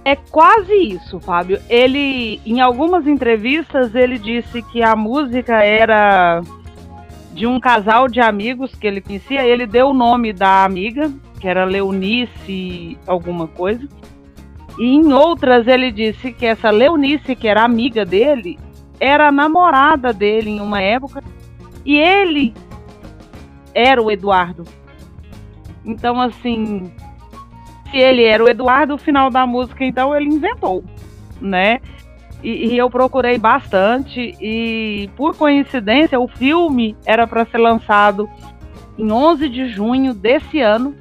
É 0.05 0.15
quase 0.15 0.73
isso, 0.73 1.19
Fábio. 1.19 1.61
Ele, 1.69 2.39
em 2.45 2.61
algumas 2.61 3.05
entrevistas, 3.05 3.93
ele 3.93 4.17
disse 4.17 4.61
que 4.61 4.81
a 4.81 4.95
música 4.95 5.63
era 5.63 6.41
de 7.33 7.45
um 7.45 7.59
casal 7.59 8.07
de 8.07 8.19
amigos 8.19 8.73
que 8.73 8.87
ele 8.87 9.01
conhecia. 9.01 9.45
Ele 9.45 9.65
deu 9.65 9.89
o 9.89 9.93
nome 9.93 10.31
da 10.31 10.63
amiga, 10.63 11.11
que 11.39 11.47
era 11.47 11.65
Leonice 11.65 12.97
alguma 13.05 13.47
coisa. 13.47 13.87
E 14.79 14.85
em 14.85 15.11
outras 15.11 15.67
ele 15.67 15.91
disse 15.91 16.31
que 16.31 16.45
essa 16.45 16.69
Leonice, 16.69 17.35
que 17.35 17.47
era 17.47 17.63
amiga 17.63 18.05
dele, 18.05 18.57
era 18.99 19.31
namorada 19.31 20.11
dele 20.11 20.49
em 20.49 20.61
uma 20.61 20.81
época. 20.81 21.23
E 21.85 21.97
ele 21.97 22.53
era 23.73 24.01
o 24.01 24.11
Eduardo. 24.11 24.65
Então, 25.85 26.19
assim, 26.19 26.91
se 27.89 27.97
ele 27.97 28.23
era 28.23 28.43
o 28.43 28.49
Eduardo, 28.49 28.95
o 28.95 28.97
final 28.97 29.29
da 29.29 29.47
música, 29.47 29.83
então 29.83 30.15
ele 30.15 30.29
inventou, 30.29 30.83
né? 31.39 31.79
E, 32.43 32.73
e 32.73 32.77
eu 32.77 32.89
procurei 32.89 33.37
bastante 33.37 34.35
e, 34.39 35.09
por 35.15 35.35
coincidência, 35.35 36.19
o 36.19 36.27
filme 36.27 36.95
era 37.05 37.27
para 37.27 37.45
ser 37.45 37.57
lançado 37.57 38.29
em 38.97 39.11
11 39.11 39.49
de 39.49 39.69
junho 39.69 40.13
desse 40.13 40.59
ano, 40.59 40.95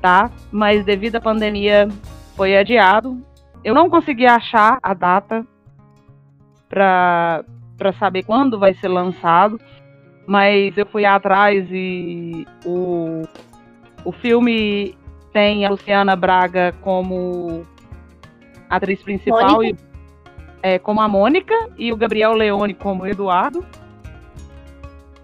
tá? 0.00 0.30
Mas 0.50 0.84
devido 0.84 1.16
à 1.16 1.20
pandemia 1.20 1.88
foi 2.36 2.56
adiado. 2.56 3.22
Eu 3.62 3.74
não 3.74 3.88
consegui 3.88 4.26
achar 4.26 4.78
a 4.82 4.92
data 4.92 5.46
para 6.74 7.92
saber 8.00 8.24
quando 8.24 8.58
vai 8.58 8.74
ser 8.74 8.88
lançado, 8.88 9.60
mas 10.26 10.76
eu 10.76 10.84
fui 10.86 11.04
atrás 11.04 11.66
e 11.70 12.44
o, 12.64 13.22
o 14.04 14.10
filme 14.10 14.96
tem 15.32 15.64
a 15.64 15.70
Luciana 15.70 16.16
Braga 16.16 16.74
como 16.80 17.62
atriz 18.68 19.00
principal 19.02 19.62
e 19.62 19.76
é, 20.62 20.78
como 20.78 21.00
a 21.00 21.06
Mônica 21.06 21.54
e 21.78 21.92
o 21.92 21.96
Gabriel 21.96 22.32
Leone 22.32 22.74
como 22.74 23.04
o 23.04 23.06
Eduardo. 23.06 23.64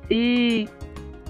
E 0.08 0.68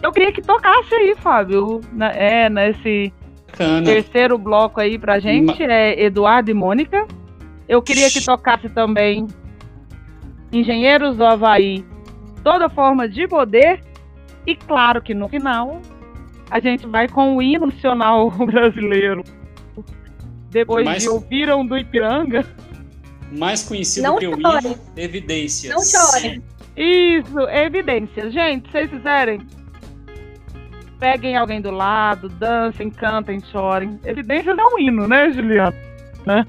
eu 0.03 0.13
queria 0.13 0.33
que 0.33 0.43
tocasse 0.43 0.95
aí, 0.95 1.15
Fábio, 1.15 1.81
na, 1.93 2.11
é, 2.11 2.51
nesse 2.51 3.13
Bacana. 3.47 3.85
terceiro 3.85 4.37
bloco 4.37 4.81
aí 4.81 4.99
pra 4.99 5.19
gente, 5.19 5.67
Ma... 5.67 5.73
é 5.73 6.03
Eduardo 6.03 6.51
e 6.51 6.55
Mônica. 6.55 7.07
Eu 7.69 7.81
queria 7.81 8.11
que 8.11 8.25
tocasse 8.25 8.69
também 8.69 9.29
Engenheiros 10.53 11.17
do 11.17 11.25
Havaí, 11.25 11.85
toda 12.43 12.69
forma 12.69 13.09
de 13.09 13.29
poder. 13.29 13.83
E 14.47 14.57
claro 14.57 15.03
que 15.03 15.15
no 15.15 15.29
final 15.29 15.81
a 16.51 16.59
gente 16.59 16.87
vai 16.87 17.09
com 17.09 17.37
o 17.37 17.43
hino 17.43 17.67
nacional 17.67 18.31
brasileiro. 18.47 19.23
Depois 20.51 20.85
Mais... 20.85 21.03
de 21.03 21.09
ouviram 21.09 21.65
do 21.65 21.79
Ipiranga 21.79 22.45
mais 23.33 23.63
conhecido 23.63 24.05
não 24.05 24.19
que 24.19 24.27
o 24.27 24.35
hino, 24.35 24.79
Evidências. 24.97 25.73
Não 25.73 25.83
chore. 25.83 26.43
Isso, 26.77 27.41
Evidências. 27.49 28.33
Gente, 28.33 28.67
se 28.67 28.73
vocês 28.73 28.91
quiserem, 28.91 29.47
peguem 30.99 31.37
alguém 31.37 31.61
do 31.61 31.71
lado, 31.71 32.29
dancem, 32.29 32.91
cantem, 32.91 33.41
chorem. 33.53 33.99
Evidências 34.05 34.57
é 34.59 34.63
um 34.63 34.79
hino, 34.79 35.07
né, 35.07 35.31
Juliana? 35.33 35.77
Né? 36.27 36.47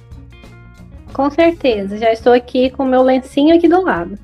Com 1.13 1.29
certeza. 1.29 1.97
Já 1.97 2.11
estou 2.11 2.33
aqui 2.33 2.69
com 2.69 2.83
o 2.83 2.87
meu 2.87 3.01
lencinho 3.01 3.55
aqui 3.55 3.67
do 3.67 3.81
lado. 3.81 4.17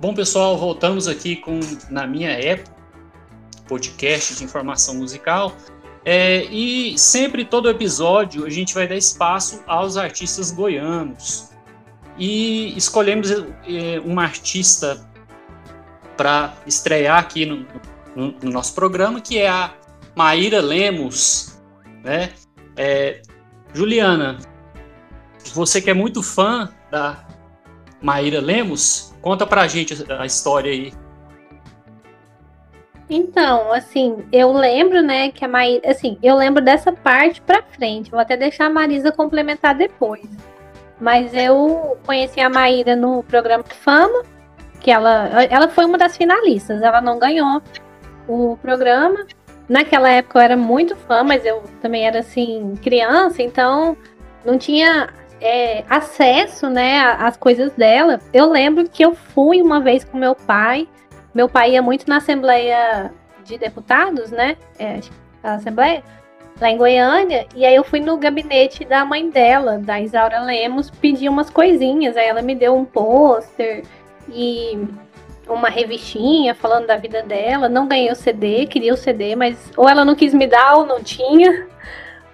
Bom, 0.00 0.14
pessoal, 0.14 0.56
voltamos 0.58 1.06
aqui 1.06 1.36
com 1.36 1.60
Na 1.90 2.06
Minha 2.06 2.30
Época 2.30 2.82
podcast 3.72 4.36
de 4.36 4.44
informação 4.44 4.94
musical. 4.96 5.56
É, 6.04 6.44
e 6.44 6.98
sempre, 6.98 7.44
todo 7.44 7.70
episódio, 7.70 8.44
a 8.44 8.50
gente 8.50 8.74
vai 8.74 8.86
dar 8.86 8.96
espaço 8.96 9.62
aos 9.66 9.96
artistas 9.96 10.50
goianos. 10.50 11.50
E 12.18 12.76
escolhemos 12.76 13.30
é, 13.30 13.98
uma 14.04 14.24
artista 14.24 15.00
para 16.16 16.54
estrear 16.66 17.18
aqui 17.18 17.46
no, 17.46 17.56
no, 17.56 17.80
no, 18.14 18.34
nosso 18.50 18.74
programa, 18.74 19.20
que 19.20 19.38
é 19.38 19.48
a 19.48 19.74
Maíra 20.14 20.60
Lemos. 20.60 21.60
Né? 22.02 22.30
É, 22.76 23.22
Juliana, 23.72 24.38
você 25.54 25.80
que 25.80 25.90
é 25.90 25.94
muito 25.94 26.22
fã 26.22 26.68
da 26.90 27.24
Maíra 28.00 28.40
Lemos, 28.40 29.14
conta 29.20 29.46
pra 29.46 29.66
gente 29.66 29.94
a 30.10 30.26
história 30.26 30.70
aí 30.70 30.92
então, 33.14 33.70
assim, 33.74 34.24
eu 34.32 34.50
lembro, 34.52 35.02
né, 35.02 35.30
que 35.30 35.44
a 35.44 35.48
Maíra, 35.48 35.90
assim, 35.90 36.16
eu 36.22 36.34
lembro 36.34 36.64
dessa 36.64 36.90
parte 36.90 37.42
pra 37.42 37.62
frente. 37.62 38.10
Vou 38.10 38.18
até 38.18 38.38
deixar 38.38 38.66
a 38.66 38.70
Marisa 38.70 39.12
complementar 39.12 39.74
depois. 39.74 40.26
Mas 40.98 41.34
eu 41.34 41.98
conheci 42.06 42.40
a 42.40 42.48
Maíra 42.48 42.96
no 42.96 43.22
programa 43.24 43.64
Fama, 43.64 44.22
que 44.80 44.90
ela, 44.90 45.28
ela 45.50 45.68
foi 45.68 45.84
uma 45.84 45.98
das 45.98 46.16
finalistas. 46.16 46.80
Ela 46.80 47.02
não 47.02 47.18
ganhou 47.18 47.60
o 48.28 48.56
programa. 48.60 49.26
Naquela 49.68 50.10
época 50.10 50.38
eu 50.38 50.42
era 50.42 50.56
muito 50.56 50.96
fã, 50.96 51.22
mas 51.22 51.44
eu 51.44 51.62
também 51.80 52.06
era 52.06 52.18
assim 52.18 52.74
criança, 52.82 53.42
então 53.42 53.96
não 54.44 54.58
tinha 54.58 55.08
é, 55.40 55.84
acesso, 55.88 56.68
né, 56.68 57.00
às 57.18 57.36
coisas 57.36 57.72
dela. 57.72 58.20
Eu 58.32 58.50
lembro 58.50 58.88
que 58.88 59.04
eu 59.04 59.14
fui 59.14 59.62
uma 59.62 59.80
vez 59.80 60.04
com 60.04 60.18
meu 60.18 60.34
pai 60.34 60.88
meu 61.34 61.48
pai 61.48 61.72
ia 61.72 61.82
muito 61.82 62.08
na 62.08 62.18
Assembleia 62.18 63.10
de 63.44 63.56
Deputados, 63.56 64.30
né? 64.30 64.56
É, 64.78 65.00
a 65.42 65.54
Assembleia, 65.54 66.02
lá 66.60 66.70
em 66.70 66.76
Goiânia, 66.76 67.46
e 67.56 67.64
aí 67.64 67.74
eu 67.74 67.82
fui 67.82 68.00
no 68.00 68.16
gabinete 68.18 68.84
da 68.84 69.04
mãe 69.04 69.28
dela, 69.30 69.78
da 69.78 70.00
Isaura 70.00 70.40
Lemos, 70.42 70.90
pedir 70.90 71.28
umas 71.28 71.48
coisinhas. 71.48 72.16
Aí 72.16 72.26
ela 72.26 72.42
me 72.42 72.54
deu 72.54 72.76
um 72.76 72.84
pôster 72.84 73.82
e 74.28 74.86
uma 75.52 75.68
revistinha 75.68 76.54
falando 76.54 76.86
da 76.86 76.96
vida 76.96 77.22
dela. 77.22 77.68
Não 77.68 77.86
ganhei 77.86 78.10
o 78.10 78.16
CD, 78.16 78.66
queria 78.66 78.94
o 78.94 78.96
CD, 78.96 79.36
mas 79.36 79.70
ou 79.76 79.88
ela 79.88 80.04
não 80.04 80.14
quis 80.14 80.34
me 80.34 80.46
dar 80.46 80.76
ou 80.76 80.86
não 80.86 81.02
tinha. 81.02 81.66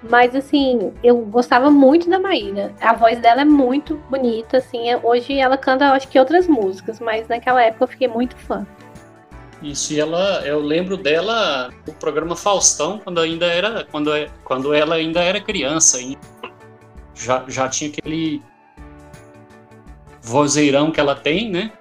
Mas 0.02 0.34
assim, 0.34 0.92
eu 1.02 1.18
gostava 1.22 1.70
muito 1.70 2.08
da 2.08 2.18
Maíra. 2.18 2.72
A 2.80 2.94
voz 2.94 3.18
dela 3.18 3.42
é 3.42 3.44
muito 3.44 3.96
bonita, 4.08 4.58
assim. 4.58 4.94
Hoje 5.02 5.38
ela 5.38 5.58
canta, 5.58 5.92
acho 5.92 6.08
que 6.08 6.18
outras 6.18 6.46
músicas, 6.46 7.00
mas 7.00 7.26
naquela 7.26 7.62
época 7.62 7.84
eu 7.84 7.88
fiquei 7.88 8.08
muito 8.08 8.36
fã. 8.36 8.66
Isso, 9.60 9.92
e 9.92 9.98
ela, 9.98 10.42
eu 10.46 10.60
lembro 10.60 10.96
dela 10.96 11.70
no 11.84 11.92
programa 11.94 12.36
Faustão, 12.36 13.00
quando 13.02 13.20
ainda 13.20 13.46
era, 13.46 13.84
quando, 13.90 14.10
quando 14.44 14.72
ela 14.72 14.94
ainda 14.94 15.20
era 15.20 15.40
criança, 15.40 15.98
já, 17.12 17.44
já 17.48 17.68
tinha 17.68 17.90
aquele 17.90 18.40
vozeirão 20.22 20.92
que 20.92 21.00
ela 21.00 21.16
tem, 21.16 21.50
né? 21.50 21.72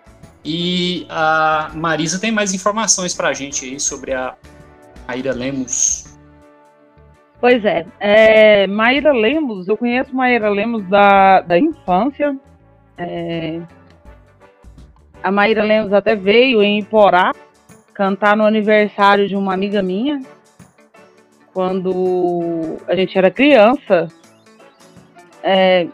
E 0.44 1.06
a 1.10 1.72
Marisa 1.74 2.20
tem 2.20 2.32
mais 2.32 2.54
informações 2.54 3.14
pra 3.14 3.34
gente 3.34 3.66
aí 3.66 3.80
sobre 3.80 4.14
a 4.14 4.36
Maíra 5.08 5.34
Lemos. 5.34 6.18
Pois 7.40 7.64
é, 7.64 7.86
é 8.00 8.68
Maíra 8.68 9.12
Lemos, 9.12 9.68
eu 9.68 9.78
conheço 9.78 10.16
Maíra 10.16 10.50
Lemos 10.50 10.88
da, 10.90 11.42
da 11.42 11.60
infância. 11.60 12.36
É, 12.98 13.62
a 15.22 15.32
Maíra 15.32 15.64
Lemos 15.64 15.94
até 15.94 16.16
veio 16.16 16.64
em 16.64 16.80
Iporá 16.80 17.32
cantar 17.94 18.38
no 18.38 18.46
aniversário 18.46 19.28
de 19.28 19.36
uma 19.36 19.54
amiga 19.54 19.82
minha, 19.82 20.22
quando 21.52 22.78
a 22.88 22.96
gente 22.96 23.18
era 23.18 23.32
criança. 23.32 24.08
É, 25.42 25.88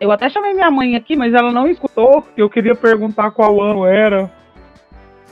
eu 0.00 0.10
até 0.12 0.28
chamei 0.28 0.54
minha 0.54 0.70
mãe 0.70 0.96
aqui, 0.96 1.16
mas 1.16 1.34
ela 1.34 1.52
não 1.52 1.68
escutou, 1.68 2.24
eu 2.36 2.48
queria 2.48 2.74
perguntar 2.74 3.30
qual 3.30 3.60
ano 3.62 3.84
era. 3.84 4.30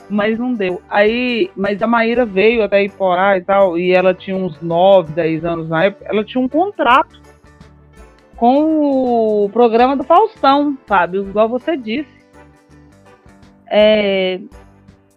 Mas 0.09 0.39
não 0.39 0.53
deu. 0.53 0.81
Aí, 0.89 1.51
mas 1.55 1.81
a 1.81 1.87
Maíra 1.87 2.25
veio 2.25 2.63
até 2.63 2.81
Iporá 2.83 3.37
e 3.37 3.41
tal, 3.41 3.77
e 3.77 3.91
ela 3.91 4.13
tinha 4.13 4.37
uns 4.37 4.61
9, 4.61 5.11
10 5.11 5.43
anos 5.43 5.69
na 5.69 5.85
época. 5.85 6.05
Ela 6.07 6.23
tinha 6.23 6.41
um 6.41 6.47
contrato 6.47 7.21
com 8.37 9.43
o 9.43 9.49
programa 9.49 9.97
do 9.97 10.03
Faustão, 10.03 10.77
sabe? 10.87 11.17
Igual 11.17 11.49
você 11.49 11.75
disse. 11.75 12.17
É, 13.69 14.39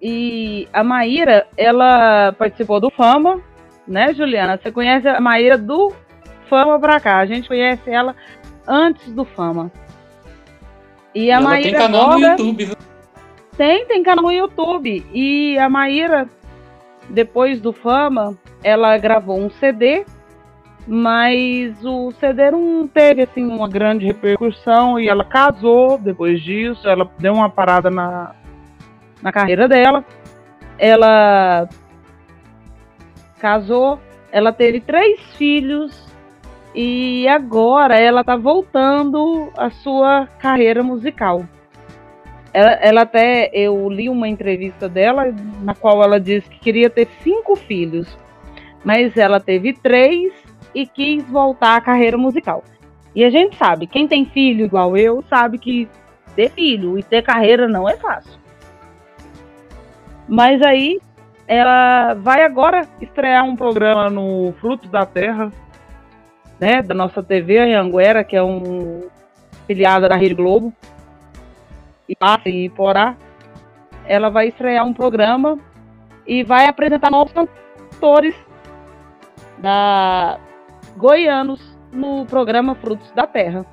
e 0.02 0.66
a 0.72 0.82
Maíra, 0.82 1.46
ela 1.56 2.32
participou 2.32 2.80
do 2.80 2.90
Fama, 2.90 3.40
né, 3.86 4.12
Juliana? 4.14 4.58
Você 4.60 4.72
conhece 4.72 5.06
a 5.06 5.20
Maíra 5.20 5.56
do 5.58 5.92
Fama 6.48 6.80
pra 6.80 6.98
cá. 6.98 7.18
A 7.18 7.26
gente 7.26 7.46
conhece 7.46 7.88
ela 7.90 8.16
antes 8.66 9.12
do 9.12 9.24
Fama. 9.24 9.70
E 11.14 11.30
a 11.30 11.36
ela 11.36 11.48
Maíra 11.48 11.70
tem 11.70 11.78
canal 11.78 12.18
no 12.18 12.26
YouTube, 12.26 12.64
viu? 12.64 12.76
Tem, 13.56 13.86
tem 13.86 14.02
canal 14.02 14.24
no 14.24 14.32
YouTube. 14.32 15.06
E 15.12 15.58
a 15.58 15.68
Maíra, 15.68 16.28
depois 17.08 17.60
do 17.60 17.72
Fama, 17.72 18.36
ela 18.62 18.96
gravou 18.96 19.38
um 19.38 19.50
CD, 19.50 20.04
mas 20.86 21.84
o 21.84 22.12
CD 22.12 22.50
não 22.50 22.86
teve 22.86 23.22
assim 23.22 23.44
uma 23.44 23.68
grande 23.68 24.06
repercussão 24.06 24.98
e 24.98 25.08
ela 25.08 25.24
casou 25.24 25.98
depois 25.98 26.40
disso, 26.42 26.88
ela 26.88 27.10
deu 27.18 27.34
uma 27.34 27.50
parada 27.50 27.90
na, 27.90 28.34
na 29.22 29.32
carreira 29.32 29.68
dela. 29.68 30.04
Ela 30.78 31.68
casou, 33.38 34.00
ela 34.32 34.52
teve 34.52 34.80
três 34.80 35.20
filhos 35.36 36.09
e 36.74 37.26
agora 37.28 37.98
ela 37.98 38.22
tá 38.22 38.36
voltando 38.36 39.50
à 39.56 39.70
sua 39.70 40.26
carreira 40.38 40.82
musical. 40.82 41.44
ela, 42.52 42.70
ela, 42.80 43.02
até 43.02 43.50
eu 43.52 43.88
li 43.88 44.08
uma 44.08 44.28
entrevista 44.28 44.88
dela 44.88 45.34
na 45.62 45.74
qual 45.74 46.02
ela 46.02 46.20
disse 46.20 46.48
que 46.48 46.58
queria 46.58 46.90
ter 46.90 47.08
cinco 47.22 47.56
filhos, 47.56 48.16
mas 48.84 49.16
ela 49.16 49.40
teve 49.40 49.72
três 49.72 50.32
e 50.74 50.86
quis 50.86 51.24
voltar 51.24 51.76
à 51.76 51.80
carreira 51.80 52.16
musical. 52.16 52.62
E 53.14 53.24
a 53.24 53.30
gente 53.30 53.56
sabe, 53.56 53.86
quem 53.86 54.06
tem 54.06 54.24
filho 54.24 54.64
igual 54.64 54.96
eu 54.96 55.22
sabe 55.28 55.58
que 55.58 55.88
ter 56.36 56.50
filho 56.50 56.98
e 56.98 57.02
ter 57.02 57.22
carreira 57.22 57.68
não 57.68 57.88
é 57.88 57.96
fácil. 57.96 58.38
Mas 60.28 60.62
aí 60.62 61.00
ela 61.48 62.14
vai 62.14 62.44
agora 62.44 62.86
estrear 63.00 63.44
um 63.44 63.56
programa 63.56 64.08
no 64.08 64.54
Frutos 64.60 64.88
da 64.88 65.04
Terra, 65.04 65.52
né, 66.60 66.82
da 66.82 66.94
nossa 66.94 67.22
TV 67.22 67.58
Anhanguera, 67.58 68.22
que 68.22 68.36
é 68.36 68.42
um 68.42 69.08
filiada 69.66 70.08
da 70.08 70.16
Rede 70.16 70.34
Globo, 70.34 70.72
e 72.08 72.14
passa 72.14 72.48
em 72.48 72.68
Porá. 72.68 73.16
Ela 74.04 74.28
vai 74.28 74.48
estrear 74.48 74.84
um 74.84 74.92
programa 74.92 75.58
e 76.26 76.44
vai 76.44 76.66
apresentar 76.66 77.10
novos 77.10 77.32
cantores 77.32 78.34
da 79.58 80.38
goianos 80.96 81.60
no 81.92 82.26
programa 82.26 82.74
Frutos 82.74 83.10
da 83.12 83.26
Terra. 83.26 83.64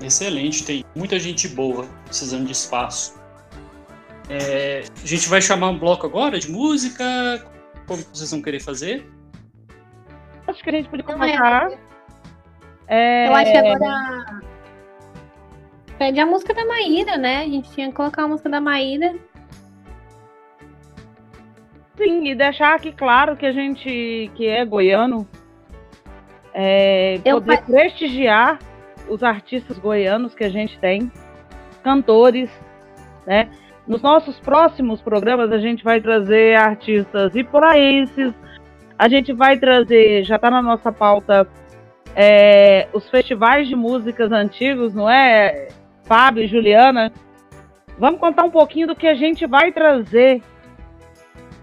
Excelente, 0.00 0.64
tem 0.64 0.84
muita 0.94 1.18
gente 1.18 1.48
boa 1.48 1.86
precisando 2.04 2.46
de 2.46 2.52
espaço. 2.52 3.18
É, 4.28 4.84
a 5.02 5.06
gente 5.06 5.28
vai 5.28 5.40
chamar 5.40 5.70
um 5.70 5.78
bloco 5.78 6.06
agora 6.06 6.38
de 6.38 6.50
música. 6.50 7.04
Como 7.86 8.02
vocês 8.12 8.30
vão 8.30 8.42
querer 8.42 8.60
fazer? 8.60 9.15
Acho 10.46 10.62
que 10.62 10.70
a 10.70 10.72
gente 10.72 10.88
pode 10.88 11.02
começar. 11.02 11.70
É... 12.88 13.28
Eu 13.28 13.34
acho 13.34 13.52
que 13.52 13.58
agora. 13.58 14.40
Pede 15.98 16.20
a 16.20 16.26
música 16.26 16.52
da 16.52 16.64
Maíra, 16.64 17.16
né? 17.16 17.40
A 17.40 17.48
gente 17.48 17.70
tinha 17.72 17.88
que 17.88 17.94
colocar 17.94 18.24
a 18.24 18.28
música 18.28 18.48
da 18.48 18.60
Maíra. 18.60 19.14
Sim, 21.96 22.28
e 22.28 22.34
deixar 22.34 22.74
aqui 22.74 22.92
claro 22.92 23.36
que 23.36 23.46
a 23.46 23.52
gente 23.52 24.30
que 24.34 24.46
é 24.46 24.64
goiano 24.64 25.26
é, 26.52 27.18
poder 27.24 27.62
prestigiar 27.62 28.58
os 29.08 29.22
artistas 29.22 29.78
goianos 29.78 30.34
que 30.34 30.44
a 30.44 30.50
gente 30.50 30.78
tem, 30.78 31.10
cantores, 31.82 32.50
né? 33.26 33.48
Nos 33.86 34.02
nossos 34.02 34.38
próximos 34.40 35.00
programas 35.00 35.52
a 35.52 35.58
gente 35.58 35.84
vai 35.84 36.00
trazer 36.00 36.56
artistas 36.56 37.34
iporaenses, 37.34 38.34
a 38.98 39.08
gente 39.08 39.32
vai 39.32 39.58
trazer, 39.58 40.24
já 40.24 40.36
está 40.36 40.50
na 40.50 40.62
nossa 40.62 40.90
pauta, 40.90 41.46
é, 42.14 42.88
os 42.92 43.08
festivais 43.10 43.68
de 43.68 43.76
músicas 43.76 44.32
antigos, 44.32 44.94
não 44.94 45.08
é, 45.08 45.68
Fábio 46.04 46.44
e 46.44 46.46
Juliana? 46.46 47.12
Vamos 47.98 48.20
contar 48.20 48.44
um 48.44 48.50
pouquinho 48.50 48.86
do 48.86 48.96
que 48.96 49.06
a 49.06 49.14
gente 49.14 49.46
vai 49.46 49.72
trazer 49.72 50.42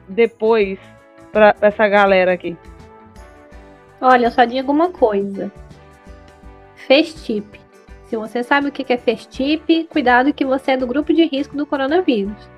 depois 0.07 0.79
para 1.31 1.55
essa 1.61 1.87
galera 1.87 2.33
aqui. 2.33 2.55
Olha, 4.01 4.27
eu 4.27 4.31
só 4.31 4.43
digo 4.43 4.71
uma 4.71 4.89
coisa. 4.89 5.51
Festip. 6.75 7.59
Se 8.05 8.17
você 8.17 8.43
sabe 8.43 8.67
o 8.67 8.71
que 8.71 8.91
é 8.91 8.97
Festip, 8.97 9.85
cuidado 9.85 10.33
que 10.33 10.45
você 10.45 10.71
é 10.71 10.77
do 10.77 10.85
grupo 10.85 11.13
de 11.13 11.25
risco 11.25 11.55
do 11.55 11.65
coronavírus. 11.65 12.49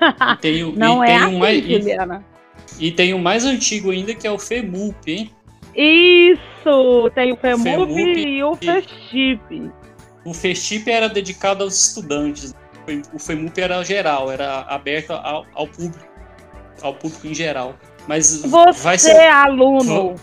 E 0.00 0.36
tem 0.40 0.64
o, 0.64 0.72
Não 0.72 1.04
e 1.04 1.08
é 1.08 1.10
tem 1.10 1.16
assim, 1.16 1.34
um 1.34 1.38
mais, 1.38 1.64
Juliana. 1.64 2.24
E, 2.78 2.90
tem 2.90 3.14
o 3.14 3.18
mais 3.18 3.44
antigo 3.44 3.90
ainda, 3.90 4.14
que 4.14 4.26
é 4.26 4.30
o 4.30 4.38
FEMUP, 4.38 5.10
hein? 5.10 5.30
Isso! 5.74 7.10
Tem 7.14 7.32
o 7.32 7.36
FEMUP, 7.36 7.62
FEMUP 7.62 8.28
e 8.28 8.42
o 8.42 8.54
Festip. 8.56 9.70
O 10.24 10.34
Festip 10.34 10.90
era 10.90 11.08
dedicado 11.08 11.62
aos 11.62 11.88
estudantes. 11.88 12.54
O 13.12 13.18
FEMUP 13.18 13.58
era 13.58 13.82
geral, 13.82 14.30
era 14.30 14.62
aberto 14.62 15.12
ao, 15.12 15.44
ao 15.54 15.66
público. 15.66 16.06
Ao 16.82 16.94
público 16.94 17.26
em 17.26 17.34
geral. 17.34 17.74
Mas 18.06 18.42
você, 18.42 18.82
vai 18.82 18.98
ser... 18.98 19.28
aluno, 19.28 20.14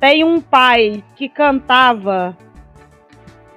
tem 0.00 0.24
um 0.24 0.40
pai 0.40 1.04
que 1.16 1.28
cantava. 1.28 2.36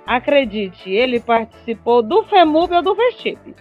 Acredite, 0.06 0.90
ele 0.90 1.20
participou 1.22 2.04
do 2.04 2.24
FEMUB 2.26 2.74
ou 2.74 2.82
do 2.82 2.96
FESTIP. 2.96 3.56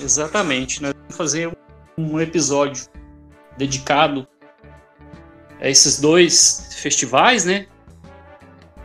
Exatamente. 0.00 0.82
Nós 0.82 0.92
vamos 0.92 1.16
fazer 1.16 1.56
um 1.96 2.20
episódio 2.20 2.86
dedicado 3.56 4.26
a 5.60 5.68
esses 5.68 6.00
dois 6.00 6.74
festivais, 6.76 7.44
né? 7.44 7.66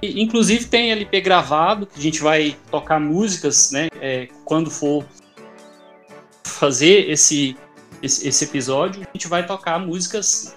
E, 0.01 0.21
inclusive 0.21 0.65
tem 0.65 0.91
LP 0.91 1.21
gravado, 1.21 1.88
que 1.88 1.99
a 1.99 2.01
gente 2.01 2.21
vai 2.21 2.55
tocar 2.69 2.99
músicas, 2.99 3.71
né? 3.71 3.88
É, 3.99 4.27
quando 4.45 4.69
for 4.69 5.05
fazer 6.43 7.09
esse, 7.09 7.57
esse, 8.01 8.27
esse 8.27 8.43
episódio, 8.43 9.01
a 9.01 9.09
gente 9.13 9.27
vai 9.27 9.45
tocar 9.45 9.79
músicas 9.79 10.55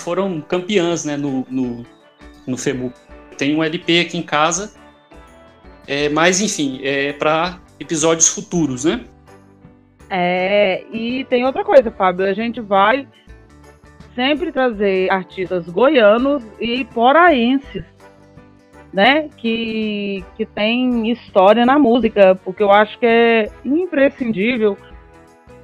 foram 0.00 0.40
campeãs 0.40 1.04
né, 1.04 1.16
no, 1.16 1.46
no, 1.50 1.86
no. 2.46 2.92
Tem 3.36 3.54
um 3.54 3.62
LP 3.62 4.00
aqui 4.00 4.18
em 4.18 4.22
casa, 4.22 4.72
é, 5.86 6.08
mas 6.08 6.40
enfim, 6.40 6.80
é 6.82 7.12
para 7.12 7.60
episódios 7.78 8.28
futuros, 8.28 8.84
né? 8.84 9.04
É, 10.12 10.84
e 10.90 11.24
tem 11.26 11.44
outra 11.44 11.64
coisa, 11.64 11.88
Fábio, 11.88 12.26
a 12.26 12.32
gente 12.32 12.60
vai 12.60 13.06
sempre 14.16 14.50
trazer 14.50 15.08
artistas 15.08 15.68
goianos 15.68 16.44
e 16.58 16.84
poraenses, 16.86 17.84
né, 18.92 19.28
que, 19.36 20.24
que 20.36 20.44
tem 20.44 21.08
história 21.12 21.64
na 21.64 21.78
música, 21.78 22.34
porque 22.44 22.60
eu 22.60 22.72
acho 22.72 22.98
que 22.98 23.06
é 23.06 23.46
imprescindível 23.64 24.76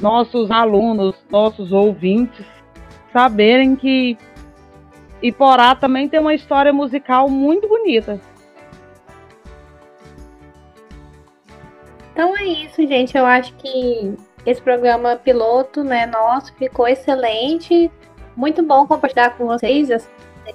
nossos 0.00 0.48
alunos, 0.48 1.16
nossos 1.28 1.72
ouvintes 1.72 2.46
saberem 3.12 3.74
que 3.74 4.16
Iporá 5.20 5.74
também 5.74 6.08
tem 6.08 6.20
uma 6.20 6.34
história 6.34 6.72
musical 6.72 7.28
muito 7.28 7.66
bonita. 7.66 8.20
Então 12.12 12.36
é 12.36 12.44
isso, 12.44 12.86
gente. 12.86 13.16
Eu 13.16 13.26
acho 13.26 13.54
que 13.56 14.14
esse 14.46 14.62
programa 14.62 15.16
piloto, 15.16 15.82
né, 15.82 16.06
nosso, 16.06 16.54
ficou 16.54 16.86
excelente. 16.86 17.90
Muito 18.36 18.62
bom 18.62 18.86
compartilhar 18.86 19.30
com 19.30 19.46
vocês 19.46 19.90
as 19.90 20.08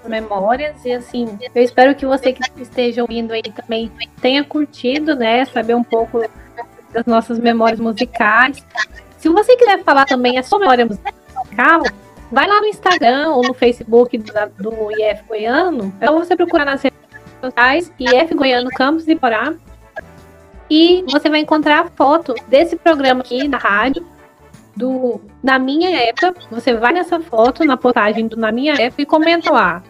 memórias 0.07 0.85
e 0.85 0.93
assim, 0.93 1.37
eu 1.53 1.61
espero 1.61 1.93
que 1.93 2.05
você 2.05 2.31
que 2.31 2.41
esteja 2.61 3.01
ouvindo 3.01 3.33
aí 3.33 3.43
também 3.43 3.91
tenha 4.21 4.43
curtido, 4.43 5.15
né, 5.15 5.43
saber 5.45 5.75
um 5.75 5.83
pouco 5.83 6.23
das 6.91 7.05
nossas 7.05 7.37
memórias 7.37 7.79
musicais. 7.79 8.65
Se 9.17 9.27
você 9.27 9.55
quiser 9.57 9.83
falar 9.83 10.05
também 10.05 10.37
a 10.37 10.43
sua 10.43 10.59
memória 10.59 10.85
musical, 10.85 11.83
Vai 12.31 12.47
lá 12.47 12.61
no 12.61 12.67
Instagram 12.67 13.31
ou 13.31 13.43
no 13.43 13.53
Facebook 13.53 14.17
do, 14.17 14.33
do 14.57 14.91
IF 14.93 15.23
Goiano. 15.27 15.93
É 15.99 16.09
você 16.09 16.33
procurar 16.33 16.63
nas 16.63 16.81
redes 16.81 16.97
sociais 17.41 17.91
IF 17.99 18.33
Goiano 18.33 18.69
Campus 18.69 19.05
e 19.09 19.15
Porá. 19.17 19.53
E 20.73 21.03
você 21.11 21.29
vai 21.29 21.41
encontrar 21.41 21.81
a 21.81 21.89
foto 21.89 22.33
desse 22.47 22.77
programa 22.77 23.19
aqui 23.19 23.45
na 23.45 23.57
rádio. 23.57 24.07
Do, 24.73 25.19
na 25.43 25.59
minha 25.59 25.89
época, 26.07 26.33
você 26.49 26.73
vai 26.73 26.93
nessa 26.93 27.19
foto, 27.19 27.65
na 27.65 27.75
postagem 27.75 28.25
do 28.25 28.37
Na 28.37 28.53
Minha 28.53 28.75
Época, 28.81 29.01
e 29.01 29.05
comenta 29.05 29.51
lá 29.51 29.83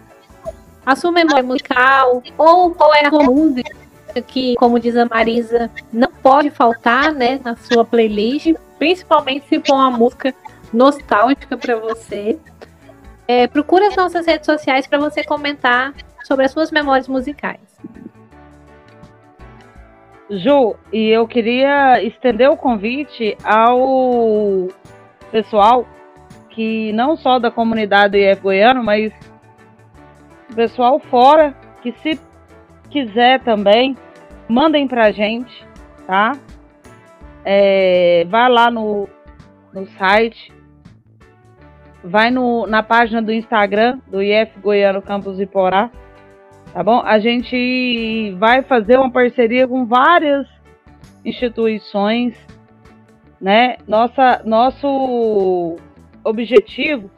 a 0.83 0.95
sua 0.95 1.11
memória 1.11 1.43
musical, 1.43 2.23
ou 2.35 2.71
qual 2.73 2.95
é 2.95 3.05
a 3.05 3.11
sua 3.11 3.23
música 3.25 3.77
que, 4.25 4.55
como 4.55 4.79
diz 4.79 4.97
a 4.97 5.05
Marisa, 5.05 5.69
não 5.93 6.09
pode 6.11 6.49
faltar 6.49 7.13
né, 7.13 7.39
na 7.43 7.55
sua 7.55 7.85
playlist, 7.85 8.55
principalmente 8.79 9.47
se 9.47 9.59
for 9.59 9.75
uma 9.75 9.91
música 9.91 10.33
nostálgica 10.73 11.55
para 11.55 11.75
você. 11.75 12.39
É, 13.27 13.45
procura 13.45 13.87
as 13.87 13.95
nossas 13.95 14.25
redes 14.25 14.47
sociais 14.47 14.87
para 14.87 14.97
você 14.97 15.23
comentar 15.23 15.93
sobre 16.23 16.45
as 16.45 16.51
suas 16.51 16.71
memórias 16.71 17.07
musicais. 17.07 17.70
Ju, 20.31 20.77
e 20.93 21.09
eu 21.09 21.27
queria 21.27 22.01
estender 22.01 22.49
o 22.49 22.55
convite 22.55 23.35
ao 23.43 24.69
pessoal 25.29 25.85
que 26.49 26.93
não 26.93 27.17
só 27.17 27.37
da 27.37 27.51
comunidade 27.51 28.17
IF 28.17 28.41
Goiano, 28.41 28.81
mas 28.81 29.11
pessoal 30.55 30.99
fora 30.99 31.53
que 31.81 31.91
se 32.01 32.19
quiser 32.89 33.41
também, 33.41 33.97
mandem 34.47 34.87
pra 34.87 35.11
gente, 35.11 35.65
tá? 36.07 36.31
É, 37.43 38.25
vai 38.29 38.49
lá 38.49 38.71
no, 38.71 39.09
no 39.73 39.85
site 39.97 40.53
vai 42.03 42.31
no, 42.31 42.65
na 42.67 42.81
página 42.81 43.21
do 43.21 43.31
Instagram 43.31 43.99
do 44.07 44.21
IF 44.21 44.59
Goiano 44.59 45.01
Campus 45.01 45.39
Iporá, 45.39 45.89
tá 46.73 46.83
bom? 46.83 47.01
A 47.03 47.19
gente 47.19 48.35
vai 48.37 48.61
fazer 48.61 48.97
uma 48.97 49.11
parceria 49.11 49.67
com 49.67 49.85
várias 49.85 50.47
instituições, 51.23 52.35
né? 53.39 53.77
Nossa, 53.87 54.41
nosso 54.45 55.77
objetivo 56.23 57.09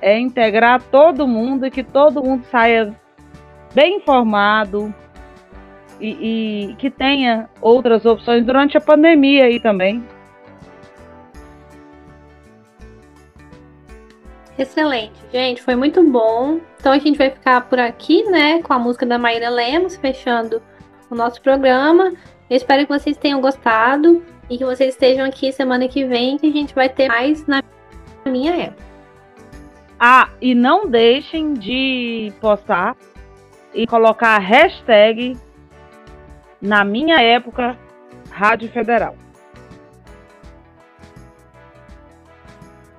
é 0.00 0.18
integrar 0.18 0.82
todo 0.82 1.26
mundo 1.26 1.66
e 1.66 1.70
que 1.70 1.82
todo 1.82 2.22
mundo 2.22 2.44
saia 2.44 2.94
bem 3.74 3.96
informado 3.96 4.94
e, 6.00 6.70
e 6.70 6.74
que 6.76 6.90
tenha 6.90 7.48
outras 7.60 8.04
opções 8.04 8.44
durante 8.44 8.76
a 8.76 8.80
pandemia 8.80 9.44
aí 9.44 9.58
também. 9.58 10.04
Excelente, 14.56 15.20
gente, 15.32 15.60
foi 15.62 15.74
muito 15.74 16.02
bom. 16.02 16.60
Então 16.78 16.92
a 16.92 16.98
gente 16.98 17.18
vai 17.18 17.30
ficar 17.30 17.62
por 17.68 17.78
aqui, 17.78 18.22
né, 18.24 18.62
com 18.62 18.72
a 18.72 18.78
música 18.78 19.04
da 19.04 19.18
Maíra 19.18 19.50
Lemos, 19.50 19.96
fechando 19.96 20.62
o 21.10 21.14
nosso 21.14 21.40
programa. 21.42 22.12
Eu 22.48 22.56
espero 22.56 22.86
que 22.86 22.92
vocês 22.92 23.16
tenham 23.16 23.40
gostado 23.40 24.24
e 24.48 24.58
que 24.58 24.64
vocês 24.64 24.94
estejam 24.94 25.26
aqui 25.26 25.50
semana 25.50 25.88
que 25.88 26.04
vem, 26.04 26.38
que 26.38 26.46
a 26.46 26.52
gente 26.52 26.74
vai 26.74 26.88
ter 26.88 27.08
mais 27.08 27.46
na 27.46 27.62
minha 28.26 28.54
época. 28.54 28.84
Ah, 29.98 30.28
e 30.40 30.54
não 30.54 30.86
deixem 30.86 31.54
de 31.54 32.32
postar 32.40 32.96
e 33.72 33.86
colocar 33.86 34.36
a 34.36 34.38
hashtag 34.38 35.36
na 36.60 36.84
minha 36.84 37.20
época 37.20 37.76
Rádio 38.30 38.68
Federal. 38.68 39.16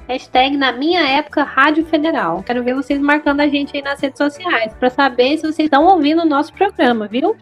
Hashtag 0.08 0.56
na 0.56 0.72
minha 0.72 1.02
época 1.02 1.44
Rádio 1.44 1.84
Federal. 1.86 2.44
Quero 2.44 2.64
ver 2.64 2.76
vocês 2.76 3.00
marcando 3.00 3.42
a 3.42 3.48
gente 3.48 3.76
aí 3.76 3.82
nas 3.82 4.00
redes 4.00 4.18
sociais 4.18 4.74
para 4.76 4.90
saber 4.90 5.38
se 5.38 5.44
vocês 5.44 5.66
estão 5.66 5.86
ouvindo 5.86 6.22
o 6.22 6.26
nosso 6.26 6.54
programa, 6.54 7.08
viu? 7.08 7.36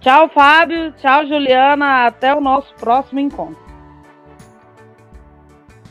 Tchau, 0.00 0.28
Fábio. 0.28 0.92
Tchau, 0.94 1.26
Juliana. 1.28 2.06
Até 2.06 2.34
o 2.34 2.40
nosso 2.40 2.74
próximo 2.74 3.20
encontro. 3.20 3.62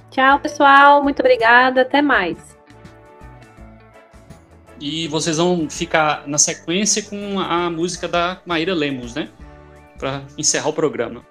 Tchau, 0.09 0.39
pessoal. 0.39 1.01
Muito 1.01 1.21
obrigada. 1.21 1.83
Até 1.83 2.01
mais. 2.01 2.59
E 4.81 5.07
vocês 5.07 5.37
vão 5.37 5.69
ficar 5.69 6.27
na 6.27 6.37
sequência 6.37 7.03
com 7.03 7.39
a 7.39 7.69
música 7.69 8.05
da 8.07 8.41
Maíra 8.45 8.73
Lemos, 8.73 9.15
né? 9.15 9.29
Para 9.97 10.23
encerrar 10.37 10.67
o 10.67 10.73
programa. 10.73 11.30